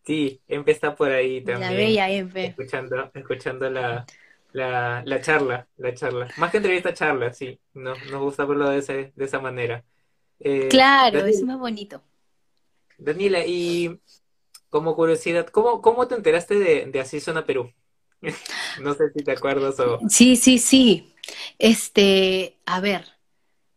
Sí, 0.05 0.41
Empe 0.49 0.73
está 0.73 0.95
por 0.95 1.11
ahí 1.11 1.45
La 1.45 1.61
también, 1.61 1.77
bella 1.77 2.11
Empe. 2.11 2.47
escuchando, 2.47 3.11
escuchando 3.15 3.71
la, 3.71 4.05
la, 4.53 5.03
la 5.07 5.21
charla, 5.21 5.69
la 5.77 5.95
charla. 5.95 6.29
Más 6.37 6.51
que 6.51 6.59
entrevista, 6.59 6.93
charla, 6.95 7.33
sí. 7.33 7.59
No, 7.75 7.95
nos 8.11 8.21
gusta 8.23 8.45
verlo 8.45 8.69
de 8.71 8.79
ese, 8.79 9.13
de 9.17 9.25
esa 9.25 9.41
manera. 9.41 9.85
Eh, 10.41 10.69
Claro, 10.71 11.25
es 11.25 11.43
más 11.43 11.59
bonito. 11.59 12.03
Daniela, 12.99 13.45
y 13.47 14.01
como 14.71 14.95
curiosidad, 14.97 15.47
¿cómo, 15.49 15.83
cómo 15.83 16.09
te 16.09 16.15
enteraste 16.15 16.59
de, 16.59 16.87
de 16.87 17.01
Así 17.01 17.21
Suena 17.21 17.45
Perú? 17.47 17.73
No 18.81 18.95
sé 18.95 19.11
si 19.13 19.23
te 19.25 19.33
acuerdas 19.33 19.79
o... 19.81 19.99
Sí, 20.09 20.37
sí, 20.37 20.59
sí. 20.59 21.15
Este, 21.59 22.59
a 22.67 22.81
ver, 22.81 23.07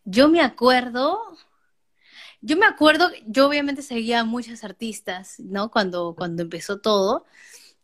yo 0.06 0.30
me 0.30 0.42
acuerdo, 0.42 1.20
yo 2.42 2.58
me 2.58 2.66
acuerdo, 2.66 3.10
yo 3.26 3.48
obviamente 3.48 3.82
seguía 3.82 4.20
a 4.22 4.24
muchos 4.26 4.64
artistas, 4.64 5.40
¿no? 5.40 5.72
Cuando, 5.72 6.16
cuando 6.16 6.44
empezó 6.44 6.80
todo. 6.80 7.26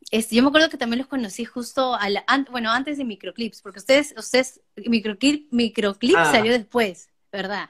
Este, 0.10 0.36
yo 0.36 0.42
me 0.44 0.50
acuerdo 0.50 0.70
que 0.70 0.78
también 0.78 1.00
los 1.00 1.08
conocí 1.08 1.46
justo 1.46 1.96
a 1.96 2.10
la- 2.10 2.24
an- 2.28 2.48
bueno, 2.52 2.72
antes 2.72 2.98
de 2.98 3.06
Microclips, 3.06 3.62
porque 3.62 3.80
ustedes, 3.80 4.14
ustedes, 4.18 4.62
Microclip, 4.76 5.52
Microclip 5.54 6.24
salió 6.26 6.52
Ah, 6.52 6.54
después, 6.54 7.10
¿verdad? 7.32 7.70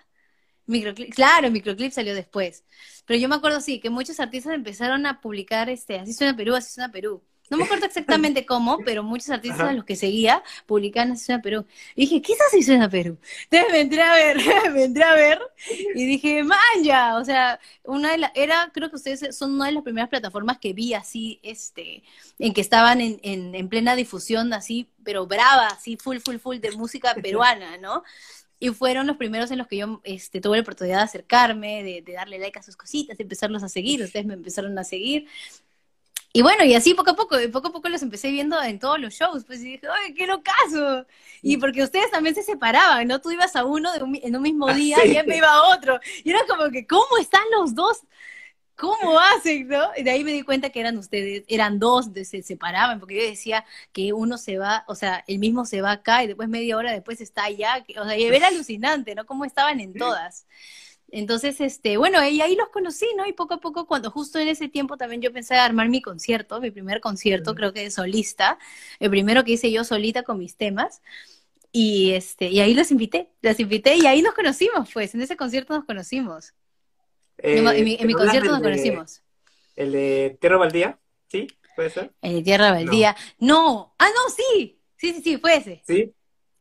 Microclip, 0.68 1.14
claro, 1.14 1.52
Microclip 1.52 1.92
salió 1.94 2.16
después. 2.16 2.66
Pero 3.06 3.20
yo 3.20 3.30
me 3.30 3.36
acuerdo, 3.36 3.62
sí, 3.62 3.80
que 3.80 3.90
muchos 3.90 4.20
artistas 4.20 4.54
empezaron 4.54 5.06
a 5.06 5.22
publicar, 5.22 5.70
este, 5.70 6.00
así 6.00 6.14
suena 6.14 6.36
Perú, 6.38 6.56
así 6.56 6.72
suena 6.74 6.92
Perú. 6.92 7.24
No 7.52 7.58
me 7.58 7.66
acuerdo 7.66 7.86
exactamente 7.86 8.48
cómo, 8.48 8.84
pero 8.84 9.04
muchos 9.04 9.30
artistas 9.30 9.70
a 9.70 9.74
los 9.74 9.86
que 9.86 9.96
seguía 9.96 10.44
publicaban 10.66 11.12
así 11.12 11.26
suena 11.26 11.44
Perú. 11.44 11.68
Y 11.96 12.02
dije, 12.02 12.22
¿qué 12.24 12.34
es 12.34 12.40
así 12.48 12.64
suena 12.64 12.90
Perú? 12.90 13.20
Entonces 13.52 13.72
me 13.72 13.82
entré 13.82 14.02
a 14.02 14.14
ver, 14.16 14.38
me 14.74 14.84
entré 14.86 15.04
a 15.04 15.14
ver 15.16 15.40
y 15.94 16.06
dije, 16.06 16.44
man, 16.44 16.58
ya, 16.84 17.18
o 17.18 17.26
sea, 17.26 17.60
una 17.84 18.12
de 18.12 18.18
la, 18.20 18.32
era, 18.36 18.72
creo 18.74 18.90
que 18.90 18.96
ustedes 18.96 19.36
son 19.36 19.54
una 19.56 19.68
de 19.68 19.74
las 19.74 19.84
primeras 19.84 20.10
plataformas 20.10 20.60
que 20.60 20.74
vi 20.74 20.94
así, 20.94 21.40
este, 21.44 22.04
en 22.40 22.54
que 22.54 22.62
estaban 22.62 23.02
en, 23.02 23.20
en, 23.24 23.54
en 23.56 23.70
plena 23.70 23.96
difusión, 23.96 24.54
así, 24.54 24.90
pero 25.04 25.28
brava, 25.28 25.68
así, 25.68 25.98
full, 25.98 26.18
full, 26.20 26.38
full 26.38 26.58
de 26.60 26.72
música 26.72 27.16
peruana, 27.22 27.78
¿no? 27.78 28.04
Y 28.60 28.70
fueron 28.70 29.08
los 29.08 29.18
primeros 29.18 29.52
en 29.52 29.58
los 29.58 29.68
que 29.68 29.78
yo 29.78 30.02
este, 30.04 30.40
tuve 30.40 30.58
la 30.58 30.62
oportunidad 30.62 30.98
de 31.00 31.04
acercarme, 31.04 31.84
de, 31.84 32.02
de 32.04 32.14
darle 32.14 32.38
like 32.40 32.60
a 32.60 32.64
sus 32.64 32.78
cositas, 32.78 33.18
de 33.18 33.24
empezarlos 33.24 33.64
a 33.64 33.70
seguir, 33.70 34.04
ustedes 34.04 34.26
me 34.26 34.36
empezaron 34.36 34.78
a 34.78 34.84
seguir. 34.84 35.28
Y 36.34 36.42
bueno, 36.44 36.64
y 36.64 36.74
así 36.76 36.94
poco 36.94 37.12
a 37.12 37.16
poco, 37.16 37.40
y 37.42 37.48
poco 37.50 37.70
a 37.70 37.72
poco 37.74 37.90
los 37.90 38.02
empecé 38.02 38.32
viendo 38.32 38.62
en 38.62 38.80
todos 38.80 39.00
los 39.00 39.14
shows, 39.14 39.44
pues 39.46 39.60
y 39.62 39.72
dije, 39.74 39.88
¡ay, 39.90 40.14
qué 40.14 40.26
locazo! 40.28 41.06
Y 41.42 41.58
porque 41.58 41.84
ustedes 41.84 42.10
también 42.12 42.36
se 42.36 42.44
separaban, 42.44 43.08
¿no? 43.08 43.20
Tú 43.20 43.32
ibas 43.32 43.56
a 43.58 43.66
uno 43.66 43.92
de 43.94 44.02
un 44.04 44.16
en 44.22 44.36
un 44.38 44.42
mismo 44.42 44.68
Ah, 44.68 44.74
día 44.74 45.06
y 45.06 45.18
él 45.18 45.28
me 45.28 45.38
iba 45.38 45.50
a 45.50 45.76
otro. 45.76 46.00
Y 46.24 46.30
era 46.30 46.40
como 46.48 46.70
que, 46.72 46.88
¿cómo 46.88 47.18
están 47.20 47.44
los 47.52 47.76
dos? 47.76 48.00
¿Cómo 48.76 49.20
hacen, 49.20 49.68
no? 49.68 49.92
Y 49.98 50.04
de 50.04 50.12
ahí 50.12 50.24
me 50.24 50.32
di 50.34 50.42
cuenta 50.44 50.72
que 50.72 50.80
eran 50.80 50.98
ustedes, 50.98 51.44
eran 51.48 51.80
dos, 51.80 52.14
de- 52.14 52.26
se 52.26 52.42
separaban, 52.44 53.00
porque 53.00 53.16
yo 53.18 53.24
decía 53.30 53.66
que 53.94 54.14
uno 54.14 54.38
se 54.40 54.58
va, 54.58 54.86
o 54.88 54.96
sea, 54.96 55.24
el 55.28 55.40
mismo 55.40 55.66
se 55.66 55.82
va 55.82 55.92
acá 55.92 56.24
y 56.24 56.28
después 56.28 56.50
media 56.50 56.78
hora 56.78 56.92
después 56.92 57.22
está 57.22 57.44
allá, 57.46 57.84
que- 57.84 58.00
o 58.00 58.06
sea, 58.06 58.18
y 58.18 58.24
era 58.26 58.48
alucinante, 58.48 59.16
¿no? 59.16 59.26
Cómo 59.28 59.46
estaban 59.46 59.80
en 59.82 59.96
todas. 59.98 60.48
Entonces, 61.12 61.60
este, 61.62 61.98
bueno, 61.98 62.26
y 62.28 62.42
ahí 62.42 62.56
los 62.56 62.70
conocí, 62.70 63.06
¿no? 63.18 63.26
Y 63.28 63.34
poco 63.34 63.56
a 63.56 63.60
poco, 63.60 63.86
cuando 63.88 64.12
justo 64.12 64.40
en 64.40 64.48
ese 64.48 64.70
tiempo 64.70 64.98
también 64.98 65.22
yo 65.22 65.34
pensé 65.34 65.56
armar 65.56 65.90
mi 65.90 66.02
concierto, 66.02 66.62
mi 66.62 66.72
primer 66.72 67.02
concierto, 67.02 67.54
creo 67.56 67.74
que 67.74 67.82
de 67.84 67.92
solista, 67.92 68.58
el 69.00 69.10
primero 69.10 69.44
que 69.44 69.54
hice 69.54 69.72
yo 69.72 69.84
solita 69.84 70.24
con 70.24 70.38
mis 70.40 70.56
temas, 70.56 71.02
y 71.72 72.12
este, 72.14 72.48
y 72.50 72.62
ahí 72.62 72.74
los 72.74 72.92
invité, 72.92 73.30
los 73.42 73.60
invité 73.60 73.98
y 73.98 74.08
ahí 74.08 74.22
nos 74.22 74.34
conocimos, 74.36 74.90
pues, 74.94 75.16
en 75.16 75.22
ese 75.22 75.38
concierto 75.38 75.74
nos 75.76 75.86
conocimos. 75.86 76.54
En, 77.52 77.64
Eh, 77.66 77.84
mi- 77.84 77.98
en 78.00 78.08
mi 78.08 78.14
¿me 78.14 78.20
hablas 78.20 78.34
concierto 78.34 78.52
nos 78.52 78.62
de, 78.62 78.64
conocimos. 78.64 79.22
el 79.76 79.92
de 79.92 80.38
Tierra 80.40 80.58
Baldía? 80.58 81.00
¿Sí? 81.28 81.48
¿Puede 81.76 81.90
ser? 81.90 82.14
En 82.22 82.44
Tierra 82.44 82.70
No. 82.70 82.76
Baldía. 82.76 83.16
No, 83.40 83.96
ah, 84.00 84.08
no, 84.10 84.30
sí, 84.36 84.80
sí, 84.98 85.14
sí, 85.14 85.22
sí, 85.22 85.38
fue 85.38 85.56
ese, 85.58 85.84
¿Sí? 85.86 86.14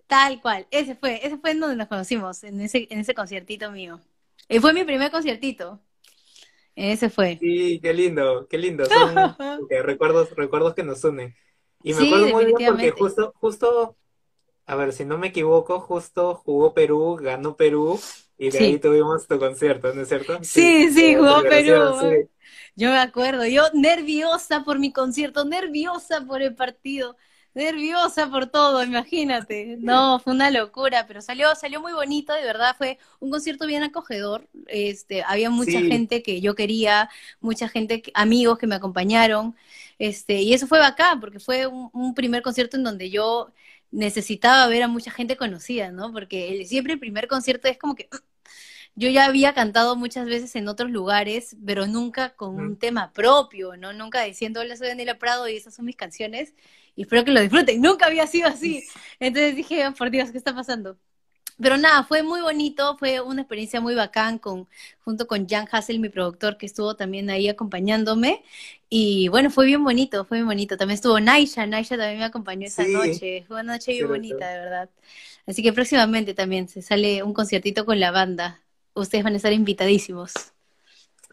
tal 0.08 0.40
cual, 0.42 0.66
ese 0.70 0.94
fue, 0.96 1.26
ese 1.26 1.38
fue 1.38 1.52
en 1.52 1.60
donde 1.60 1.76
nos 1.76 1.88
conocimos, 1.88 2.44
en 2.44 2.60
ese, 2.60 2.88
en 2.90 3.00
ese 3.00 3.14
conciertito 3.14 3.70
mío. 3.72 4.00
Y 4.50 4.58
fue 4.60 4.74
mi 4.74 4.84
primer 4.84 5.10
conciertito, 5.10 5.82
ese 6.76 7.10
fue. 7.10 7.40
Sí, 7.40 7.80
qué 7.82 7.94
lindo, 7.94 8.46
qué 8.48 8.58
lindo. 8.58 8.90
Son 8.90 9.34
recuerdos, 9.82 10.30
recuerdos 10.36 10.74
que 10.74 10.82
nos 10.82 11.02
unen. 11.04 11.34
Y 11.82 11.94
me 11.94 12.00
Sí, 12.00 12.02
acuerdo 12.02 12.28
muy 12.30 12.44
bien 12.44 12.62
porque 12.64 12.90
justo, 12.90 13.32
justo, 13.36 13.96
a 14.66 14.76
ver, 14.76 14.92
si 14.92 15.04
no 15.06 15.18
me 15.18 15.28
equivoco, 15.28 15.80
justo 15.80 16.36
jugó 16.36 16.74
Perú, 16.74 17.16
ganó 17.20 17.56
Perú, 17.56 18.06
y 18.38 18.50
de 18.50 18.60
ahí 18.60 18.78
tuvimos 18.80 19.26
tu 19.28 19.38
concierto, 19.38 19.94
¿no 19.94 20.02
es 20.02 20.08
cierto? 20.08 20.40
Sí, 20.42 20.90
sí, 20.92 21.14
jugó 21.16 21.46
Perú. 21.46 21.72
sí. 21.94 22.30
Yo 22.76 22.90
me 22.90 22.98
acuerdo, 22.98 23.46
yo 23.46 23.64
nerviosa 23.74 24.64
por 24.64 24.78
mi 24.78 24.92
concierto, 24.92 25.44
nerviosa 25.44 26.24
por 26.26 26.42
el 26.42 26.54
partido, 26.54 27.16
nerviosa 27.54 28.30
por 28.30 28.46
todo, 28.50 28.82
imagínate. 28.84 29.76
No, 29.80 30.20
fue 30.20 30.34
una 30.34 30.50
locura, 30.50 31.06
pero 31.06 31.22
salió, 31.22 31.54
salió 31.54 31.80
muy 31.80 31.92
bonito, 31.92 32.32
de 32.34 32.42
verdad, 32.44 32.74
fue 32.76 32.98
un 33.18 33.30
concierto 33.30 33.66
bien 33.66 33.82
acogedor. 33.82 34.46
Este, 34.66 35.22
había 35.22 35.48
mucha 35.50 35.80
Sí, 35.80 35.82
gente 35.82 36.22
que 36.22 36.40
yo 36.42 36.54
quería, 36.54 37.08
mucha 37.40 37.68
gente, 37.68 38.02
amigos 38.14 38.58
que 38.58 38.66
me 38.66 38.74
acompañaron, 38.74 39.56
este, 39.98 40.42
y 40.42 40.52
eso 40.54 40.66
fue 40.66 40.78
bacán, 40.80 41.20
porque 41.20 41.40
fue 41.40 41.66
un, 41.66 41.88
un 41.94 42.14
primer 42.14 42.42
concierto 42.42 42.76
en 42.76 42.84
donde 42.84 43.10
yo 43.10 43.52
necesitaba 43.90 44.66
ver 44.68 44.82
a 44.82 44.88
mucha 44.88 45.10
gente 45.10 45.36
conocida, 45.36 45.90
¿no? 45.92 46.12
Porque 46.12 46.52
el- 46.52 46.66
siempre 46.66 46.92
el 46.94 47.00
primer 47.00 47.26
concierto 47.28 47.66
es 47.68 47.78
como 47.78 47.94
que 47.94 48.08
yo 48.94 49.08
ya 49.10 49.26
había 49.26 49.54
cantado 49.54 49.96
muchas 49.96 50.26
veces 50.26 50.54
en 50.56 50.68
otros 50.68 50.90
lugares, 50.90 51.56
pero 51.66 51.86
nunca 51.86 52.34
con 52.36 52.54
un 52.56 52.76
tema 52.78 53.12
propio, 53.12 53.76
¿no? 53.76 53.92
Nunca 53.92 54.22
diciendo, 54.22 54.60
hola, 54.60 54.76
soy 54.76 54.88
Daniela 54.88 55.18
Prado 55.18 55.48
y 55.48 55.56
esas 55.56 55.74
son 55.74 55.84
mis 55.86 55.96
canciones 55.96 56.54
y 57.00 57.04
espero 57.04 57.24
que 57.24 57.30
lo 57.30 57.40
disfruten. 57.40 57.80
Nunca 57.80 58.04
había 58.04 58.26
sido 58.26 58.46
así. 58.46 58.84
Entonces 59.20 59.56
dije, 59.56 59.86
oh, 59.86 59.94
por 59.94 60.10
Dios, 60.10 60.30
¿qué 60.30 60.36
está 60.36 60.54
pasando? 60.54 60.98
Pero 61.58 61.78
nada, 61.78 62.04
fue 62.04 62.22
muy 62.22 62.42
bonito, 62.42 62.94
fue 62.98 63.22
una 63.22 63.40
experiencia 63.40 63.80
muy 63.80 63.94
bacán 63.94 64.38
con, 64.38 64.68
junto 65.02 65.26
con 65.26 65.48
Jan 65.48 65.66
Hassel, 65.72 65.98
mi 65.98 66.10
productor, 66.10 66.58
que 66.58 66.66
estuvo 66.66 66.96
también 66.96 67.30
ahí 67.30 67.48
acompañándome. 67.48 68.44
Y 68.90 69.28
bueno, 69.28 69.48
fue 69.48 69.64
bien 69.64 69.82
bonito, 69.82 70.26
fue 70.26 70.36
bien 70.38 70.46
bonito. 70.46 70.76
También 70.76 70.96
estuvo 70.96 71.18
Naisha, 71.20 71.66
Naisha 71.66 71.96
también 71.96 72.18
me 72.18 72.24
acompañó 72.26 72.66
esa 72.66 72.86
noche. 72.86 73.46
Fue 73.48 73.62
una 73.62 73.72
noche 73.72 73.92
bien 73.92 74.08
bonita, 74.08 74.50
de 74.50 74.58
verdad. 74.58 74.90
Así 75.46 75.62
que 75.62 75.72
próximamente 75.72 76.34
también 76.34 76.68
se 76.68 76.82
sale 76.82 77.22
un 77.22 77.32
conciertito 77.32 77.86
con 77.86 77.98
la 77.98 78.10
banda. 78.10 78.60
Ustedes 78.92 79.24
van 79.24 79.32
a 79.32 79.36
estar 79.36 79.54
invitadísimos. 79.54 80.34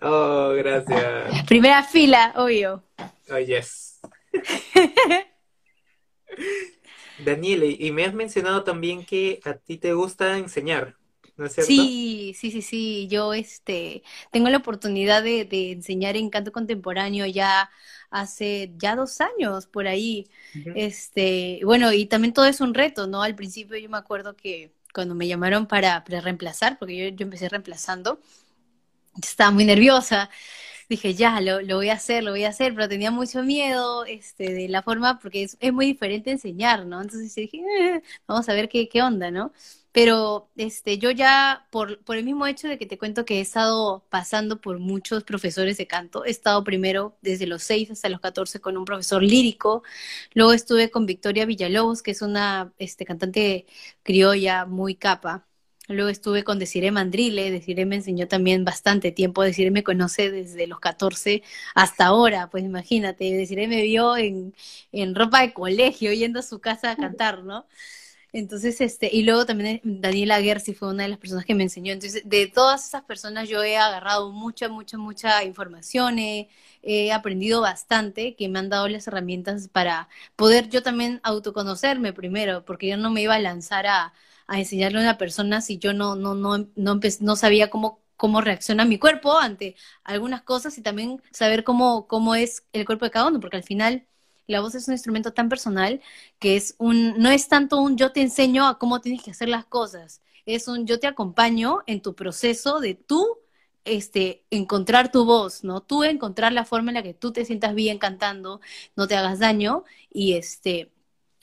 Oh, 0.02 0.54
gracias. 0.56 1.44
Primera 1.46 1.84
fila, 1.84 2.32
obvio. 2.38 2.86
Oh, 3.30 3.38
yes. 3.38 4.00
Daniele, 7.18 7.76
y 7.80 7.92
me 7.92 8.06
has 8.06 8.14
mencionado 8.14 8.64
también 8.64 9.06
que 9.06 9.40
a 9.44 9.56
ti 9.56 9.78
te 9.78 9.94
gusta 9.94 10.38
enseñar, 10.38 10.98
¿no 11.36 11.46
es 11.46 11.54
cierto? 11.54 11.96
Sí, 11.96 12.36
sí, 12.38 12.52
sí, 12.52 12.62
sí. 12.62 13.08
Yo 13.10 13.34
este 13.34 14.04
tengo 14.32 14.50
la 14.50 14.58
oportunidad 14.58 15.24
de, 15.24 15.46
de 15.46 15.72
enseñar 15.72 16.16
en 16.16 16.30
canto 16.30 16.52
contemporáneo 16.52 17.26
ya 17.26 17.70
hace 18.12 18.74
ya 18.78 18.96
dos 18.96 19.22
años 19.22 19.66
por 19.68 19.88
ahí. 19.88 20.30
Este, 20.74 21.60
bueno, 21.64 21.92
y 21.94 22.06
también 22.06 22.34
todo 22.34 22.46
es 22.46 22.62
un 22.62 22.74
reto, 22.76 23.08
¿no? 23.08 23.24
Al 23.24 23.36
principio 23.36 23.78
yo 23.78 23.90
me 23.90 23.98
acuerdo 23.98 24.36
que 24.36 24.74
cuando 24.94 25.16
me 25.16 25.28
llamaron 25.28 25.68
para, 25.68 26.04
para 26.04 26.22
reemplazar, 26.22 26.78
porque 26.78 26.96
yo, 27.12 27.16
yo 27.16 27.24
empecé 27.24 27.50
reemplazando, 27.50 28.20
estaba 29.22 29.52
muy 29.52 29.66
nerviosa 29.66 30.30
dije, 30.90 31.14
ya, 31.16 31.42
lo, 31.42 31.62
lo, 31.62 31.78
voy 31.78 31.90
a 31.90 31.94
hacer, 31.94 32.24
lo 32.24 32.32
voy 32.32 32.44
a 32.44 32.50
hacer, 32.50 32.74
pero 32.76 32.88
tenía 32.90 33.12
mucho 33.12 33.44
miedo 33.44 34.06
este, 34.06 34.54
de 34.54 34.70
la 34.70 34.82
forma, 34.84 35.20
porque 35.20 35.44
es, 35.44 35.58
es 35.60 35.74
muy 35.74 35.86
diferente 35.86 36.32
enseñar, 36.32 36.86
¿no? 36.86 37.02
Entonces 37.02 37.34
dije, 37.36 37.58
eh, 37.58 38.02
vamos 38.28 38.48
a 38.50 38.54
ver 38.54 38.70
qué, 38.70 38.88
qué 38.90 39.02
onda, 39.02 39.32
¿no? 39.32 39.52
Pero 39.92 40.52
este, 40.56 41.00
yo 41.00 41.10
ya, 41.12 41.68
por, 41.72 42.04
por 42.04 42.18
el 42.18 42.24
mismo 42.26 42.46
hecho 42.46 42.68
de 42.68 42.78
que 42.78 42.86
te 42.86 43.00
cuento 43.00 43.26
que 43.26 43.40
he 43.40 43.42
estado 43.42 44.06
pasando 44.10 44.62
por 44.62 44.78
muchos 44.80 45.24
profesores 45.24 45.78
de 45.78 45.88
canto, 45.88 46.24
he 46.24 46.30
estado 46.30 46.64
primero 46.64 47.18
desde 47.22 47.48
los 47.48 47.64
6 47.64 47.92
hasta 47.92 48.10
los 48.10 48.20
14 48.20 48.60
con 48.62 48.78
un 48.78 48.86
profesor 48.86 49.24
lírico, 49.24 49.82
luego 50.36 50.54
estuve 50.54 50.92
con 50.92 51.06
Victoria 51.08 51.46
Villalobos, 51.46 52.04
que 52.04 52.12
es 52.12 52.22
una 52.22 52.74
este, 52.78 53.06
cantante 53.06 53.66
criolla 54.04 54.66
muy 54.66 54.96
capa, 54.96 55.47
Luego 55.88 56.10
estuve 56.10 56.44
con 56.44 56.60
Desiree 56.60 56.92
Mandrile, 56.92 57.50
Desiree 57.52 57.86
me 57.86 57.96
enseñó 57.98 58.28
también 58.28 58.66
bastante 58.66 59.12
tiempo, 59.12 59.44
Desiree 59.44 59.72
me 59.72 59.84
conoce 59.84 60.32
desde 60.32 60.68
los 60.68 60.80
14 60.80 61.44
hasta 61.76 62.08
ahora, 62.08 62.50
pues 62.50 62.64
imagínate, 62.64 63.24
Desiree 63.34 63.68
me 63.68 63.82
vio 63.84 64.18
en, 64.18 64.54
en 64.92 65.16
ropa 65.16 65.42
de 65.42 65.54
colegio 65.54 66.12
yendo 66.14 66.40
a 66.40 66.44
su 66.44 66.60
casa 66.60 66.92
a 66.92 66.96
cantar, 66.98 67.44
¿no? 67.44 67.66
Entonces, 68.34 68.82
este, 68.82 69.10
y 69.12 69.24
luego 69.24 69.46
también 69.46 69.82
Daniela 69.84 70.42
Gersi 70.42 70.74
fue 70.74 70.90
una 70.90 71.04
de 71.04 71.10
las 71.10 71.18
personas 71.18 71.46
que 71.46 71.56
me 71.56 71.64
enseñó. 71.64 71.94
Entonces, 71.94 72.24
de 72.26 72.48
todas 72.48 72.86
esas 72.86 73.04
personas 73.04 73.48
yo 73.50 73.64
he 73.64 73.78
agarrado 73.78 74.32
mucha, 74.32 74.68
mucha, 74.70 74.98
mucha 74.98 75.44
información, 75.44 76.20
he, 76.20 76.50
he, 76.84 77.12
aprendido 77.14 77.62
bastante, 77.62 78.36
que 78.36 78.50
me 78.50 78.60
han 78.60 78.70
dado 78.70 78.88
las 78.90 79.08
herramientas 79.08 79.70
para 79.70 80.10
poder 80.36 80.70
yo 80.70 80.84
también 80.84 81.22
autoconocerme 81.24 82.14
primero, 82.14 82.66
porque 82.66 82.88
yo 82.88 82.98
no 82.98 83.10
me 83.12 83.22
iba 83.22 83.36
a 83.36 83.40
lanzar 83.40 83.88
a, 83.88 84.14
a 84.48 84.60
enseñarle 84.60 85.00
a 85.00 85.02
una 85.02 85.18
persona 85.18 85.62
si 85.62 85.78
yo 85.78 85.94
no, 85.94 86.16
no, 86.16 86.36
no, 86.36 86.68
no, 86.76 87.00
no 87.20 87.36
sabía 87.36 87.70
cómo, 87.70 88.02
cómo 88.16 88.42
reacciona 88.42 88.86
mi 88.86 88.98
cuerpo 89.00 89.38
ante 89.38 89.76
algunas 90.04 90.42
cosas 90.44 90.78
y 90.78 90.82
también 90.82 91.22
saber 91.32 91.64
cómo, 91.64 92.08
cómo 92.08 92.36
es 92.36 92.66
el 92.74 92.86
cuerpo 92.86 93.06
de 93.06 93.12
cada 93.12 93.28
uno, 93.28 93.40
porque 93.40 93.58
al 93.58 93.64
final 93.64 94.08
la 94.48 94.62
voz 94.62 94.76
es 94.76 94.88
un 94.88 94.94
instrumento 94.94 95.34
tan 95.34 95.50
personal 95.50 96.02
que 96.40 96.56
es 96.56 96.76
un, 96.80 97.20
no 97.20 97.30
es 97.30 97.48
tanto 97.50 97.80
un 97.82 97.98
yo 97.98 98.12
te 98.12 98.22
enseño 98.22 98.68
a 98.68 98.80
cómo 98.80 99.02
tienes 99.02 99.22
que 99.24 99.32
hacer 99.32 99.50
las 99.50 99.66
cosas, 99.66 100.22
es 100.46 100.68
un 100.68 100.88
yo 100.88 101.00
te 101.00 101.08
acompaño 101.08 101.80
en 101.88 102.02
tu 102.02 102.16
proceso 102.16 102.80
de 102.80 102.96
tú 102.96 103.40
este, 103.86 104.46
encontrar 104.50 105.12
tu 105.12 105.26
voz, 105.26 105.64
¿no? 105.64 105.82
Tú 105.82 106.04
encontrar 106.04 106.52
la 106.54 106.66
forma 106.66 106.92
en 106.92 106.96
la 106.96 107.04
que 107.04 107.14
tú 107.14 107.32
te 107.32 107.46
sientas 107.46 107.74
bien 107.76 108.00
cantando, 108.00 108.60
no 108.96 109.08
te 109.08 109.16
hagas 109.16 109.40
daño 109.40 109.84
y 110.12 110.34
este 110.34 110.92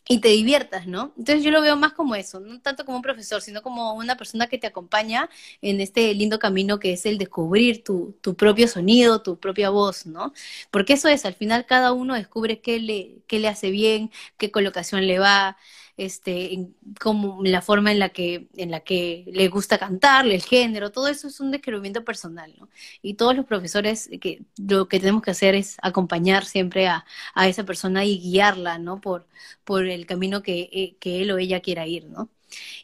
y 0.07 0.19
te 0.21 0.29
diviertas, 0.29 0.87
¿no? 0.87 1.15
Entonces 1.17 1.43
yo 1.45 1.51
lo 1.51 1.63
veo 1.63 1.77
más 1.77 1.93
como 1.95 2.15
eso, 2.15 2.41
no 2.41 2.61
tanto 2.61 2.85
como 2.85 2.99
un 2.99 3.03
profesor, 3.03 3.41
sino 3.41 3.63
como 3.63 3.95
una 3.95 4.17
persona 4.17 4.47
que 4.49 4.59
te 4.59 4.67
acompaña 4.67 5.31
en 5.63 5.81
este 5.81 6.13
lindo 6.15 6.39
camino 6.39 6.79
que 6.79 6.93
es 6.93 7.07
el 7.07 7.17
descubrir 7.19 7.83
tu, 7.85 8.17
tu 8.21 8.37
propio 8.37 8.69
sonido, 8.69 9.23
tu 9.23 9.39
propia 9.39 9.71
voz, 9.71 10.05
¿no? 10.07 10.33
Porque 10.71 10.95
eso 10.95 11.09
es, 11.09 11.25
al 11.25 11.35
final 11.35 11.65
cada 11.67 11.93
uno 11.93 12.15
descubre 12.15 12.61
qué 12.61 12.79
le, 12.81 13.23
qué 13.27 13.39
le 13.39 13.49
hace 13.49 13.71
bien, 13.71 14.11
qué 14.39 14.51
colocación 14.51 15.07
le 15.07 15.19
va, 15.19 15.57
este, 15.97 16.69
como 17.01 17.41
la 17.45 17.63
forma 17.63 17.93
en 17.93 17.99
la 17.99 18.09
que, 18.11 18.49
en 18.57 18.71
la 18.71 18.81
que 18.81 19.25
le 19.33 19.49
gusta 19.49 19.79
cantar, 19.79 20.27
el 20.27 20.43
género, 20.43 20.91
todo 20.93 21.09
eso 21.09 21.29
es 21.29 21.41
un 21.41 21.51
descubrimiento 21.51 22.05
personal, 22.05 22.55
¿no? 22.59 22.69
Y 23.03 23.15
todos 23.15 23.37
los 23.37 23.47
profesores 23.47 24.09
que 24.21 24.43
lo 24.57 24.89
que 24.89 25.01
tenemos 25.01 25.23
que 25.23 25.31
hacer 25.31 25.55
es 25.55 25.77
acompañar 25.83 26.45
siempre 26.45 26.87
a, 26.89 27.05
a 27.35 27.49
esa 27.49 27.65
persona 27.65 28.05
y 28.05 28.19
guiarla, 28.21 28.79
¿no? 28.79 29.01
Por, 29.01 29.27
por 29.65 29.87
el 29.87 30.07
camino 30.07 30.43
que, 30.43 30.69
eh, 30.73 30.97
que 31.01 31.23
él 31.23 31.31
o 31.31 31.39
ella 31.39 31.61
quiera 31.61 31.87
ir, 31.87 32.07
¿no? 32.07 32.29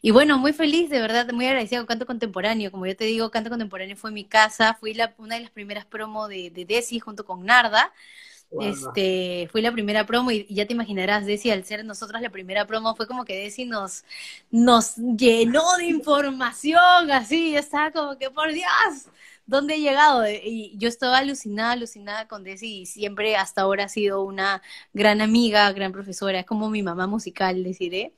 Y 0.02 0.10
bueno, 0.10 0.38
muy 0.38 0.52
feliz, 0.52 0.90
de 0.90 1.00
verdad, 1.00 1.30
muy 1.32 1.46
agradecida 1.46 1.78
con 1.80 1.86
Canto 1.86 2.06
Contemporáneo. 2.06 2.70
Como 2.70 2.86
yo 2.86 2.96
te 2.96 3.04
digo, 3.04 3.30
Canto 3.30 3.50
Contemporáneo 3.50 3.96
fue 3.96 4.10
mi 4.10 4.24
casa, 4.24 4.74
fui 4.74 4.94
la, 4.94 5.14
una 5.18 5.36
de 5.36 5.42
las 5.42 5.50
primeras 5.50 5.86
promos 5.86 6.28
de, 6.28 6.50
de 6.50 6.64
Desi 6.64 6.98
junto 7.00 7.24
con 7.24 7.44
Narda. 7.44 7.92
Este, 8.58 9.48
fue 9.52 9.62
la 9.62 9.70
primera 9.70 10.04
promo 10.06 10.32
y, 10.32 10.44
ya 10.48 10.66
te 10.66 10.72
imaginarás, 10.72 11.24
Desi, 11.24 11.50
al 11.50 11.64
ser 11.64 11.84
nosotras 11.84 12.20
la 12.20 12.30
primera 12.30 12.66
promo, 12.66 12.96
fue 12.96 13.06
como 13.06 13.24
que 13.24 13.36
Desi 13.36 13.64
nos, 13.64 14.04
nos 14.50 14.96
llenó 14.96 15.76
de 15.76 15.86
información, 15.86 17.10
así, 17.12 17.54
estaba 17.54 17.92
como 17.92 18.18
que, 18.18 18.30
por 18.30 18.52
Dios, 18.52 18.68
¿dónde 19.46 19.74
he 19.74 19.80
llegado? 19.80 20.28
Y 20.28 20.74
yo 20.78 20.88
estaba 20.88 21.18
alucinada, 21.18 21.72
alucinada 21.72 22.26
con 22.26 22.42
Desi 22.42 22.80
y 22.80 22.86
siempre 22.86 23.36
hasta 23.36 23.62
ahora 23.62 23.84
ha 23.84 23.88
sido 23.88 24.22
una 24.24 24.62
gran 24.92 25.20
amiga, 25.20 25.70
gran 25.72 25.92
profesora, 25.92 26.40
es 26.40 26.46
como 26.46 26.70
mi 26.70 26.82
mamá 26.82 27.06
musical, 27.06 27.62
deciré. 27.62 28.14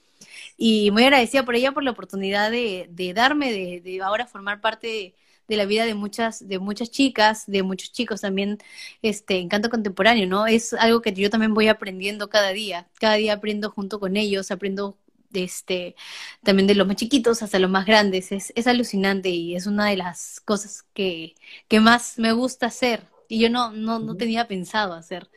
Y 0.57 0.91
muy 0.93 1.05
agradecida 1.05 1.45
por 1.45 1.57
ella 1.57 1.73
por 1.73 1.83
la 1.83 1.91
oportunidad 1.93 2.51
de, 2.51 2.89
de 2.91 3.15
darme, 3.15 3.53
de, 3.53 3.81
de 3.81 4.03
ahora 4.03 4.27
formar 4.27 4.61
parte 4.61 5.15
de 5.53 5.59
la 5.59 5.67
vida 5.67 5.85
de 5.87 5.95
muchas, 5.95 6.47
de 6.49 6.59
muchas 6.59 6.91
chicas, 6.91 7.45
de 7.47 7.63
muchos 7.63 7.93
chicos 7.93 8.21
también, 8.23 8.59
este, 9.03 9.39
en 9.39 9.49
canto 9.49 9.71
contemporáneo, 9.71 10.27
¿no? 10.27 10.47
Es 10.47 10.73
algo 10.75 11.03
que 11.03 11.13
yo 11.13 11.31
también 11.31 11.55
voy 11.55 11.69
aprendiendo 11.69 12.29
cada 12.31 12.51
día, 12.53 12.89
cada 13.01 13.15
día 13.15 13.35
aprendo 13.35 13.71
junto 13.71 14.01
con 14.01 14.17
ellos, 14.17 14.51
aprendo 14.51 14.99
este, 15.33 15.95
también 16.43 16.67
de 16.67 16.75
los 16.75 16.87
más 16.87 16.97
chiquitos 16.97 17.43
hasta 17.43 17.59
los 17.59 17.71
más 17.71 17.87
grandes, 17.87 18.33
es, 18.33 18.53
es 18.57 18.67
alucinante 18.67 19.29
y 19.31 19.57
es 19.57 19.67
una 19.67 19.87
de 19.89 19.97
las 19.97 20.41
cosas 20.41 20.85
que, 20.95 21.35
que 21.69 21.81
más 21.81 22.19
me 22.19 22.33
gusta 22.33 22.67
hacer 22.67 23.07
y 23.29 23.41
yo 23.41 23.49
no, 23.51 23.71
no, 23.73 23.99
no 23.99 24.17
tenía 24.17 24.47
pensado 24.49 24.95
hacer, 24.95 25.31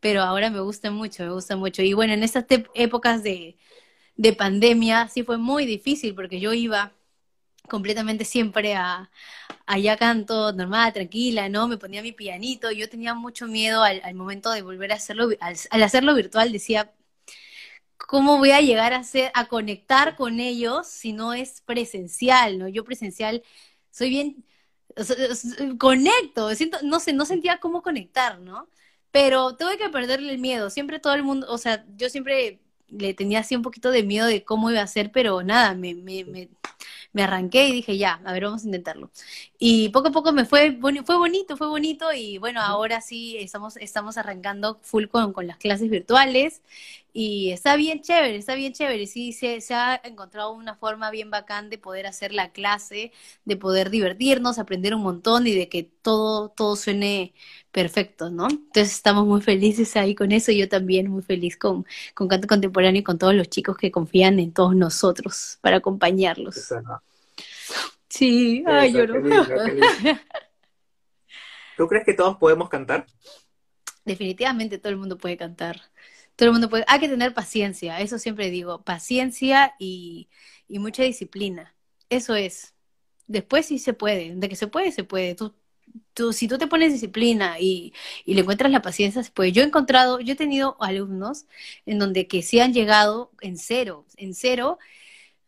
pero 0.00 0.22
ahora 0.22 0.50
me 0.50 0.60
gusta 0.60 0.90
mucho, 0.90 1.24
me 1.24 1.32
gusta 1.32 1.56
mucho. 1.56 1.82
Y 1.82 1.92
bueno, 1.94 2.12
en 2.14 2.22
estas 2.24 2.46
épocas 2.74 3.22
de, 3.22 3.56
de 4.16 4.32
pandemia 4.34 5.08
sí 5.08 5.22
fue 5.24 5.38
muy 5.38 5.66
difícil 5.66 6.14
porque 6.14 6.40
yo 6.40 6.52
iba 6.54 6.92
completamente 7.68 8.24
siempre 8.24 8.74
a 8.74 9.10
allá 9.66 9.96
canto 9.96 10.52
normal, 10.52 10.92
tranquila, 10.92 11.48
¿no? 11.48 11.68
Me 11.68 11.78
ponía 11.78 12.02
mi 12.02 12.12
pianito, 12.12 12.70
yo 12.70 12.88
tenía 12.88 13.14
mucho 13.14 13.46
miedo 13.46 13.82
al, 13.82 14.14
momento 14.14 14.50
de 14.50 14.62
volver 14.62 14.92
a 14.92 14.96
hacerlo, 14.96 15.28
al, 15.40 15.82
hacerlo 15.82 16.14
virtual 16.14 16.52
decía, 16.52 16.92
¿cómo 17.96 18.38
voy 18.38 18.50
a 18.52 18.60
llegar 18.60 18.92
a 18.92 19.04
ser, 19.04 19.30
a 19.34 19.46
conectar 19.46 20.16
con 20.16 20.40
ellos 20.40 20.86
si 20.88 21.12
no 21.12 21.34
es 21.34 21.62
presencial, 21.62 22.58
¿no? 22.58 22.68
Yo 22.68 22.84
presencial 22.84 23.42
soy 23.90 24.10
bien, 24.10 24.44
conecto, 25.78 26.54
siento, 26.54 26.78
no 26.82 27.00
sé, 27.00 27.12
no 27.12 27.24
sentía 27.24 27.58
cómo 27.60 27.82
conectar, 27.82 28.40
¿no? 28.40 28.68
Pero 29.10 29.56
tuve 29.56 29.78
que 29.78 29.88
perderle 29.90 30.32
el 30.32 30.38
miedo, 30.38 30.70
siempre 30.70 30.98
todo 31.00 31.14
el 31.14 31.22
mundo, 31.22 31.46
o 31.50 31.58
sea, 31.58 31.84
yo 31.96 32.08
siempre 32.10 32.60
le 32.88 33.14
tenía 33.14 33.40
así 33.40 33.56
un 33.56 33.62
poquito 33.62 33.90
de 33.90 34.02
miedo 34.02 34.26
de 34.26 34.44
cómo 34.44 34.70
iba 34.70 34.82
a 34.82 34.86
ser, 34.86 35.12
pero 35.12 35.42
nada, 35.42 35.74
me, 35.74 35.94
me, 35.94 36.24
me, 36.24 36.48
me, 37.12 37.22
arranqué 37.22 37.68
y 37.68 37.72
dije, 37.72 37.96
ya, 37.98 38.20
a 38.24 38.32
ver, 38.32 38.44
vamos 38.44 38.62
a 38.62 38.66
intentarlo. 38.66 39.10
Y 39.58 39.90
poco 39.90 40.08
a 40.08 40.12
poco 40.12 40.32
me 40.32 40.44
fue, 40.44 40.78
fue 41.04 41.16
bonito, 41.16 41.56
fue 41.56 41.68
bonito 41.68 42.12
y 42.12 42.38
bueno, 42.38 42.60
ahora 42.60 43.00
sí 43.00 43.36
estamos, 43.38 43.76
estamos 43.76 44.16
arrancando 44.18 44.78
full 44.82 45.06
con, 45.06 45.32
con 45.32 45.46
las 45.46 45.56
clases 45.58 45.90
virtuales 45.90 46.62
y 47.14 47.50
está 47.50 47.76
bien 47.76 48.00
chévere, 48.00 48.36
está 48.36 48.54
bien 48.54 48.72
chévere. 48.72 49.06
Sí, 49.06 49.32
se, 49.32 49.60
se, 49.60 49.74
ha 49.74 50.00
encontrado 50.04 50.52
una 50.52 50.74
forma 50.76 51.10
bien 51.10 51.30
bacán 51.30 51.68
de 51.68 51.76
poder 51.78 52.06
hacer 52.06 52.32
la 52.32 52.52
clase, 52.52 53.12
de 53.44 53.56
poder 53.56 53.90
divertirnos, 53.90 54.58
aprender 54.58 54.94
un 54.94 55.02
montón 55.02 55.46
y 55.46 55.52
de 55.54 55.68
que 55.68 55.82
todo, 55.84 56.48
todo 56.50 56.74
suene 56.76 57.34
perfecto, 57.70 58.30
¿no? 58.30 58.48
Entonces 58.48 58.94
estamos 58.94 59.26
muy 59.26 59.42
felices 59.42 59.94
ahí 59.96 60.14
con 60.14 60.32
eso. 60.32 60.52
Yo 60.52 60.68
también 60.68 61.10
muy 61.10 61.22
feliz 61.22 61.56
con, 61.58 61.84
con 62.14 62.28
Canto 62.28 62.48
Contemporáneo 62.48 63.00
y 63.00 63.04
con 63.04 63.18
todos 63.18 63.34
los 63.34 63.48
chicos 63.48 63.76
que 63.76 63.90
confían 63.90 64.38
en 64.38 64.52
todos 64.52 64.74
nosotros 64.74 65.58
para 65.60 65.78
acompañarlos. 65.78 66.72
Sí, 68.12 68.62
ay, 68.66 68.92
lloro. 68.92 69.22
¿Tú 71.78 71.88
crees 71.88 72.04
que 72.04 72.12
todos 72.12 72.36
podemos 72.36 72.68
cantar? 72.68 73.06
Definitivamente 74.04 74.76
todo 74.76 74.90
el 74.90 74.98
mundo 74.98 75.16
puede 75.16 75.38
cantar. 75.38 75.80
Todo 76.36 76.50
el 76.50 76.52
mundo 76.52 76.68
puede. 76.68 76.84
Hay 76.88 77.00
que 77.00 77.08
tener 77.08 77.32
paciencia, 77.32 78.00
eso 78.00 78.18
siempre 78.18 78.50
digo. 78.50 78.82
Paciencia 78.82 79.74
y, 79.78 80.28
y 80.68 80.78
mucha 80.78 81.04
disciplina. 81.04 81.74
Eso 82.10 82.34
es. 82.34 82.74
Después 83.28 83.64
sí 83.64 83.78
se 83.78 83.94
puede. 83.94 84.34
De 84.36 84.50
que 84.50 84.56
se 84.56 84.66
puede, 84.66 84.92
se 84.92 85.04
puede. 85.04 85.34
Tú, 85.34 85.54
tú, 86.12 86.34
si 86.34 86.48
tú 86.48 86.58
te 86.58 86.66
pones 86.66 86.92
disciplina 86.92 87.58
y, 87.60 87.94
y, 88.26 88.34
le 88.34 88.42
encuentras 88.42 88.70
la 88.70 88.82
paciencia, 88.82 89.22
se 89.22 89.30
puede. 89.30 89.52
Yo 89.52 89.62
he 89.62 89.66
encontrado, 89.66 90.20
yo 90.20 90.34
he 90.34 90.36
tenido 90.36 90.76
alumnos 90.80 91.46
en 91.86 91.98
donde 91.98 92.28
que 92.28 92.42
sí 92.42 92.60
han 92.60 92.74
llegado 92.74 93.32
en 93.40 93.56
cero, 93.56 94.04
en 94.18 94.34
cero, 94.34 94.78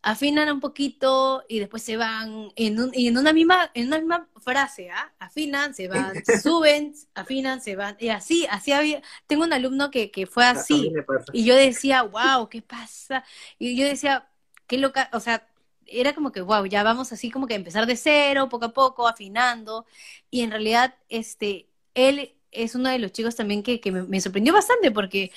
afinan 0.05 0.51
un 0.51 0.61
poquito 0.61 1.45
y 1.49 1.59
después 1.61 1.83
se 1.83 1.97
van 1.97 2.53
en, 2.57 2.79
un, 2.79 2.91
en 2.93 3.17
una 3.17 3.33
misma 3.33 3.71
en 3.73 3.87
una 3.87 3.99
misma 3.99 4.29
frase, 4.39 4.91
¿ah? 4.91 5.13
Afinan, 5.19 5.75
se 5.75 5.89
van, 5.89 6.13
suben, 6.43 6.95
afinan, 7.15 7.63
se 7.63 7.75
van. 7.75 7.97
Y 7.99 8.11
así, 8.11 8.47
así 8.51 8.73
había. 8.73 9.03
Tengo 9.27 9.45
un 9.45 9.53
alumno 9.55 9.91
que, 9.91 10.11
que 10.11 10.27
fue 10.27 10.45
así. 10.45 10.93
Y 11.33 11.45
yo 11.47 11.57
decía, 11.57 12.03
wow, 12.03 12.49
¿qué 12.51 12.61
pasa? 12.61 13.25
Y 13.59 13.77
yo 13.77 13.87
decía, 13.87 14.29
qué 14.67 14.77
loca, 14.77 15.09
o 15.15 15.21
sea, 15.21 15.49
era 15.87 16.15
como 16.15 16.33
que, 16.33 16.43
wow, 16.43 16.67
ya 16.67 16.83
vamos 16.83 17.11
así 17.13 17.31
como 17.31 17.47
que 17.47 17.55
empezar 17.55 17.87
de 17.87 17.97
cero, 17.97 18.49
poco 18.51 18.67
a 18.67 18.73
poco, 18.75 19.09
afinando. 19.09 19.87
Y 20.31 20.43
en 20.43 20.51
realidad, 20.51 20.95
este, 21.09 21.71
él 21.95 22.35
es 22.55 22.75
uno 22.75 22.89
de 22.91 22.99
los 22.99 23.13
chicos 23.13 23.37
también 23.37 23.63
que, 23.63 23.81
que 23.81 23.93
me, 23.93 24.21
sorprendió 24.21 24.53
bastante 24.53 24.91
porque 24.91 25.33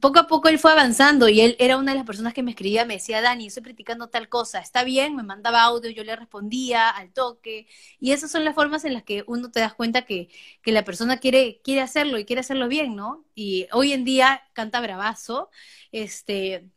poco 0.00 0.20
a 0.20 0.26
poco 0.26 0.48
él 0.48 0.58
fue 0.58 0.72
avanzando 0.72 1.28
y 1.28 1.40
él 1.40 1.56
era 1.58 1.76
una 1.76 1.92
de 1.92 1.98
las 1.98 2.06
personas 2.06 2.34
que 2.34 2.42
me 2.42 2.52
escribía, 2.52 2.84
me 2.84 2.94
decía, 2.94 3.20
Dani, 3.20 3.46
estoy 3.46 3.62
practicando 3.62 4.08
tal 4.08 4.28
cosa, 4.28 4.60
está 4.60 4.84
bien, 4.84 5.16
me 5.16 5.22
mandaba 5.22 5.62
audio, 5.62 5.90
yo 5.90 6.04
le 6.04 6.16
respondía 6.16 6.88
al 6.90 7.12
toque 7.12 7.66
y 8.00 8.12
esas 8.12 8.30
son 8.30 8.44
las 8.44 8.54
formas 8.54 8.84
en 8.84 8.94
las 8.94 9.02
que 9.02 9.24
uno 9.26 9.50
te 9.50 9.60
das 9.60 9.74
cuenta 9.74 10.02
que, 10.02 10.28
que 10.62 10.72
la 10.72 10.84
persona 10.84 11.18
quiere, 11.18 11.60
quiere 11.62 11.80
hacerlo 11.80 12.18
y 12.18 12.24
quiere 12.24 12.40
hacerlo 12.40 12.68
bien, 12.68 12.96
¿no? 12.96 13.24
Y 13.34 13.66
hoy 13.72 13.92
en 13.92 14.04
día 14.04 14.42
canta 14.52 14.80
bravazo, 14.80 15.50
este, 15.92 16.70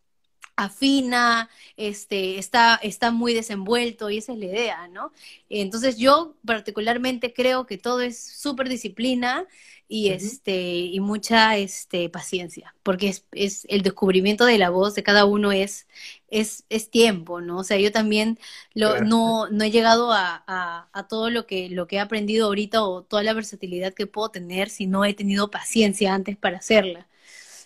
afina, 0.55 1.49
este, 1.77 2.37
está, 2.37 2.75
está 2.75 3.11
muy 3.11 3.33
desenvuelto 3.33 4.09
y 4.09 4.17
esa 4.17 4.33
es 4.33 4.39
la 4.39 4.45
idea, 4.45 4.87
¿no? 4.87 5.11
Entonces 5.49 5.97
yo 5.97 6.35
particularmente 6.45 7.33
creo 7.33 7.65
que 7.65 7.77
todo 7.77 8.01
es 8.01 8.17
súper 8.19 8.69
disciplina 8.69 9.45
y, 9.87 10.09
este, 10.09 10.77
y 10.77 10.99
mucha 10.99 11.57
este, 11.57 12.09
paciencia, 12.09 12.75
porque 12.83 13.09
es, 13.09 13.25
es, 13.31 13.65
el 13.69 13.83
descubrimiento 13.83 14.45
de 14.45 14.57
la 14.57 14.69
voz 14.69 14.95
de 14.95 15.03
cada 15.03 15.25
uno 15.25 15.51
es, 15.51 15.87
es, 16.29 16.65
es 16.69 16.89
tiempo, 16.89 17.41
¿no? 17.41 17.59
O 17.59 17.63
sea, 17.63 17.77
yo 17.77 17.91
también 17.91 18.39
lo, 18.73 19.01
no, 19.01 19.47
no 19.49 19.63
he 19.63 19.71
llegado 19.71 20.11
a, 20.11 20.43
a, 20.47 20.89
a, 20.91 21.07
todo 21.07 21.29
lo 21.29 21.45
que, 21.45 21.69
lo 21.69 21.87
que 21.87 21.97
he 21.97 21.99
aprendido 21.99 22.47
ahorita 22.47 22.83
o 22.83 23.03
toda 23.03 23.23
la 23.23 23.33
versatilidad 23.33 23.93
que 23.93 24.07
puedo 24.07 24.29
tener 24.29 24.69
si 24.69 24.87
no 24.87 25.05
he 25.05 25.13
tenido 25.13 25.51
paciencia 25.51 26.13
antes 26.13 26.37
para 26.37 26.57
hacerla. 26.57 27.07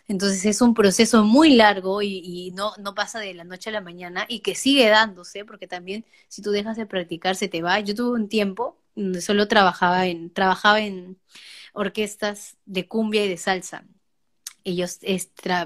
Entonces 0.10 0.44
es 0.46 0.62
un 0.62 0.74
proceso 0.74 1.24
muy 1.24 1.56
largo 1.56 2.02
y, 2.02 2.52
no, 2.56 2.74
no 2.80 2.96
pasa 2.96 3.20
de 3.20 3.36
la 3.36 3.44
noche 3.44 3.70
a 3.70 3.74
la 3.74 3.80
mañana 3.80 4.26
y 4.28 4.40
que 4.40 4.56
sigue 4.56 4.90
dándose, 4.90 5.46
porque 5.46 5.68
también 5.68 6.04
si 6.28 6.42
tú 6.42 6.50
dejas 6.50 6.78
de 6.78 6.88
practicar 6.88 7.36
se 7.36 7.48
te 7.48 7.62
va. 7.62 7.80
Yo 7.80 7.94
tuve 7.94 8.16
un 8.16 8.28
tiempo 8.28 8.80
donde 8.96 9.22
solo 9.22 9.48
trabajaba 9.48 10.08
en, 10.08 10.32
trabajaba 10.34 10.82
en 10.82 11.20
orquestas 11.74 12.58
de 12.66 12.88
cumbia 12.88 13.24
y 13.24 13.30
de 13.30 13.38
salsa. 13.38 13.86
Y 14.64 14.76
yo, 14.78 14.88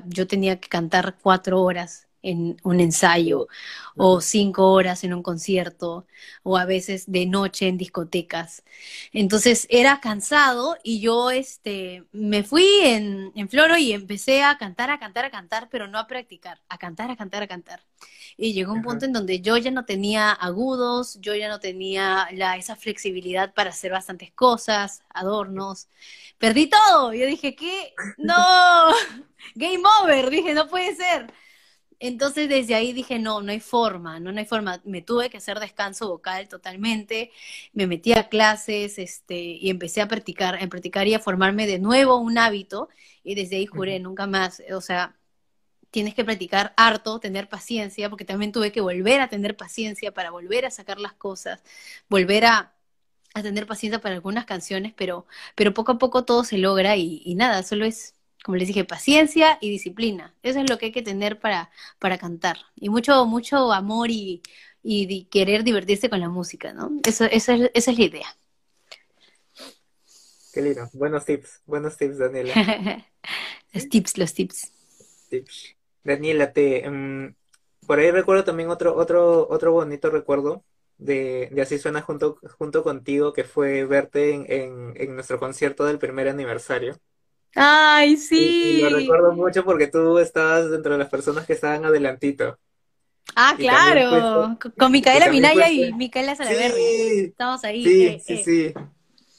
yo 0.07 0.27
tenía 0.27 0.59
que 0.59 0.67
cantar 0.67 1.17
cuatro 1.21 1.61
horas 1.61 2.09
en 2.23 2.57
un 2.63 2.79
ensayo 2.79 3.47
o 3.95 4.21
cinco 4.21 4.71
horas 4.71 5.03
en 5.03 5.13
un 5.13 5.21
concierto 5.23 6.07
o 6.43 6.57
a 6.57 6.65
veces 6.65 7.11
de 7.11 7.25
noche 7.25 7.67
en 7.67 7.77
discotecas. 7.77 8.63
Entonces 9.11 9.67
era 9.69 9.99
cansado 9.99 10.77
y 10.83 10.99
yo 10.99 11.31
este, 11.31 12.05
me 12.11 12.43
fui 12.43 12.65
en, 12.83 13.31
en 13.35 13.49
Floro 13.49 13.77
y 13.77 13.93
empecé 13.93 14.43
a 14.43 14.57
cantar, 14.57 14.89
a 14.89 14.99
cantar, 14.99 15.25
a 15.25 15.31
cantar, 15.31 15.69
pero 15.69 15.87
no 15.87 15.99
a 15.99 16.07
practicar, 16.07 16.61
a 16.69 16.77
cantar, 16.77 17.11
a 17.11 17.15
cantar, 17.15 17.43
a 17.43 17.47
cantar. 17.47 17.81
Y 18.37 18.53
llegó 18.53 18.73
un 18.73 18.81
punto 18.81 19.05
en 19.05 19.13
donde 19.13 19.41
yo 19.41 19.57
ya 19.57 19.71
no 19.71 19.85
tenía 19.85 20.31
agudos, 20.31 21.19
yo 21.21 21.35
ya 21.35 21.49
no 21.49 21.59
tenía 21.59 22.27
la, 22.31 22.57
esa 22.57 22.75
flexibilidad 22.75 23.53
para 23.53 23.69
hacer 23.69 23.91
bastantes 23.91 24.31
cosas, 24.33 25.03
adornos. 25.09 25.87
Perdí 26.37 26.69
todo. 26.69 27.13
Yo 27.13 27.25
dije, 27.25 27.55
¿qué? 27.55 27.93
No, 28.17 28.35
game 29.55 29.83
over. 30.01 30.29
Dije, 30.29 30.53
no 30.53 30.67
puede 30.67 30.95
ser. 30.95 31.33
Entonces 32.03 32.49
desde 32.49 32.75
ahí 32.75 32.91
dije, 32.91 33.17
no, 33.17 33.41
no 33.41 33.51
hay 33.53 33.61
forma, 33.61 34.19
no, 34.19 34.33
no 34.33 34.39
hay 34.39 34.45
forma. 34.45 34.81
Me 34.83 35.01
tuve 35.01 35.29
que 35.29 35.37
hacer 35.37 35.59
descanso 35.61 36.09
vocal 36.09 36.49
totalmente, 36.49 37.31
me 37.71 37.87
metí 37.87 38.11
a 38.11 38.27
clases 38.27 38.99
este, 38.99 39.35
y 39.39 39.69
empecé 39.69 40.01
a 40.01 40.07
practicar, 40.09 40.61
a 40.61 40.67
practicar 40.67 41.07
y 41.07 41.13
a 41.13 41.19
formarme 41.19 41.65
de 41.65 41.79
nuevo 41.79 42.17
un 42.17 42.37
hábito 42.37 42.89
y 43.23 43.35
desde 43.35 43.55
ahí 43.55 43.65
juré, 43.67 43.99
nunca 44.01 44.27
más, 44.27 44.61
o 44.73 44.81
sea, 44.81 45.17
tienes 45.91 46.15
que 46.15 46.25
practicar 46.25 46.73
harto, 46.77 47.19
tener 47.19 47.49
paciencia, 47.49 48.09
porque 48.09 48.25
también 48.25 48.51
tuve 48.51 48.71
que 48.73 48.81
volver 48.81 49.21
a 49.21 49.29
tener 49.29 49.57
paciencia 49.57 50.13
para 50.13 50.31
volver 50.31 50.65
a 50.65 50.71
sacar 50.71 50.99
las 50.99 51.13
cosas, 51.13 51.63
volver 52.09 52.45
a, 52.45 52.75
tener 53.33 53.67
paciencia 53.67 54.01
para 54.01 54.15
algunas 54.15 54.45
canciones, 54.45 54.93
pero, 54.95 55.27
pero 55.55 55.73
poco 55.73 55.93
a 55.93 55.97
poco 55.99 56.25
todo 56.25 56.43
se 56.43 56.57
logra 56.57 56.97
y, 56.97 57.21
y 57.25 57.35
nada, 57.35 57.63
solo 57.63 57.85
es 57.85 58.15
como 58.43 58.57
les 58.57 58.67
dije, 58.67 58.85
paciencia 58.85 59.57
y 59.61 59.69
disciplina. 59.69 60.35
Eso 60.43 60.59
es 60.59 60.69
lo 60.69 60.77
que 60.77 60.87
hay 60.87 60.91
que 60.91 61.01
tener 61.01 61.39
para, 61.39 61.71
para 61.99 62.17
cantar. 62.17 62.57
Y 62.75 62.89
mucho, 62.89 63.25
mucho 63.25 63.71
amor 63.71 64.11
y, 64.11 64.41
y 64.83 65.25
querer 65.25 65.63
divertirse 65.63 66.09
con 66.09 66.19
la 66.19 66.29
música, 66.29 66.73
¿no? 66.73 66.91
Eso, 67.05 67.25
eso 67.25 67.53
es, 67.53 67.71
esa 67.73 67.91
es 67.91 67.97
la 67.97 68.03
idea. 68.03 68.27
Qué 70.53 70.61
lindo. 70.61 70.87
Buenos 70.93 71.25
tips, 71.25 71.61
buenos 71.65 71.97
tips, 71.97 72.19
Daniela. 72.19 72.53
los 73.73 73.89
tips, 73.89 74.17
los 74.17 74.33
tips. 74.33 74.71
Tips. 75.29 75.75
Daniela, 76.03 76.51
te, 76.51 76.87
um, 76.87 77.33
por 77.87 77.99
ahí 77.99 78.11
recuerdo 78.11 78.43
también 78.43 78.69
otro, 78.69 78.95
otro, 78.95 79.47
otro 79.49 79.71
bonito 79.71 80.09
recuerdo 80.09 80.63
de, 80.97 81.49
de 81.51 81.61
Así 81.61 81.79
Suena 81.79 82.01
junto, 82.01 82.37
junto 82.57 82.83
contigo, 82.83 83.33
que 83.33 83.45
fue 83.45 83.85
verte 83.85 84.33
en, 84.33 84.45
en, 84.49 84.93
en 84.95 85.15
nuestro 85.15 85.39
concierto 85.39 85.85
del 85.85 85.97
primer 85.97 86.27
aniversario. 86.27 86.99
Ay, 87.55 88.17
sí. 88.17 88.79
Y, 88.79 88.81
lo 88.81 88.97
recuerdo 88.97 89.33
mucho 89.33 89.63
porque 89.63 89.87
tú 89.87 90.17
estabas 90.19 90.69
dentro 90.71 90.93
de 90.93 90.97
las 90.97 91.09
personas 91.09 91.45
que 91.45 91.53
estaban 91.53 91.85
adelantito. 91.85 92.57
Ah, 93.35 93.55
claro, 93.57 94.57
con 94.77 94.91
Micaela 94.91 95.29
Minaya 95.29 95.69
y 95.71 95.93
Micaela 95.93 96.35
Salaverri. 96.35 96.81
Sí, 96.81 97.19
Estamos 97.25 97.63
ahí. 97.63 97.83
Sí, 97.83 98.05
eh, 98.05 98.21
sí, 98.23 98.33
eh. 98.33 98.43
sí. 98.43 98.73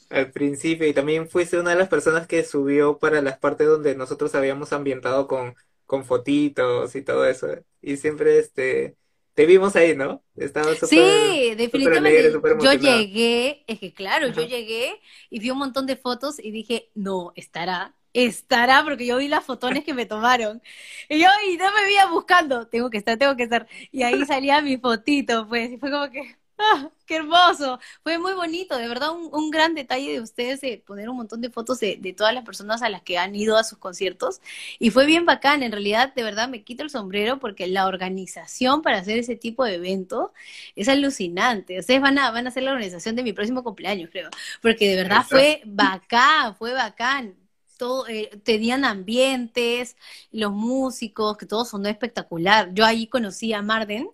Al 0.09 0.31
principio. 0.31 0.87
Y 0.87 0.93
también 0.93 1.29
fuiste 1.29 1.59
una 1.59 1.71
de 1.71 1.77
las 1.77 1.89
personas 1.89 2.27
que 2.27 2.43
subió 2.43 2.97
para 2.97 3.21
las 3.21 3.37
partes 3.37 3.67
donde 3.67 3.95
nosotros 3.95 4.33
habíamos 4.35 4.73
ambientado 4.73 5.27
con, 5.27 5.55
con 5.85 6.05
fotitos 6.05 6.95
y 6.95 7.01
todo 7.01 7.25
eso. 7.25 7.47
Y 7.81 7.97
siempre 7.97 8.39
este 8.39 8.95
te 9.35 9.45
vimos 9.45 9.75
ahí, 9.75 9.95
¿no? 9.95 10.23
Estaba 10.37 10.73
súper 10.75 10.87
Sí, 10.87 11.55
definitivamente. 11.55 12.31
yo 12.61 12.73
llegué, 12.73 13.65
es 13.67 13.79
que 13.79 13.93
claro, 13.93 14.29
yo 14.29 14.43
llegué 14.43 15.01
y 15.29 15.39
vi 15.39 15.51
un 15.51 15.57
montón 15.57 15.85
de 15.85 15.97
fotos 15.97 16.39
y 16.39 16.51
dije, 16.51 16.89
no, 16.95 17.33
estará 17.35 17.94
estará, 18.15 18.83
porque 18.83 19.05
yo 19.05 19.17
vi 19.17 19.27
las 19.27 19.43
fotones 19.43 19.83
que 19.83 19.93
me 19.93 20.05
tomaron. 20.05 20.61
Y 21.09 21.19
yo, 21.19 21.27
y 21.49 21.57
no 21.57 21.71
me 21.73 21.83
veía 21.83 22.07
buscando, 22.07 22.67
tengo 22.67 22.89
que 22.89 22.97
estar, 22.97 23.17
tengo 23.17 23.35
que 23.35 23.43
estar. 23.43 23.67
Y 23.91 24.03
ahí 24.03 24.25
salía 24.25 24.61
mi 24.61 24.77
fotito, 24.77 25.47
pues, 25.47 25.71
y 25.71 25.77
fue 25.77 25.91
como 25.91 26.09
que, 26.09 26.37
¡ah, 26.57 26.89
qué 27.05 27.17
hermoso! 27.17 27.79
Fue 28.03 28.17
muy 28.17 28.33
bonito, 28.33 28.77
de 28.77 28.87
verdad, 28.87 29.09
un, 29.11 29.51
gran 29.51 29.75
detalle 29.75 30.13
de 30.13 30.21
ustedes 30.21 30.61
de 30.61 30.81
poner 30.85 31.09
un 31.09 31.17
montón 31.17 31.41
de 31.41 31.49
fotos 31.49 31.79
de, 31.81 31.97
de, 31.97 32.13
todas 32.13 32.33
las 32.33 32.45
personas 32.45 32.81
a 32.81 32.89
las 32.89 33.01
que 33.01 33.17
han 33.17 33.35
ido 33.35 33.57
a 33.57 33.65
sus 33.65 33.77
conciertos. 33.79 34.41
Y 34.79 34.91
fue 34.91 35.05
bien 35.05 35.25
bacán, 35.25 35.61
en 35.61 35.71
realidad, 35.73 36.13
de 36.15 36.23
verdad, 36.23 36.47
me 36.47 36.63
quito 36.63 36.83
el 36.83 36.89
sombrero 36.89 37.39
porque 37.39 37.67
la 37.67 37.87
organización 37.87 38.81
para 38.81 38.99
hacer 38.99 39.19
ese 39.19 39.35
tipo 39.35 39.65
de 39.65 39.75
evento 39.75 40.33
es 40.75 40.87
alucinante. 40.87 41.79
Ustedes 41.79 42.01
van 42.01 42.17
a, 42.17 42.31
van 42.31 42.45
a 42.45 42.49
hacer 42.49 42.63
la 42.63 42.71
organización 42.71 43.15
de 43.17 43.23
mi 43.23 43.33
próximo 43.33 43.63
cumpleaños, 43.63 44.09
creo, 44.09 44.29
porque 44.61 44.89
de 44.89 44.95
verdad 44.95 45.25
fue 45.27 45.61
bacán, 45.65 46.55
fue 46.55 46.73
bacán 46.73 47.44
todo, 47.77 48.07
eh, 48.07 48.29
tenían 48.43 48.85
ambientes, 48.85 49.97
los 50.31 50.51
músicos, 50.51 51.37
que 51.37 51.45
todo 51.45 51.65
sonó 51.65 51.89
espectacular. 51.89 52.73
Yo 52.73 52.85
ahí 52.85 53.07
conocí 53.07 53.53
a 53.53 53.61
Marden 53.61 54.09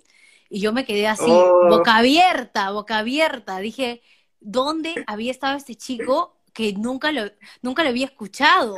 y 0.49 0.59
yo 0.61 0.73
me 0.73 0.85
quedé 0.85 1.07
así, 1.07 1.23
oh. 1.27 1.67
boca 1.69 1.97
abierta, 1.97 2.71
boca 2.71 2.99
abierta. 2.99 3.59
Dije, 3.59 4.01
¿dónde 4.39 5.03
había 5.07 5.31
estado 5.31 5.57
este 5.57 5.75
chico 5.75 6.37
que 6.53 6.73
nunca 6.73 7.11
lo, 7.11 7.31
nunca 7.61 7.83
lo 7.83 7.89
había 7.89 8.05
escuchado? 8.05 8.75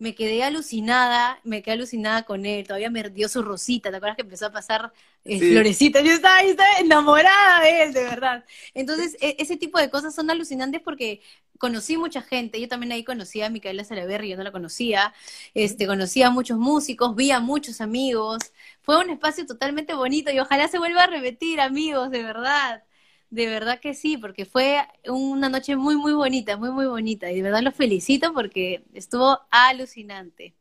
me 0.00 0.14
quedé 0.14 0.42
alucinada, 0.42 1.40
me 1.44 1.62
quedé 1.62 1.74
alucinada 1.74 2.22
con 2.24 2.46
él, 2.46 2.66
todavía 2.66 2.90
me 2.90 3.10
dio 3.10 3.28
su 3.28 3.42
rosita, 3.42 3.90
¿te 3.90 3.96
acuerdas 3.96 4.16
que 4.16 4.22
empezó 4.22 4.46
a 4.46 4.52
pasar 4.52 4.92
eh, 5.24 5.38
florecitas? 5.38 6.02
Yo 6.04 6.12
estaba, 6.12 6.40
estaba, 6.40 6.78
enamorada 6.78 7.62
de 7.62 7.82
él, 7.82 7.92
de 7.92 8.04
verdad. 8.04 8.44
Entonces, 8.74 9.16
e, 9.20 9.36
ese 9.38 9.56
tipo 9.56 9.78
de 9.78 9.90
cosas 9.90 10.14
son 10.14 10.30
alucinantes 10.30 10.80
porque 10.82 11.20
conocí 11.58 11.96
mucha 11.98 12.22
gente, 12.22 12.60
yo 12.60 12.68
también 12.68 12.92
ahí 12.92 13.04
conocí 13.04 13.42
a 13.42 13.50
Micaela 13.50 13.84
Salaverri, 13.84 14.30
yo 14.30 14.36
no 14.36 14.42
la 14.42 14.52
conocía, 14.52 15.12
este, 15.54 15.86
conocí 15.86 16.22
a 16.22 16.30
muchos 16.30 16.58
músicos, 16.58 17.14
vi 17.14 17.30
a 17.32 17.40
muchos 17.40 17.82
amigos, 17.82 18.38
fue 18.82 18.98
un 18.98 19.10
espacio 19.10 19.46
totalmente 19.46 19.94
bonito 19.94 20.30
y 20.32 20.40
ojalá 20.40 20.68
se 20.68 20.78
vuelva 20.78 21.04
a 21.04 21.06
repetir, 21.08 21.60
amigos, 21.60 22.10
de 22.10 22.22
verdad. 22.22 22.84
De 23.30 23.46
verdad 23.46 23.78
que 23.80 23.94
sí, 23.94 24.16
porque 24.16 24.44
fue 24.44 24.78
una 25.06 25.48
noche 25.48 25.76
muy, 25.76 25.96
muy 25.96 26.12
bonita, 26.14 26.56
muy, 26.56 26.70
muy 26.70 26.86
bonita. 26.86 27.30
Y 27.30 27.36
de 27.36 27.42
verdad 27.42 27.62
los 27.62 27.74
felicito 27.76 28.32
porque 28.34 28.84
estuvo 28.94 29.38
alucinante. 29.50 30.54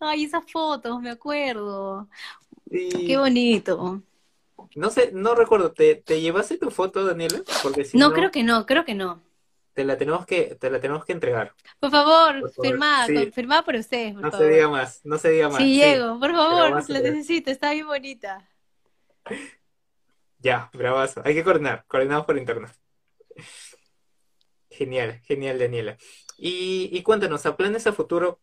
Ay, 0.00 0.24
esas 0.24 0.50
fotos, 0.50 1.00
me 1.00 1.10
acuerdo. 1.10 2.08
Qué 2.70 3.16
bonito. 3.16 4.02
No 4.74 4.90
sé, 4.90 5.10
no 5.12 5.34
recuerdo, 5.34 5.72
¿te, 5.72 5.96
te 5.96 6.20
llevaste 6.20 6.58
tu 6.58 6.70
foto, 6.70 7.04
Daniela? 7.04 7.42
Porque 7.62 7.84
si 7.84 7.96
no, 7.96 8.12
creo 8.12 8.30
que 8.30 8.42
no, 8.42 8.66
creo 8.66 8.84
que 8.84 8.94
no. 8.94 9.22
Te 9.72 9.84
la 9.84 9.96
tenemos 9.98 10.24
que, 10.24 10.54
te 10.54 10.70
la 10.70 10.80
tenemos 10.80 11.04
que 11.04 11.12
entregar. 11.12 11.54
Por 11.78 11.90
favor, 11.90 12.50
firmada, 12.62 13.06
firmada 13.32 13.62
por 13.62 13.74
ustedes, 13.74 14.14
no 14.14 14.30
se 14.30 14.48
diga 14.48 14.68
más, 14.68 15.00
no 15.04 15.18
se 15.18 15.30
diga 15.30 15.48
más. 15.48 15.58
Sí, 15.58 15.74
Diego, 15.74 16.18
por 16.18 16.32
favor, 16.32 16.84
la 16.88 17.00
necesito, 17.00 17.50
está 17.50 17.72
bien 17.72 17.86
bonita. 17.86 18.48
Ya, 20.38 20.70
bravazo. 20.72 21.22
Hay 21.24 21.34
que 21.34 21.42
coordinar, 21.42 21.84
coordinamos 21.88 22.24
por 22.24 22.36
internet. 22.38 22.70
Genial, 24.70 25.20
genial, 25.24 25.58
Daniela. 25.58 25.96
Y, 26.36 26.90
y 26.92 27.02
cuéntanos, 27.02 27.46
a 27.46 27.56
planes 27.56 27.86
a 27.86 27.92
futuro, 27.92 28.38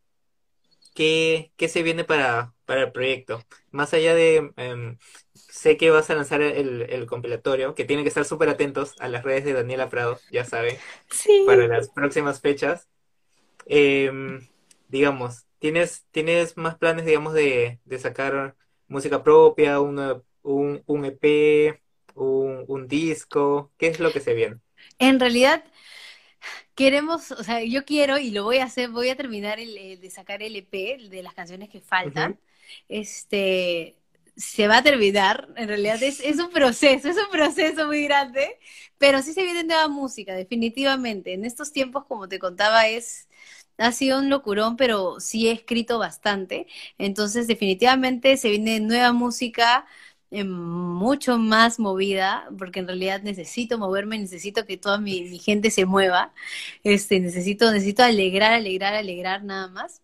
¿qué, 0.93 1.51
qué 1.57 1.67
se 1.69 1.83
viene 1.83 2.03
para, 2.03 2.53
para 2.65 2.83
el 2.83 2.91
proyecto? 2.91 3.41
Más 3.71 3.93
allá 3.93 4.15
de, 4.15 4.51
em, 4.57 4.97
sé 5.33 5.77
que 5.77 5.89
vas 5.91 6.09
a 6.09 6.15
lanzar 6.15 6.41
el, 6.41 6.83
el 6.89 7.05
compilatorio, 7.07 7.75
que 7.75 7.85
tienen 7.85 8.03
que 8.05 8.09
estar 8.09 8.25
súper 8.25 8.49
atentos 8.49 8.93
a 8.99 9.07
las 9.09 9.23
redes 9.23 9.45
de 9.45 9.53
Daniela 9.53 9.89
Prado, 9.89 10.19
ya 10.31 10.45
saben, 10.45 10.77
para 11.43 11.67
las 11.67 11.89
próximas 11.89 12.41
fechas. 12.41 12.89
Em, 13.65 14.47
digamos, 14.87 15.45
¿tienes, 15.59 16.05
¿tienes 16.11 16.57
más 16.57 16.77
planes, 16.77 17.05
digamos, 17.05 17.33
de, 17.33 17.79
de 17.85 17.99
sacar 17.99 18.55
música 18.87 19.23
propia, 19.23 19.79
un, 19.81 20.21
un 20.43 21.05
EP, 21.05 21.81
un, 22.15 22.65
un 22.67 22.87
disco? 22.87 23.71
¿Qué 23.77 23.87
es 23.87 23.99
lo 23.99 24.11
que 24.13 24.19
se 24.21 24.33
viene? 24.33 24.59
En 24.99 25.19
realidad, 25.19 25.63
queremos, 26.75 27.31
o 27.31 27.43
sea, 27.43 27.63
yo 27.63 27.85
quiero 27.85 28.17
y 28.17 28.31
lo 28.31 28.43
voy 28.43 28.57
a 28.57 28.65
hacer, 28.65 28.89
voy 28.89 29.09
a 29.09 29.15
terminar 29.15 29.59
el, 29.59 29.99
de 29.99 30.09
sacar 30.09 30.41
el 30.41 30.55
EP 30.55 31.09
de 31.09 31.23
las 31.23 31.33
canciones 31.33 31.69
que 31.69 31.81
faltan. 31.81 32.39
Este, 32.89 33.97
se 34.35 34.67
va 34.67 34.77
a 34.77 34.83
terminar, 34.83 35.49
en 35.55 35.67
realidad 35.67 36.01
es, 36.01 36.19
es, 36.19 36.39
un 36.39 36.49
proceso, 36.49 37.07
es 37.09 37.17
un 37.17 37.29
proceso 37.31 37.87
muy 37.87 38.03
grande, 38.03 38.57
pero 38.97 39.21
sí 39.21 39.33
se 39.33 39.43
viene 39.43 39.63
nueva 39.63 39.87
música, 39.87 40.33
definitivamente. 40.35 41.33
En 41.33 41.45
estos 41.45 41.71
tiempos, 41.71 42.05
como 42.05 42.27
te 42.27 42.39
contaba, 42.39 42.87
es, 42.87 43.27
ha 43.77 43.91
sido 43.91 44.19
un 44.19 44.29
locurón, 44.29 44.75
pero 44.77 45.19
sí 45.19 45.47
he 45.47 45.51
escrito 45.51 45.99
bastante. 45.99 46.67
Entonces, 46.97 47.47
definitivamente 47.47 48.37
se 48.37 48.49
viene 48.49 48.79
nueva 48.79 49.13
música 49.13 49.85
eh, 50.34 50.43
mucho 50.45 51.38
más 51.39 51.79
movida, 51.79 52.49
porque 52.59 52.81
en 52.81 52.88
realidad 52.88 53.23
necesito 53.23 53.77
moverme, 53.79 54.19
necesito 54.19 54.65
que 54.65 54.77
toda 54.77 54.99
mi, 54.99 55.23
mi 55.23 55.39
gente 55.39 55.71
se 55.71 55.86
mueva. 55.86 56.34
Este, 56.84 57.19
necesito, 57.21 57.71
necesito 57.71 58.03
alegrar, 58.03 58.53
alegrar, 58.53 58.95
alegrar 58.95 59.43
nada 59.45 59.69
más. 59.69 60.03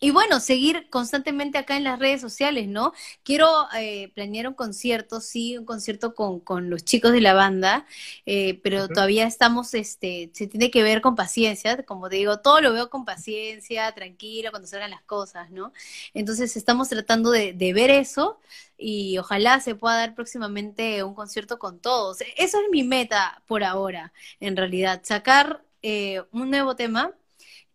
Y 0.00 0.10
bueno, 0.10 0.40
seguir 0.40 0.88
constantemente 0.90 1.58
acá 1.58 1.76
en 1.76 1.84
las 1.84 1.98
redes 1.98 2.20
sociales, 2.20 2.68
¿no? 2.68 2.92
Quiero 3.22 3.48
eh, 3.76 4.10
planear 4.14 4.46
un 4.48 4.54
concierto, 4.54 5.20
sí, 5.20 5.56
un 5.56 5.64
concierto 5.64 6.14
con, 6.14 6.40
con 6.40 6.68
los 6.70 6.84
chicos 6.84 7.12
de 7.12 7.20
la 7.22 7.32
banda, 7.34 7.86
eh, 8.26 8.60
pero 8.62 8.88
todavía 8.90 9.26
estamos, 9.26 9.72
este, 9.74 10.30
se 10.34 10.46
tiene 10.48 10.70
que 10.70 10.82
ver 10.82 11.00
con 11.00 11.16
paciencia, 11.16 11.82
como 11.84 12.08
te 12.10 12.16
digo, 12.16 12.40
todo 12.40 12.60
lo 12.60 12.72
veo 12.74 12.90
con 12.90 13.04
paciencia, 13.06 13.90
tranquilo, 13.92 14.50
cuando 14.50 14.68
salgan 14.68 14.90
las 14.90 15.02
cosas, 15.02 15.50
¿no? 15.50 15.72
Entonces 16.14 16.56
estamos 16.56 16.88
tratando 16.88 17.30
de, 17.30 17.52
de 17.54 17.72
ver 17.72 17.90
eso 17.90 18.38
y 18.76 19.18
ojalá 19.18 19.60
se 19.60 19.74
pueda 19.74 19.96
dar 19.96 20.14
próximamente 20.14 21.02
un 21.04 21.14
concierto 21.14 21.58
con 21.58 21.80
todos. 21.80 22.18
Eso 22.36 22.58
es 22.60 22.70
mi 22.70 22.82
meta 22.84 23.42
por 23.46 23.64
ahora, 23.64 24.12
en 24.40 24.56
realidad, 24.56 25.00
sacar 25.04 25.64
eh, 25.82 26.22
un 26.32 26.50
nuevo 26.50 26.76
tema 26.76 27.14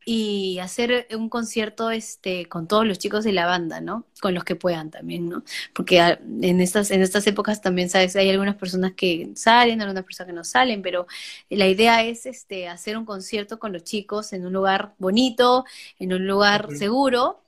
y 0.03 0.57
hacer 0.59 1.07
un 1.15 1.29
concierto 1.29 1.91
este 1.91 2.47
con 2.47 2.67
todos 2.67 2.85
los 2.87 2.97
chicos 2.97 3.23
de 3.23 3.33
la 3.33 3.45
banda, 3.45 3.81
¿no? 3.81 4.05
Con 4.19 4.33
los 4.33 4.43
que 4.43 4.55
puedan 4.55 4.89
también, 4.89 5.29
¿no? 5.29 5.43
Porque 5.73 5.99
en 5.99 6.59
estas 6.59 6.89
en 6.91 7.01
estas 7.01 7.27
épocas 7.27 7.61
también 7.61 7.89
sabes 7.89 8.15
hay 8.15 8.29
algunas 8.29 8.55
personas 8.55 8.93
que 8.93 9.31
salen, 9.35 9.81
algunas 9.81 10.03
personas 10.03 10.27
que 10.27 10.35
no 10.35 10.43
salen, 10.43 10.81
pero 10.81 11.05
la 11.49 11.67
idea 11.67 12.03
es 12.03 12.25
este 12.25 12.67
hacer 12.67 12.97
un 12.97 13.05
concierto 13.05 13.59
con 13.59 13.73
los 13.73 13.83
chicos 13.83 14.33
en 14.33 14.45
un 14.45 14.53
lugar 14.53 14.93
bonito, 14.97 15.65
en 15.99 16.13
un 16.13 16.25
lugar 16.27 16.67
seguro 16.75 17.41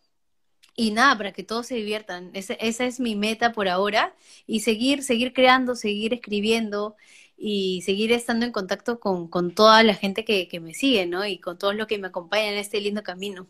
y 0.75 0.91
nada, 0.91 1.17
para 1.17 1.31
que 1.33 1.43
todos 1.43 1.67
se 1.67 1.75
diviertan. 1.75 2.31
esa 2.33 2.85
es 2.85 2.99
mi 2.99 3.15
meta 3.15 3.51
por 3.51 3.67
ahora 3.67 4.15
y 4.47 4.61
seguir 4.61 5.03
seguir 5.03 5.33
creando, 5.33 5.75
seguir 5.75 6.13
escribiendo 6.13 6.95
y 7.37 7.81
seguir 7.83 8.11
estando 8.11 8.45
en 8.45 8.51
contacto 8.51 8.99
con, 8.99 9.27
con 9.27 9.53
toda 9.53 9.83
la 9.83 9.95
gente 9.95 10.25
que, 10.25 10.47
que, 10.47 10.59
me 10.59 10.73
sigue, 10.73 11.05
¿no? 11.05 11.25
Y 11.25 11.39
con 11.39 11.57
todos 11.57 11.75
los 11.75 11.87
que 11.87 11.97
me 11.97 12.07
acompañan 12.07 12.53
en 12.53 12.59
este 12.59 12.79
lindo 12.79 13.03
camino. 13.03 13.47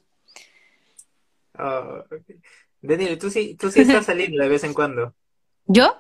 Oh, 1.58 2.04
Daniel, 2.82 3.18
¿tú 3.18 3.30
sí, 3.30 3.56
tú 3.56 3.72
sí 3.72 3.82
estás 3.82 4.06
saliendo 4.06 4.42
de 4.42 4.50
vez 4.50 4.64
en 4.64 4.74
cuando. 4.74 5.14
¿Yo? 5.66 5.98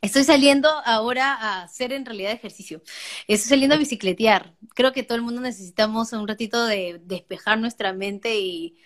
Estoy 0.00 0.22
saliendo 0.22 0.68
ahora 0.84 1.34
a 1.34 1.62
hacer 1.62 1.92
en 1.92 2.06
realidad 2.06 2.32
ejercicio. 2.32 2.82
Estoy 3.26 3.48
saliendo 3.48 3.74
a 3.74 3.78
bicicletear. 3.78 4.54
Creo 4.74 4.92
que 4.92 5.02
todo 5.02 5.16
el 5.16 5.22
mundo 5.22 5.40
necesitamos 5.40 6.12
un 6.12 6.28
ratito 6.28 6.64
de 6.66 7.00
despejar 7.04 7.58
nuestra 7.58 7.92
mente 7.92 8.38
y, 8.38 8.78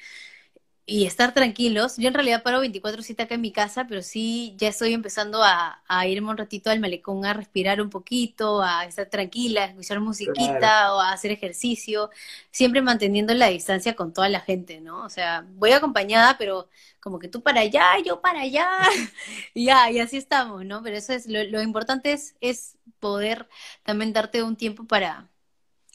y 0.84 1.06
estar 1.06 1.32
tranquilos. 1.32 1.96
Yo 1.96 2.08
en 2.08 2.14
realidad 2.14 2.42
paro 2.42 2.60
24/7 2.60 3.22
acá 3.22 3.34
en 3.36 3.40
mi 3.40 3.52
casa, 3.52 3.86
pero 3.86 4.02
sí 4.02 4.54
ya 4.58 4.68
estoy 4.68 4.92
empezando 4.94 5.42
a, 5.42 5.82
a, 5.86 6.06
irme 6.08 6.30
un 6.30 6.36
ratito 6.36 6.70
al 6.70 6.80
malecón 6.80 7.24
a 7.24 7.34
respirar 7.34 7.80
un 7.80 7.90
poquito, 7.90 8.62
a 8.62 8.84
estar 8.84 9.06
tranquila, 9.06 9.62
a 9.64 9.66
escuchar 9.66 10.00
musiquita 10.00 10.94
o 10.94 11.00
a 11.00 11.12
hacer 11.12 11.30
ejercicio, 11.30 12.10
siempre 12.50 12.82
manteniendo 12.82 13.32
la 13.34 13.48
distancia 13.48 13.94
con 13.94 14.12
toda 14.12 14.28
la 14.28 14.40
gente, 14.40 14.80
¿no? 14.80 15.04
O 15.04 15.08
sea, 15.08 15.46
voy 15.54 15.72
acompañada, 15.72 16.36
pero 16.38 16.68
como 17.00 17.18
que 17.18 17.28
tú 17.28 17.42
para 17.42 17.60
allá, 17.60 17.98
yo 18.04 18.20
para 18.20 18.40
allá, 18.42 18.68
y 19.54 19.66
ya, 19.66 19.90
y 19.90 19.98
así 20.00 20.16
estamos, 20.16 20.64
¿no? 20.64 20.82
Pero 20.82 20.96
eso 20.96 21.12
es, 21.12 21.26
lo, 21.26 21.42
lo 21.44 21.62
importante 21.62 22.12
es, 22.12 22.36
es 22.40 22.76
poder 23.00 23.48
también 23.84 24.12
darte 24.12 24.42
un 24.42 24.56
tiempo 24.56 24.84
para, 24.86 25.28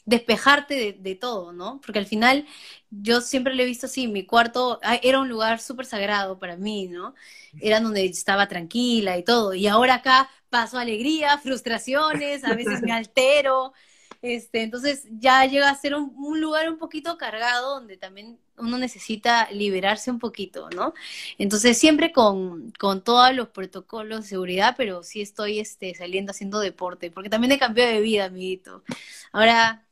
despejarte 0.08 0.94
de, 0.98 1.14
todo, 1.16 1.52
¿no? 1.52 1.80
Porque 1.84 1.98
al 1.98 2.06
final 2.06 2.46
yo 2.90 3.20
siempre 3.20 3.54
lo 3.54 3.62
he 3.62 3.66
visto 3.66 3.86
así, 3.86 4.08
mi 4.08 4.24
cuarto 4.24 4.80
era 5.02 5.20
un 5.20 5.28
lugar 5.28 5.60
súper 5.60 5.84
sagrado 5.84 6.38
para 6.38 6.56
mí, 6.56 6.88
¿no? 6.88 7.14
Era 7.60 7.80
donde 7.80 8.06
estaba 8.06 8.48
tranquila 8.48 9.18
y 9.18 9.22
todo. 9.22 9.52
Y 9.52 9.66
ahora 9.66 9.96
acá 9.96 10.30
paso 10.48 10.78
alegría, 10.78 11.36
frustraciones, 11.42 12.42
a 12.44 12.54
veces 12.54 12.80
me 12.82 12.92
altero. 12.92 13.74
Este, 14.22 14.62
entonces 14.62 15.04
ya 15.10 15.44
llega 15.44 15.68
a 15.70 15.74
ser 15.76 15.94
un, 15.94 16.12
un, 16.16 16.40
lugar 16.40 16.68
un 16.70 16.78
poquito 16.78 17.18
cargado 17.18 17.74
donde 17.74 17.96
también 17.98 18.38
uno 18.56 18.78
necesita 18.78 19.48
liberarse 19.52 20.10
un 20.10 20.18
poquito, 20.18 20.70
¿no? 20.70 20.94
Entonces 21.36 21.78
siempre 21.78 22.12
con, 22.12 22.72
con 22.78 23.04
todos 23.04 23.32
los 23.34 23.48
protocolos 23.48 24.22
de 24.22 24.28
seguridad, 24.28 24.74
pero 24.76 25.02
sí 25.02 25.20
estoy 25.20 25.60
este, 25.60 25.94
saliendo 25.94 26.30
haciendo 26.32 26.60
deporte, 26.60 27.10
porque 27.10 27.30
también 27.30 27.52
he 27.52 27.58
cambiado 27.58 27.92
de 27.92 28.00
vida, 28.00 28.24
amiguito. 28.24 28.82
Ahora 29.32 29.87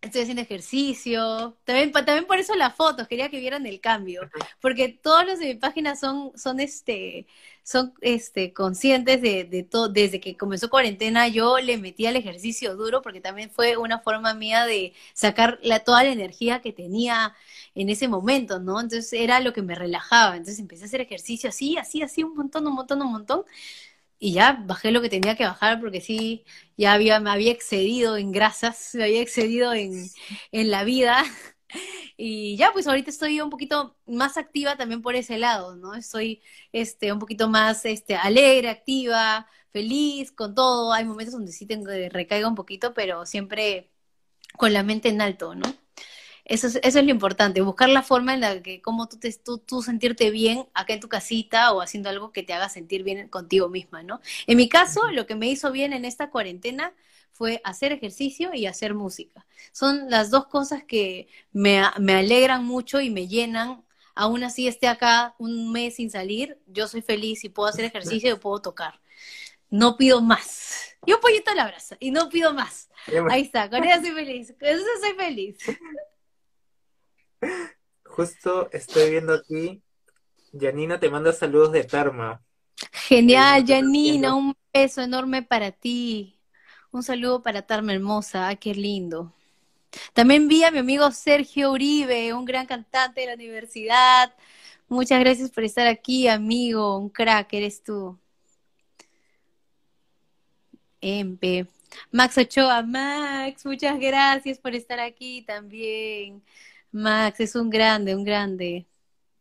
estoy 0.00 0.22
haciendo 0.22 0.42
ejercicio. 0.42 1.56
También, 1.64 1.92
también 1.92 2.26
por 2.26 2.38
eso 2.38 2.54
las 2.54 2.74
fotos, 2.74 3.08
quería 3.08 3.28
que 3.28 3.40
vieran 3.40 3.66
el 3.66 3.80
cambio. 3.80 4.22
Porque 4.60 4.88
todos 4.88 5.26
los 5.26 5.38
de 5.38 5.46
mi 5.46 5.54
página 5.54 5.96
son, 5.96 6.32
son 6.36 6.60
este, 6.60 7.26
son 7.62 7.92
este, 8.00 8.52
conscientes 8.52 9.20
de, 9.22 9.44
de 9.44 9.62
todo. 9.64 9.88
Desde 9.88 10.20
que 10.20 10.36
comenzó 10.36 10.70
cuarentena, 10.70 11.28
yo 11.28 11.58
le 11.58 11.78
metí 11.78 12.06
al 12.06 12.16
ejercicio 12.16 12.76
duro, 12.76 13.02
porque 13.02 13.20
también 13.20 13.50
fue 13.50 13.76
una 13.76 13.98
forma 14.00 14.34
mía 14.34 14.64
de 14.66 14.94
sacar 15.14 15.58
la, 15.62 15.80
toda 15.80 16.04
la 16.04 16.12
energía 16.12 16.60
que 16.60 16.72
tenía 16.72 17.34
en 17.74 17.88
ese 17.90 18.08
momento, 18.08 18.60
¿no? 18.60 18.80
Entonces 18.80 19.12
era 19.12 19.40
lo 19.40 19.52
que 19.52 19.62
me 19.62 19.74
relajaba. 19.74 20.36
Entonces 20.36 20.58
empecé 20.60 20.84
a 20.84 20.86
hacer 20.86 21.00
ejercicio 21.00 21.48
así, 21.50 21.76
así, 21.76 22.02
así, 22.02 22.22
un 22.22 22.34
montón, 22.36 22.66
un 22.66 22.74
montón, 22.74 23.02
un 23.02 23.12
montón 23.12 23.44
y 24.18 24.32
ya 24.32 24.62
bajé 24.66 24.90
lo 24.90 25.00
que 25.02 25.08
tenía 25.10 25.36
que 25.36 25.44
bajar 25.44 25.80
porque 25.80 26.00
sí, 26.00 26.44
ya 26.76 26.92
había, 26.94 27.20
me 27.20 27.30
había 27.30 27.52
excedido 27.52 28.16
en 28.16 28.32
grasas, 28.32 28.90
me 28.94 29.04
había 29.04 29.20
excedido 29.22 29.72
en, 29.74 30.06
en 30.52 30.70
la 30.70 30.84
vida. 30.84 31.24
Y 32.16 32.56
ya, 32.56 32.72
pues 32.72 32.86
ahorita 32.86 33.10
estoy 33.10 33.40
un 33.40 33.50
poquito 33.50 33.96
más 34.06 34.36
activa 34.36 34.76
también 34.76 35.02
por 35.02 35.14
ese 35.16 35.38
lado, 35.38 35.76
¿no? 35.76 35.94
Estoy 35.94 36.42
este, 36.72 37.12
un 37.12 37.18
poquito 37.18 37.48
más 37.48 37.84
este, 37.84 38.16
alegre, 38.16 38.70
activa, 38.70 39.46
feliz 39.72 40.32
con 40.32 40.54
todo. 40.54 40.92
Hay 40.92 41.04
momentos 41.04 41.34
donde 41.34 41.52
sí 41.52 41.66
tengo 41.66 41.86
recaiga 42.10 42.48
un 42.48 42.54
poquito, 42.54 42.94
pero 42.94 43.26
siempre 43.26 43.90
con 44.56 44.72
la 44.72 44.82
mente 44.82 45.08
en 45.10 45.20
alto, 45.22 45.54
¿no? 45.54 45.64
Eso 46.48 46.66
es, 46.66 46.76
eso 46.82 46.98
es 46.98 47.04
lo 47.04 47.10
importante, 47.10 47.60
buscar 47.60 47.90
la 47.90 48.02
forma 48.02 48.32
en 48.32 48.40
la 48.40 48.62
que, 48.62 48.80
cómo 48.80 49.06
tú, 49.06 49.18
te, 49.18 49.30
tú, 49.34 49.58
tú, 49.58 49.82
sentirte 49.82 50.30
bien 50.30 50.66
acá 50.72 50.94
en 50.94 51.00
tu 51.00 51.08
casita 51.08 51.72
o 51.72 51.82
haciendo 51.82 52.08
algo 52.08 52.32
que 52.32 52.42
te 52.42 52.54
haga 52.54 52.70
sentir 52.70 53.02
bien 53.02 53.28
contigo 53.28 53.68
misma, 53.68 54.02
¿no? 54.02 54.20
En 54.46 54.56
mi 54.56 54.68
caso, 54.68 55.10
lo 55.12 55.26
que 55.26 55.34
me 55.34 55.46
hizo 55.48 55.70
bien 55.70 55.92
en 55.92 56.06
esta 56.06 56.30
cuarentena 56.30 56.94
fue 57.32 57.60
hacer 57.64 57.92
ejercicio 57.92 58.50
y 58.54 58.64
hacer 58.66 58.94
música. 58.94 59.46
Son 59.72 60.10
las 60.10 60.30
dos 60.30 60.46
cosas 60.46 60.82
que 60.84 61.28
me, 61.52 61.82
me 61.98 62.14
alegran 62.14 62.64
mucho 62.64 63.00
y 63.00 63.10
me 63.10 63.28
llenan. 63.28 63.84
Aún 64.14 64.42
así 64.42 64.66
esté 64.66 64.88
acá 64.88 65.34
un 65.38 65.70
mes 65.70 65.96
sin 65.96 66.10
salir, 66.10 66.58
yo 66.66 66.88
soy 66.88 67.02
feliz 67.02 67.44
y 67.44 67.50
puedo 67.50 67.68
hacer 67.68 67.84
ejercicio 67.84 68.34
y 68.34 68.38
puedo 68.38 68.60
tocar. 68.62 69.00
no 69.70 69.96
pido 69.98 70.22
más. 70.22 70.96
Y 71.06 71.12
un 71.12 71.20
pollito 71.20 71.50
al 71.50 71.60
abrazo, 71.60 71.96
y 72.00 72.10
no 72.10 72.28
pido 72.28 72.52
más. 72.54 72.88
Ahí 73.30 73.42
está, 73.42 73.70
con 73.70 73.84
eso 73.84 74.00
soy 74.00 74.12
feliz, 74.12 74.54
con 74.58 74.68
eso 74.68 74.84
soy 75.00 75.14
feliz. 75.14 75.58
Justo 78.04 78.68
estoy 78.72 79.10
viendo 79.10 79.34
aquí, 79.34 79.82
Janina 80.58 80.98
te 80.98 81.10
manda 81.10 81.32
saludos 81.32 81.72
de 81.72 81.84
Tarma. 81.84 82.42
Genial, 82.92 83.64
Janina, 83.66 84.34
un 84.34 84.56
beso 84.72 85.02
enorme 85.02 85.42
para 85.42 85.70
ti. 85.70 86.38
Un 86.90 87.02
saludo 87.02 87.42
para 87.42 87.62
Tarma 87.62 87.92
hermosa, 87.92 88.48
ah, 88.48 88.56
qué 88.56 88.74
lindo. 88.74 89.34
También 90.12 90.48
vi 90.48 90.64
a 90.64 90.70
mi 90.70 90.78
amigo 90.78 91.10
Sergio 91.10 91.72
Uribe, 91.72 92.32
un 92.32 92.44
gran 92.44 92.66
cantante 92.66 93.20
de 93.20 93.26
la 93.28 93.34
universidad. 93.34 94.34
Muchas 94.88 95.20
gracias 95.20 95.50
por 95.50 95.64
estar 95.64 95.86
aquí, 95.86 96.28
amigo, 96.28 96.98
un 96.98 97.10
crack, 97.10 97.52
eres 97.52 97.82
tú. 97.82 98.18
Empe. 101.00 101.66
Max 102.10 102.38
Ochoa, 102.38 102.82
Max, 102.82 103.64
muchas 103.64 103.98
gracias 103.98 104.58
por 104.58 104.74
estar 104.74 105.00
aquí 105.00 105.42
también. 105.42 106.42
Max, 106.92 107.40
es 107.40 107.54
un 107.54 107.70
grande, 107.70 108.14
un 108.16 108.24
grande. 108.24 108.86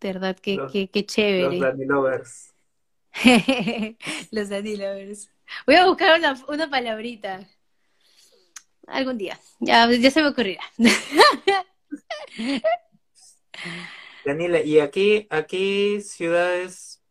verdad, 0.02 0.38
qué, 0.41 0.60
qué, 0.72 0.89
qué 0.89 1.06
chévere. 1.06 1.58
Los 1.58 1.60
Danny 1.60 1.86
Lovers. 1.86 2.54
los 4.32 4.50
Danny 4.50 4.76
Lovers. 4.76 5.30
Voy 5.66 5.76
a 5.76 5.86
buscar 5.86 6.18
una, 6.18 6.36
una 6.48 6.70
palabrita. 6.70 7.48
Algún 8.88 9.18
día. 9.18 9.39
Ya, 9.60 9.89
ya 9.91 10.12
se 10.12 10.22
me 10.22 10.30
ocurrirá. 10.30 10.64
Daniela, 14.26 14.62
¿y 14.62 14.80
aquí, 14.80 15.28
a 15.30 15.43
qué 15.43 16.02
ciudades 16.02 17.02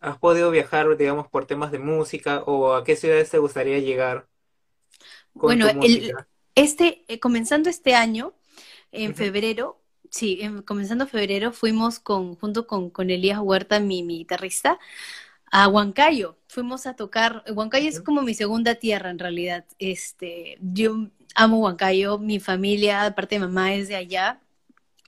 has 0.00 0.18
podido 0.18 0.50
viajar, 0.50 0.96
digamos, 0.96 1.28
por 1.28 1.46
temas 1.46 1.72
de 1.72 1.78
música 1.78 2.42
o 2.42 2.74
a 2.74 2.84
qué 2.84 2.96
ciudades 2.96 3.30
te 3.30 3.38
gustaría 3.38 3.78
llegar? 3.78 4.26
bueno, 5.32 5.66
el, 5.82 6.12
este, 6.54 7.04
eh, 7.08 7.18
comenzando 7.18 7.68
este 7.68 7.94
año, 7.94 8.34
en 8.94 9.14
febrero, 9.14 9.80
sí, 10.10 10.40
comenzando 10.66 11.06
febrero, 11.06 11.52
fuimos 11.52 11.98
con, 12.00 12.36
junto 12.36 12.66
con, 12.66 12.90
con 12.90 13.10
Elías 13.10 13.40
Huerta, 13.40 13.80
mi, 13.80 14.02
mi 14.02 14.18
guitarrista, 14.18 14.78
a 15.50 15.68
Huancayo. 15.68 16.38
Fuimos 16.48 16.86
a 16.86 16.96
tocar, 16.96 17.44
Huancayo 17.52 17.88
es 17.88 18.00
como 18.00 18.22
mi 18.22 18.34
segunda 18.34 18.76
tierra 18.76 19.10
en 19.10 19.18
realidad. 19.18 19.64
Este, 19.78 20.58
yo 20.60 21.08
amo 21.34 21.60
Huancayo, 21.60 22.18
mi 22.18 22.40
familia, 22.40 23.06
aparte 23.06 23.36
de 23.36 23.40
mamá, 23.40 23.74
es 23.74 23.88
de 23.88 23.96
allá. 23.96 24.40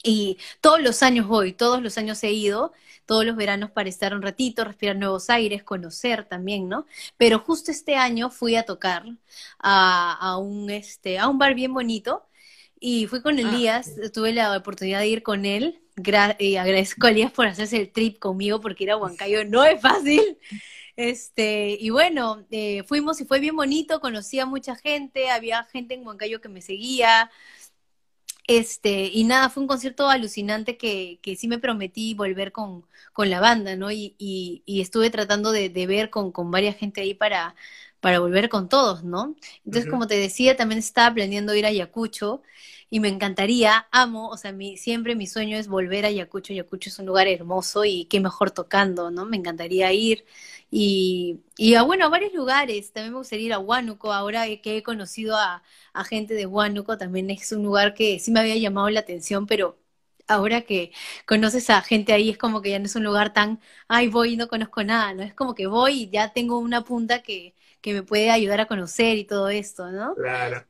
Y 0.02 0.38
todos 0.60 0.80
los 0.80 1.02
años 1.02 1.26
voy, 1.26 1.52
todos 1.52 1.82
los 1.82 1.98
años 1.98 2.22
he 2.22 2.30
ido, 2.32 2.72
todos 3.06 3.24
los 3.24 3.36
veranos 3.36 3.70
para 3.72 3.88
estar 3.88 4.14
un 4.14 4.22
ratito, 4.22 4.64
respirar 4.64 4.96
nuevos 4.96 5.30
aires, 5.30 5.64
conocer 5.64 6.24
también, 6.26 6.68
¿no? 6.68 6.86
Pero 7.16 7.40
justo 7.40 7.70
este 7.72 7.96
año 7.96 8.30
fui 8.30 8.56
a 8.56 8.64
tocar 8.64 9.04
a, 9.58 10.12
a 10.14 10.38
un, 10.38 10.70
este, 10.70 11.18
a 11.18 11.28
un 11.28 11.38
bar 11.38 11.54
bien 11.54 11.74
bonito 11.74 12.26
y 12.78 13.06
fui 13.06 13.22
con 13.22 13.38
ah, 13.38 13.40
Elías, 13.40 13.92
tuve 14.12 14.32
la 14.32 14.56
oportunidad 14.56 15.00
de 15.00 15.08
ir 15.08 15.22
con 15.22 15.44
él 15.44 15.80
y 16.38 16.56
agradezco 16.56 17.06
a 17.06 17.10
Elías 17.10 17.32
por 17.32 17.46
hacerse 17.46 17.78
el 17.78 17.90
trip 17.90 18.18
conmigo 18.18 18.60
porque 18.60 18.84
ir 18.84 18.90
a 18.90 18.96
Huancayo 18.96 19.44
no 19.44 19.64
es 19.64 19.80
fácil. 19.80 20.38
Este, 20.96 21.76
y 21.78 21.90
bueno, 21.90 22.46
eh, 22.50 22.82
fuimos 22.84 23.20
y 23.20 23.26
fue 23.26 23.38
bien 23.38 23.54
bonito, 23.54 24.00
conocí 24.00 24.40
a 24.40 24.46
mucha 24.46 24.76
gente, 24.76 25.28
había 25.28 25.62
gente 25.64 25.94
en 25.94 26.06
Huancayo 26.06 26.40
que 26.40 26.48
me 26.48 26.62
seguía. 26.62 27.30
Este, 28.46 29.10
y 29.12 29.24
nada, 29.24 29.50
fue 29.50 29.62
un 29.62 29.66
concierto 29.66 30.08
alucinante 30.08 30.78
que, 30.78 31.18
que 31.20 31.36
sí 31.36 31.48
me 31.48 31.58
prometí 31.58 32.14
volver 32.14 32.52
con, 32.52 32.86
con 33.12 33.28
la 33.28 33.40
banda, 33.40 33.76
¿no? 33.76 33.90
Y, 33.90 34.14
y, 34.18 34.80
estuve 34.80 35.10
tratando 35.10 35.50
de, 35.52 35.68
de 35.68 35.86
ver 35.86 36.10
con, 36.10 36.32
con 36.32 36.50
varias 36.50 36.76
gente 36.76 37.00
ahí 37.00 37.12
para, 37.12 37.56
para 38.00 38.20
volver 38.20 38.48
con 38.48 38.68
todos, 38.68 39.04
¿no? 39.04 39.36
Entonces, 39.64 39.86
como 39.88 40.06
te 40.06 40.16
decía, 40.16 40.56
también 40.56 40.78
estaba 40.78 41.14
planeando 41.14 41.54
ir 41.54 41.64
a 41.66 41.68
Ayacucho 41.68 42.42
y 42.90 43.00
me 43.00 43.08
encantaría, 43.08 43.88
amo, 43.90 44.28
o 44.28 44.36
sea, 44.36 44.52
mi, 44.52 44.76
siempre 44.76 45.16
mi 45.16 45.26
sueño 45.26 45.56
es 45.58 45.68
volver 45.68 46.04
a 46.04 46.08
Ayacucho. 46.08 46.52
Ayacucho 46.52 46.88
es 46.90 46.98
un 46.98 47.06
lugar 47.06 47.26
hermoso 47.28 47.84
y 47.84 48.04
qué 48.06 48.20
mejor 48.20 48.50
tocando, 48.52 49.10
¿no? 49.10 49.24
Me 49.26 49.36
encantaría 49.36 49.92
ir. 49.92 50.24
Y, 50.70 51.40
y 51.56 51.74
a, 51.74 51.82
bueno, 51.82 52.06
a 52.06 52.08
varios 52.08 52.32
lugares. 52.34 52.92
También 52.92 53.12
me 53.12 53.18
gustaría 53.18 53.46
ir 53.46 53.52
a 53.52 53.58
Huánuco. 53.58 54.12
Ahora 54.12 54.44
que 54.60 54.76
he 54.78 54.82
conocido 54.82 55.36
a, 55.36 55.62
a 55.92 56.04
gente 56.04 56.34
de 56.34 56.46
Huánuco, 56.46 56.96
también 56.98 57.30
es 57.30 57.52
un 57.52 57.62
lugar 57.64 57.94
que 57.94 58.18
sí 58.20 58.30
me 58.30 58.40
había 58.40 58.56
llamado 58.56 58.90
la 58.90 59.00
atención, 59.00 59.46
pero 59.46 59.78
ahora 60.28 60.62
que 60.62 60.92
conoces 61.26 61.70
a 61.70 61.82
gente 61.82 62.12
ahí, 62.12 62.30
es 62.30 62.38
como 62.38 62.62
que 62.62 62.70
ya 62.70 62.78
no 62.78 62.86
es 62.86 62.96
un 62.96 63.04
lugar 63.04 63.32
tan, 63.32 63.60
ay, 63.88 64.08
voy 64.08 64.34
y 64.34 64.36
no 64.36 64.48
conozco 64.48 64.82
nada, 64.84 65.14
¿no? 65.14 65.22
Es 65.22 65.34
como 65.34 65.54
que 65.54 65.66
voy 65.66 66.02
y 66.04 66.10
ya 66.10 66.32
tengo 66.32 66.58
una 66.58 66.82
punta 66.84 67.22
que, 67.22 67.54
que 67.80 67.94
me 67.94 68.02
puede 68.02 68.30
ayudar 68.30 68.60
a 68.60 68.66
conocer 68.66 69.16
y 69.18 69.24
todo 69.24 69.48
esto, 69.48 69.90
¿no? 69.90 70.14
Claro. 70.14 70.64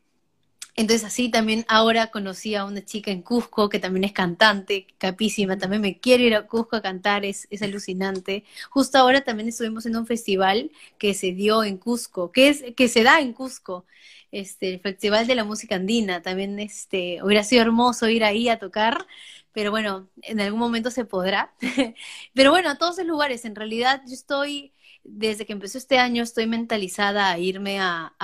Entonces 0.76 1.04
así 1.04 1.30
también 1.30 1.64
ahora 1.68 2.11
conocí 2.11 2.54
a 2.54 2.66
una 2.66 2.84
chica 2.84 3.11
en 3.11 3.22
Cusco 3.22 3.70
que 3.70 3.78
también 3.78 4.04
es 4.04 4.12
cantante, 4.12 4.86
capísima, 4.98 5.57
también 5.57 5.80
me 5.80 5.98
quiero 5.98 6.22
ir 6.22 6.34
a 6.34 6.46
Cusco 6.46 6.76
a 6.76 6.82
cantar, 6.82 7.24
es, 7.24 7.48
es 7.50 7.62
alucinante. 7.62 8.44
Justo 8.68 8.98
ahora 8.98 9.22
también 9.22 9.48
estuvimos 9.48 9.86
en 9.86 9.96
un 9.96 10.07
festival 10.07 10.70
que 10.98 11.14
se 11.14 11.32
dio 11.32 11.64
en 11.64 11.78
Cusco, 11.78 12.30
que 12.30 12.50
es, 12.50 12.62
que 12.76 12.88
se 12.88 13.02
da 13.04 13.20
en 13.20 13.32
Cusco, 13.32 13.86
este, 14.30 14.74
el 14.74 14.80
Festival 14.80 15.26
de 15.26 15.34
la 15.34 15.44
Música 15.44 15.76
Andina, 15.76 16.20
también 16.20 16.59
este, 16.59 17.22
hubiera 17.22 17.42
sido 17.42 17.62
hermoso 17.62 18.09
ir 18.09 18.22
ahí 18.22 18.50
a 18.50 18.59
tocar, 18.59 19.07
pero 19.52 19.70
bueno, 19.70 20.11
en 20.22 20.40
algún 20.40 20.61
momento 20.61 20.90
se 20.90 21.07
podrá. 21.07 21.54
pero 22.34 22.50
bueno, 22.50 22.68
a 22.68 22.76
todos 22.76 22.98
los 22.98 23.07
lugares, 23.07 23.46
en 23.46 23.54
realidad 23.54 24.02
yo 24.07 24.12
estoy, 24.12 24.72
desde 25.09 25.46
que 25.46 25.52
empezó 25.54 25.78
este 25.78 25.98
año, 25.98 26.22
estoy 26.22 26.46
mentalizada 26.46 27.30
a 27.30 27.38
irme 27.38 27.80
a 27.80 28.14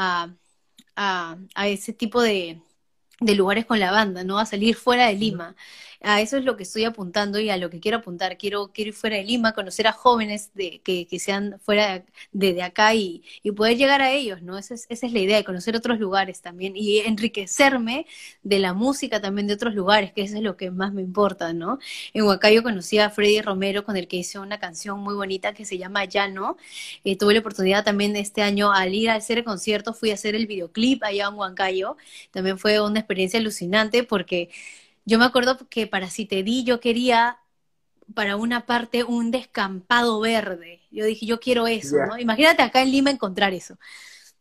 a, 0.96 1.36
a 1.54 1.68
ese 1.68 1.92
tipo 1.92 2.20
de, 2.22 2.60
de 3.20 3.34
lugares 3.34 3.66
con 3.66 3.80
la 3.80 3.90
banda, 3.92 4.24
¿no? 4.24 4.38
A 4.38 4.46
salir 4.46 4.76
fuera 4.76 5.06
de 5.08 5.14
Lima 5.14 5.56
a 6.04 6.20
eso 6.20 6.36
es 6.36 6.44
lo 6.44 6.56
que 6.56 6.62
estoy 6.64 6.84
apuntando 6.84 7.38
y 7.40 7.50
a 7.50 7.56
lo 7.56 7.70
que 7.70 7.80
quiero 7.80 7.98
apuntar. 7.98 8.36
Quiero, 8.38 8.72
quiero 8.72 8.88
ir 8.88 8.94
fuera 8.94 9.16
de 9.16 9.24
Lima, 9.24 9.52
conocer 9.52 9.86
a 9.86 9.92
jóvenes 9.92 10.50
de, 10.54 10.80
que, 10.82 11.06
que 11.06 11.18
sean 11.18 11.58
fuera 11.60 12.04
de, 12.32 12.54
de 12.54 12.62
acá 12.62 12.94
y, 12.94 13.22
y, 13.42 13.52
poder 13.52 13.76
llegar 13.76 14.02
a 14.02 14.10
ellos, 14.12 14.42
¿no? 14.42 14.58
Esa 14.58 14.74
es, 14.74 14.86
esa 14.88 15.06
es 15.06 15.12
la 15.12 15.20
idea, 15.20 15.36
de 15.36 15.44
conocer 15.44 15.76
otros 15.76 15.98
lugares 15.98 16.40
también 16.42 16.74
y 16.76 16.98
enriquecerme 17.00 18.06
de 18.42 18.58
la 18.58 18.74
música 18.74 19.20
también 19.20 19.46
de 19.46 19.54
otros 19.54 19.74
lugares, 19.74 20.12
que 20.12 20.22
eso 20.22 20.36
es 20.36 20.42
lo 20.42 20.56
que 20.56 20.70
más 20.70 20.92
me 20.92 21.02
importa, 21.02 21.52
¿no? 21.52 21.78
En 22.14 22.24
Huacayo 22.24 22.62
conocí 22.62 22.98
a 22.98 23.10
Freddy 23.10 23.40
Romero, 23.40 23.84
con 23.84 23.96
el 23.96 24.08
que 24.08 24.16
hice 24.16 24.38
una 24.38 24.58
canción 24.58 25.00
muy 25.00 25.14
bonita 25.14 25.54
que 25.54 25.64
se 25.64 25.78
llama 25.78 26.04
Ya 26.04 26.28
no. 26.28 26.56
Eh, 27.04 27.16
tuve 27.16 27.34
la 27.34 27.40
oportunidad 27.40 27.84
también 27.84 28.16
este 28.16 28.42
año 28.42 28.72
al 28.72 28.94
ir 28.94 29.10
a 29.10 29.14
hacer 29.14 29.38
el 29.38 29.44
concierto, 29.44 29.94
fui 29.94 30.10
a 30.10 30.14
hacer 30.14 30.34
el 30.34 30.46
videoclip 30.46 31.02
allá 31.04 31.28
en 31.28 31.34
Huancayo. 31.34 31.96
También 32.30 32.58
fue 32.58 32.80
una 32.80 33.00
experiencia 33.00 33.38
alucinante 33.40 34.04
porque 34.04 34.50
yo 35.04 35.18
me 35.18 35.24
acuerdo 35.24 35.58
que 35.68 35.86
para 35.86 36.10
Si 36.10 36.26
te 36.26 36.42
di 36.42 36.64
yo 36.64 36.80
quería 36.80 37.38
para 38.14 38.36
una 38.36 38.66
parte 38.66 39.04
un 39.04 39.30
descampado 39.30 40.20
verde. 40.20 40.82
Yo 40.90 41.04
dije, 41.04 41.26
yo 41.26 41.40
quiero 41.40 41.66
eso, 41.66 41.96
¿no? 42.06 42.18
Imagínate 42.18 42.62
acá 42.62 42.82
en 42.82 42.90
Lima 42.90 43.10
encontrar 43.10 43.54
eso. 43.54 43.78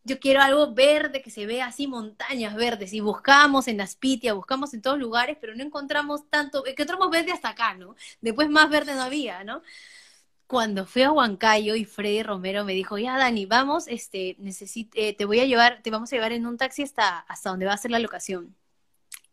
Yo 0.03 0.19
quiero 0.19 0.41
algo 0.41 0.73
verde 0.73 1.21
que 1.21 1.29
se 1.29 1.45
vea 1.45 1.67
así, 1.67 1.87
montañas 1.87 2.55
verdes. 2.55 2.91
Y 2.93 2.99
buscamos 2.99 3.67
en 3.67 3.79
Aspitia, 3.81 4.33
buscamos 4.33 4.73
en 4.73 4.81
todos 4.81 4.97
lugares, 4.99 5.37
pero 5.39 5.55
no 5.55 5.63
encontramos 5.63 6.29
tanto, 6.29 6.63
que 6.63 6.71
encontramos 6.71 7.09
verde 7.11 7.31
hasta 7.31 7.49
acá, 7.49 7.75
¿no? 7.75 7.95
Después 8.19 8.49
más 8.49 8.69
verde 8.69 8.95
no 8.95 9.03
había, 9.03 9.43
¿no? 9.43 9.61
Cuando 10.47 10.85
fui 10.85 11.03
a 11.03 11.11
Huancayo 11.11 11.75
y 11.75 11.85
Freddy 11.85 12.23
Romero 12.23 12.65
me 12.65 12.73
dijo, 12.73 12.97
ya 12.97 13.17
Dani, 13.17 13.45
vamos, 13.45 13.87
este, 13.87 14.35
necesito, 14.39 14.91
eh, 14.99 15.15
te 15.15 15.25
voy 15.25 15.39
a 15.39 15.45
llevar, 15.45 15.81
te 15.81 15.91
vamos 15.91 16.11
a 16.11 16.15
llevar 16.15 16.33
en 16.33 16.45
un 16.45 16.57
taxi 16.57 16.83
hasta, 16.83 17.19
hasta 17.19 17.51
donde 17.51 17.67
va 17.67 17.73
a 17.73 17.77
ser 17.77 17.91
la 17.91 17.99
locación 17.99 18.55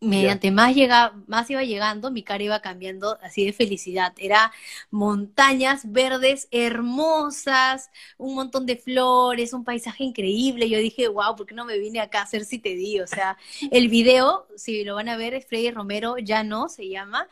mediante 0.01 0.51
más 0.51 0.75
llega, 0.75 1.13
más 1.27 1.49
iba 1.49 1.63
llegando, 1.63 2.11
mi 2.11 2.23
cara 2.23 2.43
iba 2.43 2.61
cambiando 2.61 3.17
así 3.21 3.45
de 3.45 3.53
felicidad. 3.53 4.13
Era 4.17 4.51
montañas 4.91 5.91
verdes 5.91 6.47
hermosas, 6.51 7.89
un 8.17 8.35
montón 8.35 8.65
de 8.65 8.77
flores, 8.77 9.53
un 9.53 9.65
paisaje 9.65 10.03
increíble. 10.03 10.69
Yo 10.69 10.79
dije, 10.79 11.07
wow, 11.07 11.35
¿por 11.35 11.45
qué 11.45 11.55
no 11.55 11.65
me 11.65 11.77
vine 11.77 11.99
acá 11.99 12.19
a 12.19 12.23
hacer 12.23 12.45
si 12.45 12.59
te 12.59 12.75
di? 12.75 12.99
O 13.01 13.07
sea, 13.07 13.37
el 13.71 13.89
video, 13.89 14.47
si 14.55 14.83
lo 14.83 14.95
van 14.95 15.09
a 15.09 15.17
ver, 15.17 15.33
es 15.33 15.45
Freddy 15.45 15.71
Romero, 15.71 16.17
ya 16.17 16.43
no 16.43 16.69
se 16.69 16.87
llama, 16.89 17.27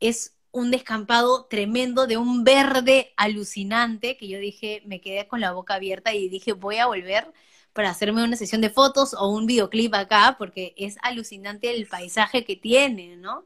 es 0.00 0.34
un 0.52 0.70
descampado 0.70 1.44
tremendo 1.46 2.06
de 2.06 2.16
un 2.16 2.42
verde 2.44 3.12
alucinante 3.16 4.16
que 4.16 4.28
yo 4.28 4.38
dije, 4.38 4.82
me 4.86 5.00
quedé 5.02 5.28
con 5.28 5.40
la 5.40 5.52
boca 5.52 5.74
abierta 5.74 6.14
y 6.14 6.28
dije, 6.30 6.52
voy 6.54 6.78
a 6.78 6.86
volver 6.86 7.30
para 7.76 7.90
hacerme 7.90 8.24
una 8.24 8.36
sesión 8.36 8.60
de 8.62 8.70
fotos 8.70 9.14
o 9.14 9.28
un 9.28 9.46
videoclip 9.46 9.94
acá, 9.94 10.36
porque 10.38 10.74
es 10.76 10.96
alucinante 11.02 11.70
el 11.70 11.86
paisaje 11.86 12.44
que 12.44 12.56
tiene, 12.56 13.16
¿no? 13.16 13.44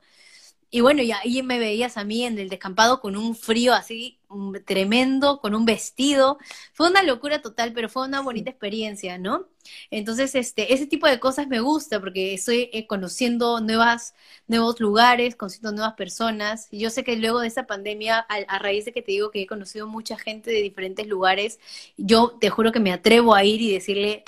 Y 0.70 0.82
bueno, 0.82 1.02
y 1.02 1.12
ahí 1.12 1.42
me 1.42 1.58
veías 1.58 1.98
a 1.98 2.04
mí 2.04 2.24
en 2.24 2.38
el 2.38 2.48
descampado 2.48 3.00
con 3.02 3.16
un 3.16 3.36
frío 3.36 3.74
así 3.74 4.20
tremendo, 4.66 5.40
con 5.40 5.54
un 5.54 5.66
vestido. 5.66 6.38
Fue 6.72 6.88
una 6.90 7.02
locura 7.02 7.42
total, 7.42 7.74
pero 7.74 7.90
fue 7.90 8.06
una 8.06 8.22
bonita 8.22 8.50
experiencia, 8.50 9.18
¿no? 9.18 9.49
Entonces, 9.90 10.34
este, 10.34 10.72
ese 10.74 10.86
tipo 10.86 11.06
de 11.06 11.20
cosas 11.20 11.48
me 11.48 11.60
gusta 11.60 12.00
porque 12.00 12.34
estoy 12.34 12.70
eh, 12.72 12.86
conociendo 12.86 13.60
nuevas, 13.60 14.14
nuevos 14.48 14.80
lugares, 14.80 15.36
conociendo 15.36 15.72
nuevas 15.72 15.94
personas. 15.94 16.68
Y 16.70 16.80
yo 16.80 16.90
sé 16.90 17.04
que 17.04 17.16
luego 17.16 17.40
de 17.40 17.48
esta 17.48 17.66
pandemia, 17.66 18.18
a, 18.28 18.36
a, 18.48 18.58
raíz 18.58 18.84
de 18.84 18.92
que 18.92 19.02
te 19.02 19.12
digo 19.12 19.30
que 19.30 19.42
he 19.42 19.46
conocido 19.46 19.86
mucha 19.86 20.18
gente 20.18 20.50
de 20.50 20.62
diferentes 20.62 21.06
lugares, 21.06 21.60
yo 21.96 22.36
te 22.40 22.50
juro 22.50 22.72
que 22.72 22.80
me 22.80 22.92
atrevo 22.92 23.34
a 23.34 23.44
ir 23.44 23.60
y 23.60 23.72
decirle, 23.72 24.24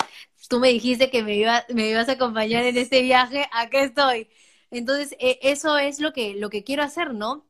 tú 0.49 0.59
me 0.59 0.69
dijiste 0.69 1.09
que 1.09 1.23
me, 1.23 1.35
iba, 1.35 1.65
me 1.73 1.89
ibas 1.89 2.09
a 2.09 2.13
acompañar 2.13 2.65
en 2.65 2.77
este 2.77 3.01
viaje, 3.01 3.47
acá 3.51 3.83
estoy. 3.83 4.27
Entonces, 4.71 5.15
eh, 5.19 5.39
eso 5.43 5.77
es 5.77 5.99
lo 5.99 6.13
que, 6.13 6.35
lo 6.35 6.49
que 6.49 6.63
quiero 6.63 6.83
hacer, 6.83 7.13
¿no? 7.13 7.45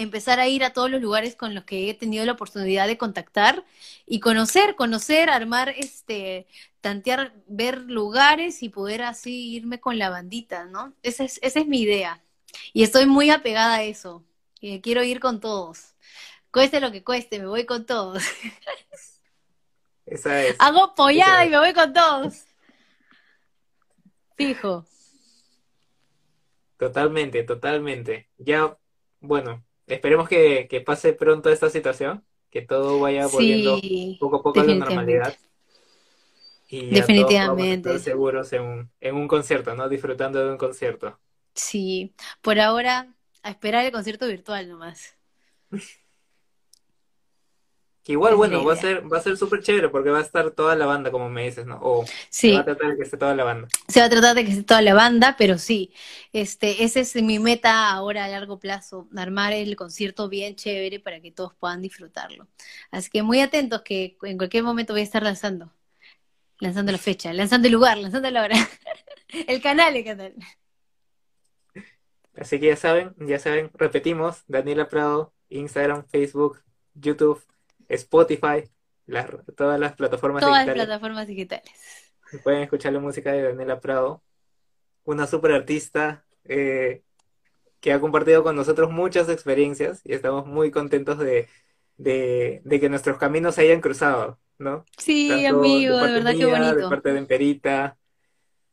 Empezar 0.00 0.40
a 0.40 0.48
ir 0.48 0.64
a 0.64 0.72
todos 0.72 0.90
los 0.90 1.00
lugares 1.00 1.36
con 1.36 1.54
los 1.54 1.64
que 1.64 1.90
he 1.90 1.94
tenido 1.94 2.24
la 2.24 2.32
oportunidad 2.32 2.86
de 2.86 2.98
contactar 2.98 3.64
y 4.06 4.20
conocer, 4.20 4.76
conocer, 4.76 5.30
armar, 5.30 5.70
este, 5.70 6.46
tantear, 6.80 7.34
ver 7.46 7.78
lugares 7.82 8.62
y 8.62 8.68
poder 8.68 9.02
así 9.02 9.54
irme 9.54 9.80
con 9.80 9.98
la 9.98 10.10
bandita, 10.10 10.64
¿no? 10.64 10.94
Esa 11.02 11.24
es, 11.24 11.38
esa 11.42 11.60
es 11.60 11.66
mi 11.66 11.80
idea. 11.80 12.22
Y 12.72 12.82
estoy 12.82 13.06
muy 13.06 13.30
apegada 13.30 13.76
a 13.76 13.82
eso. 13.82 14.24
Y 14.60 14.80
quiero 14.80 15.02
ir 15.02 15.20
con 15.20 15.40
todos. 15.40 15.94
Cueste 16.50 16.80
lo 16.80 16.90
que 16.90 17.04
cueste, 17.04 17.38
me 17.38 17.46
voy 17.46 17.64
con 17.64 17.86
todos. 17.86 18.22
Esa 20.06 20.42
es. 20.42 20.56
Hago 20.58 20.94
pollada 20.96 21.46
y 21.46 21.50
me 21.50 21.58
voy 21.58 21.72
con 21.72 21.92
todos. 21.92 22.44
Fijo. 24.36 24.84
Totalmente, 26.76 27.44
totalmente. 27.44 28.28
Ya, 28.38 28.76
bueno, 29.20 29.62
esperemos 29.94 30.28
que, 30.28 30.82
pase 30.84 31.12
pronto 31.12 31.50
esta 31.50 31.70
situación, 31.70 32.24
que 32.50 32.62
todo 32.62 33.00
vaya 33.00 33.26
volviendo 33.26 33.80
poco 34.18 34.36
a 34.36 34.42
poco 34.42 34.60
a 34.60 34.64
la 34.64 34.74
normalidad. 34.74 35.36
Y 36.68 36.86
definitivamente. 36.86 37.98
seguros 37.98 38.52
en 38.52 38.62
un, 38.62 38.90
en 39.00 39.16
un 39.16 39.26
concierto, 39.26 39.74
¿no? 39.74 39.88
Disfrutando 39.88 40.44
de 40.44 40.50
un 40.52 40.56
concierto. 40.58 41.18
Sí, 41.54 42.14
por 42.40 42.60
ahora 42.60 43.12
a 43.42 43.50
esperar 43.50 43.84
el 43.84 43.92
concierto 43.92 44.26
virtual 44.26 44.68
nomás. 44.68 45.16
Que 48.10 48.14
igual, 48.14 48.34
bueno, 48.34 48.64
va 48.64 48.72
a 48.72 48.76
ser, 48.76 49.04
va 49.12 49.18
a 49.18 49.20
ser 49.20 49.36
súper 49.36 49.62
chévere 49.62 49.88
porque 49.88 50.10
va 50.10 50.18
a 50.18 50.22
estar 50.22 50.50
toda 50.50 50.74
la 50.74 50.84
banda, 50.84 51.12
como 51.12 51.30
me 51.30 51.44
dices, 51.44 51.64
¿no? 51.64 51.78
O 51.80 52.04
sí. 52.28 52.50
se 52.50 52.54
va 52.54 52.62
a 52.62 52.64
tratar 52.64 52.90
de 52.90 52.96
que 52.96 53.02
esté 53.04 53.16
toda 53.16 53.36
la 53.36 53.44
banda. 53.44 53.68
Se 53.86 54.00
va 54.00 54.06
a 54.06 54.10
tratar 54.10 54.34
de 54.34 54.44
que 54.44 54.50
esté 54.50 54.64
toda 54.64 54.82
la 54.82 54.94
banda, 54.94 55.36
pero 55.38 55.58
sí, 55.58 55.92
este, 56.32 56.82
esa 56.82 56.98
es 56.98 57.14
mi 57.22 57.38
meta 57.38 57.88
ahora 57.88 58.24
a 58.24 58.28
largo 58.28 58.58
plazo, 58.58 59.08
armar 59.14 59.52
el 59.52 59.76
concierto 59.76 60.28
bien 60.28 60.56
chévere 60.56 60.98
para 60.98 61.20
que 61.20 61.30
todos 61.30 61.54
puedan 61.54 61.82
disfrutarlo. 61.82 62.48
Así 62.90 63.10
que 63.10 63.22
muy 63.22 63.40
atentos 63.42 63.82
que 63.82 64.16
en 64.22 64.38
cualquier 64.38 64.64
momento 64.64 64.92
voy 64.92 65.02
a 65.02 65.04
estar 65.04 65.22
lanzando, 65.22 65.72
lanzando 66.58 66.90
la 66.90 66.98
fecha, 66.98 67.32
lanzando 67.32 67.68
el 67.68 67.74
lugar, 67.74 67.96
lanzando 67.96 68.28
la 68.28 68.42
hora, 68.42 68.56
el 69.46 69.62
canal, 69.62 69.94
el 69.94 70.04
canal. 70.04 70.34
Así 72.34 72.58
que 72.58 72.66
ya 72.66 72.76
saben, 72.76 73.14
ya 73.20 73.38
saben, 73.38 73.70
repetimos, 73.72 74.42
Daniela 74.48 74.88
Prado, 74.88 75.32
Instagram, 75.48 76.04
Facebook, 76.08 76.60
YouTube 76.94 77.40
Spotify, 77.90 78.70
todas 79.56 79.78
las 79.80 79.94
plataformas 79.94 80.40
digitales. 80.40 80.64
Todas 80.64 80.66
las 80.66 80.86
plataformas 80.86 81.26
digitales. 81.26 81.72
Pueden 82.44 82.62
escuchar 82.62 82.92
la 82.92 83.00
música 83.00 83.32
de 83.32 83.42
Daniela 83.42 83.80
Prado, 83.80 84.22
una 85.04 85.26
super 85.26 85.52
artista 85.52 86.24
eh, 86.44 87.02
que 87.80 87.92
ha 87.92 88.00
compartido 88.00 88.44
con 88.44 88.54
nosotros 88.54 88.90
muchas 88.90 89.28
experiencias 89.28 90.00
y 90.04 90.12
estamos 90.12 90.46
muy 90.46 90.70
contentos 90.70 91.18
de, 91.18 91.48
que 91.98 92.88
nuestros 92.88 93.18
caminos 93.18 93.56
se 93.56 93.62
hayan 93.62 93.80
cruzado, 93.80 94.38
¿no? 94.58 94.84
Sí, 94.96 95.44
amigo, 95.44 95.96
de, 95.98 96.12
verdad 96.12 96.36
que 96.36 96.46
bonito. 96.46 96.76
De 96.76 96.88
parte 96.88 97.12
de 97.12 97.18
Emperita 97.18 97.96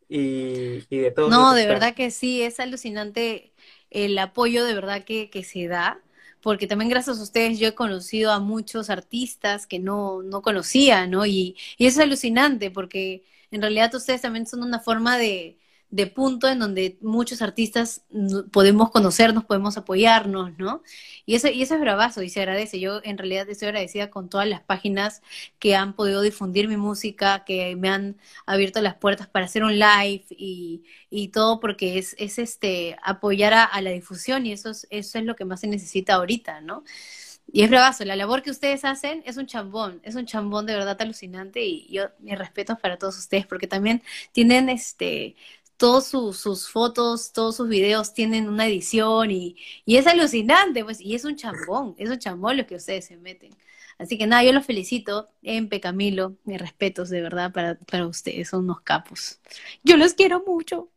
y, 0.08 0.86
de 0.90 1.12
todo. 1.12 1.30
No, 1.30 1.54
de 1.54 1.66
verdad 1.66 1.96
que 1.96 2.12
sí, 2.12 2.44
es 2.44 2.60
alucinante 2.60 3.54
el 3.90 4.20
apoyo 4.20 4.66
de 4.66 4.76
verdad 4.76 5.04
que, 5.04 5.30
que 5.32 5.44
se 5.44 5.68
da 5.68 6.02
porque 6.48 6.68
también 6.68 6.90
gracias 6.90 7.20
a 7.20 7.24
ustedes 7.24 7.60
yo 7.60 7.68
he 7.68 7.76
conocido 7.76 8.32
a 8.32 8.40
muchos 8.40 8.90
artistas 8.90 9.68
que 9.68 9.80
no, 9.80 10.24
no 10.24 10.42
conocía, 10.42 11.06
¿no? 11.08 11.26
Y, 11.26 11.58
y 11.78 11.88
es 11.88 12.00
alucinante, 12.00 12.72
porque 12.72 13.26
en 13.52 13.62
realidad 13.62 13.94
ustedes 13.96 14.22
también 14.22 14.48
son 14.48 14.64
una 14.64 14.80
forma 14.80 15.18
de, 15.18 15.58
de 15.90 16.08
punto 16.08 16.50
en 16.50 16.60
donde 16.60 16.98
muchos 17.02 17.42
artistas 17.42 18.04
podemos 18.52 18.92
conocernos, 18.92 19.46
podemos 19.46 19.78
apoyarnos, 19.78 20.58
¿no? 20.58 20.84
Y 21.26 21.36
eso, 21.36 21.48
y 21.48 21.62
eso 21.62 21.76
es 21.76 21.82
bravazo 21.82 22.24
y 22.24 22.30
se 22.30 22.42
agradece. 22.42 22.80
Yo 22.80 23.00
en 23.04 23.18
realidad 23.18 23.50
estoy 23.50 23.70
agradecida 23.70 24.10
con 24.10 24.30
todas 24.30 24.48
las 24.48 24.62
páginas 24.62 25.22
que 25.60 25.76
han 25.76 25.94
podido 25.94 26.22
difundir 26.22 26.68
mi 26.68 26.78
música, 26.78 27.46
que 27.46 27.76
me 27.78 27.90
han 27.90 28.18
abierto 28.46 28.82
las 28.82 28.96
puertas 28.96 29.28
para 29.28 29.46
hacer 29.46 29.64
un 29.64 29.80
live 29.80 30.26
y, 30.30 30.84
y 31.10 31.30
todo 31.30 31.60
porque 31.60 31.98
es, 31.98 32.16
es 32.20 32.38
este 32.38 32.98
apoyar 33.02 33.54
a, 33.54 33.82
la 33.82 33.92
difusión 33.92 34.46
y 34.46 34.52
eso 34.52 34.70
es, 34.72 34.88
eso 34.90 35.20
es 35.20 35.26
lo 35.26 35.36
que 35.36 35.46
más 35.46 35.62
se 35.62 35.68
necesita 35.68 36.16
ahorita, 36.16 36.62
¿no? 36.62 36.84
Y 37.50 37.64
es 37.64 37.70
bravazo, 37.70 38.04
la 38.04 38.18
labor 38.18 38.44
que 38.44 38.52
ustedes 38.52 38.84
hacen 38.84 39.24
es 39.26 39.38
un 39.38 39.46
chambón, 39.46 40.02
es 40.04 40.16
un 40.16 40.26
chambón 40.26 40.66
de 40.66 40.74
verdad 40.74 41.02
alucinante 41.02 41.64
y 41.64 41.88
yo 41.90 42.10
mis 42.20 42.38
respetos 42.38 42.78
para 42.80 42.98
todos 42.98 43.18
ustedes 43.18 43.48
porque 43.48 43.68
también 43.68 44.04
tienen 44.34 44.68
este 44.68 45.36
todos 45.78 46.08
sus 46.08 46.70
fotos, 46.70 47.32
todos 47.32 47.56
sus 47.56 47.70
videos 47.70 48.14
tienen 48.14 48.50
una 48.50 48.68
edición 48.68 49.32
y, 49.32 49.56
y, 49.86 49.98
es 49.98 50.08
alucinante, 50.08 50.84
pues, 50.84 51.00
y 51.00 51.16
es 51.16 51.24
un 51.24 51.36
chambón, 51.36 51.96
es 51.98 52.10
un 52.10 52.20
chambón 52.20 52.58
lo 52.58 52.66
que 52.66 52.76
ustedes 52.76 53.06
se 53.06 53.18
meten. 53.18 53.56
Así 53.98 54.18
que 54.18 54.28
nada, 54.28 54.44
yo 54.44 54.54
los 54.54 54.66
felicito, 54.66 55.30
Empe, 55.42 55.80
Camilo, 55.80 56.36
mis 56.44 56.60
respetos 56.60 57.10
de 57.10 57.22
verdad 57.22 57.52
para, 57.52 57.76
para 57.76 58.08
ustedes, 58.08 58.50
son 58.50 58.66
unos 58.66 58.82
capos. 58.82 59.40
Yo 59.84 59.98
los 59.98 60.14
quiero 60.14 60.44
mucho. 60.46 60.90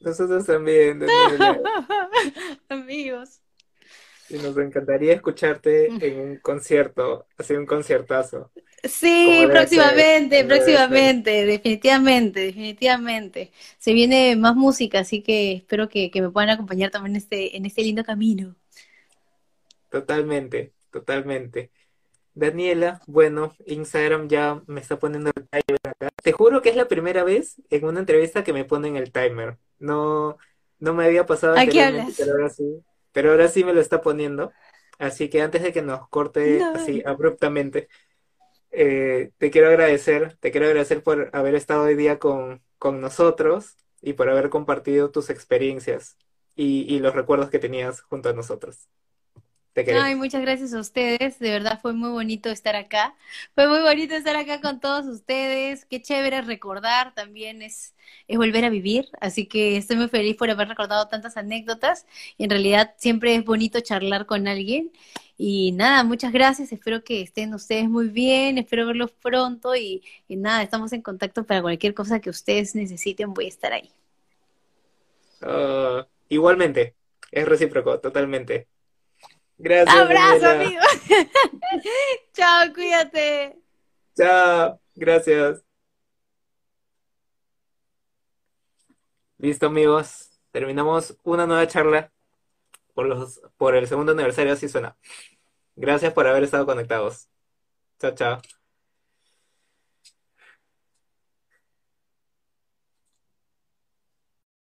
Nosotros 0.00 0.46
también, 0.46 1.02
Amigos. 2.68 3.40
Y 4.30 4.36
nos 4.36 4.56
encantaría 4.58 5.14
escucharte 5.14 5.86
en 5.86 6.20
un 6.20 6.36
concierto, 6.36 7.26
así 7.38 7.54
un 7.54 7.66
conciertazo. 7.66 8.50
Sí, 8.84 9.44
próximamente, 9.50 10.44
próximamente, 10.44 11.44
definitivamente, 11.44 12.40
definitivamente. 12.40 13.50
Se 13.78 13.92
viene 13.92 14.36
más 14.36 14.54
música, 14.54 15.00
así 15.00 15.22
que 15.22 15.52
espero 15.52 15.88
que, 15.88 16.10
me 16.14 16.30
puedan 16.30 16.50
acompañar 16.50 16.90
también 16.90 17.16
en 17.16 17.22
este, 17.22 17.56
en 17.56 17.66
este 17.66 17.82
lindo 17.82 18.04
camino. 18.04 18.54
Totalmente, 19.90 20.72
totalmente. 20.90 21.70
Daniela, 22.34 23.02
bueno, 23.06 23.56
Instagram 23.66 24.28
ya 24.28 24.62
me 24.66 24.80
está 24.80 24.98
poniendo 24.98 25.30
el 25.34 25.48
timer 25.48 25.80
acá. 25.82 26.08
Te 26.22 26.30
juro 26.30 26.62
que 26.62 26.68
es 26.68 26.76
la 26.76 26.86
primera 26.86 27.24
vez 27.24 27.56
en 27.70 27.84
una 27.84 27.98
entrevista 27.98 28.44
que 28.44 28.52
me 28.52 28.64
ponen 28.64 28.94
el 28.94 29.10
timer. 29.10 29.58
No, 29.80 30.38
no 30.78 30.94
me 30.94 31.04
había 31.04 31.26
pasado 31.26 31.56
anteriormente, 31.56 32.14
pero 32.16 32.32
ahora 32.32 32.50
sí, 32.50 32.84
pero 33.10 33.30
ahora 33.32 33.48
sí 33.48 33.64
me 33.64 33.74
lo 33.74 33.80
está 33.80 34.00
poniendo. 34.00 34.52
Así 34.98 35.28
que 35.28 35.42
antes 35.42 35.62
de 35.62 35.72
que 35.72 35.82
nos 35.82 36.08
corte 36.08 36.62
así 36.62 37.02
abruptamente, 37.04 37.88
eh, 38.78 39.32
te 39.38 39.50
quiero 39.50 39.68
agradecer, 39.68 40.36
te 40.40 40.50
quiero 40.52 40.66
agradecer 40.66 41.02
por 41.02 41.30
haber 41.34 41.54
estado 41.54 41.84
hoy 41.84 41.96
día 41.96 42.18
con, 42.18 42.62
con 42.78 43.00
nosotros 43.00 43.76
y 44.00 44.14
por 44.14 44.28
haber 44.30 44.50
compartido 44.50 45.10
tus 45.10 45.30
experiencias 45.30 46.16
y, 46.56 46.82
y 46.94 47.00
los 47.00 47.14
recuerdos 47.14 47.50
que 47.50 47.58
tenías 47.58 48.02
junto 48.02 48.28
a 48.30 48.32
nosotros. 48.34 48.88
Ay, 49.86 50.14
muchas 50.14 50.42
gracias 50.42 50.74
a 50.74 50.80
ustedes. 50.80 51.38
De 51.38 51.50
verdad 51.50 51.78
fue 51.80 51.92
muy 51.92 52.10
bonito 52.10 52.50
estar 52.50 52.74
acá. 52.76 53.14
Fue 53.54 53.68
muy 53.68 53.80
bonito 53.80 54.14
estar 54.14 54.36
acá 54.36 54.60
con 54.60 54.80
todos 54.80 55.06
ustedes. 55.06 55.84
Qué 55.84 56.02
chévere 56.02 56.42
recordar 56.42 57.14
también 57.14 57.62
es, 57.62 57.94
es 58.26 58.36
volver 58.36 58.64
a 58.64 58.70
vivir. 58.70 59.08
Así 59.20 59.46
que 59.46 59.76
estoy 59.76 59.96
muy 59.96 60.08
feliz 60.08 60.36
por 60.36 60.50
haber 60.50 60.68
recordado 60.68 61.08
tantas 61.08 61.36
anécdotas. 61.36 62.06
en 62.38 62.50
realidad 62.50 62.94
siempre 62.96 63.34
es 63.34 63.44
bonito 63.44 63.80
charlar 63.80 64.26
con 64.26 64.48
alguien. 64.48 64.90
Y 65.36 65.70
nada, 65.72 66.02
muchas 66.02 66.32
gracias. 66.32 66.72
Espero 66.72 67.04
que 67.04 67.22
estén 67.22 67.54
ustedes 67.54 67.88
muy 67.88 68.08
bien. 68.08 68.58
Espero 68.58 68.86
verlos 68.86 69.12
pronto. 69.12 69.76
Y, 69.76 70.02
nada, 70.28 70.62
estamos 70.62 70.92
en 70.92 71.02
contacto 71.02 71.44
para 71.44 71.62
cualquier 71.62 71.94
cosa 71.94 72.20
que 72.20 72.30
ustedes 72.30 72.74
necesiten. 72.74 73.32
Voy 73.32 73.44
a 73.46 73.48
estar 73.48 73.72
ahí. 73.72 73.90
Ah, 75.40 76.06
igualmente, 76.28 76.94
es 77.30 77.46
recíproco, 77.46 78.00
totalmente. 78.00 78.66
Gracias. 79.58 79.96
Abrazo, 79.96 80.48
amigo. 80.48 80.80
Chao, 82.32 82.72
cuídate. 82.72 83.58
Chao, 84.16 84.80
gracias. 84.94 85.64
Listo, 89.38 89.66
amigos. 89.66 90.30
Terminamos 90.52 91.16
una 91.24 91.46
nueva 91.46 91.66
charla 91.66 92.12
por, 92.94 93.06
los, 93.06 93.40
por 93.56 93.76
el 93.76 93.86
segundo 93.86 94.12
aniversario, 94.12 94.52
así 94.52 94.68
suena. 94.68 94.96
Gracias 95.76 96.12
por 96.12 96.26
haber 96.26 96.44
estado 96.44 96.66
conectados. 96.66 97.28
Chao, 98.00 98.14
chao. 98.14 98.57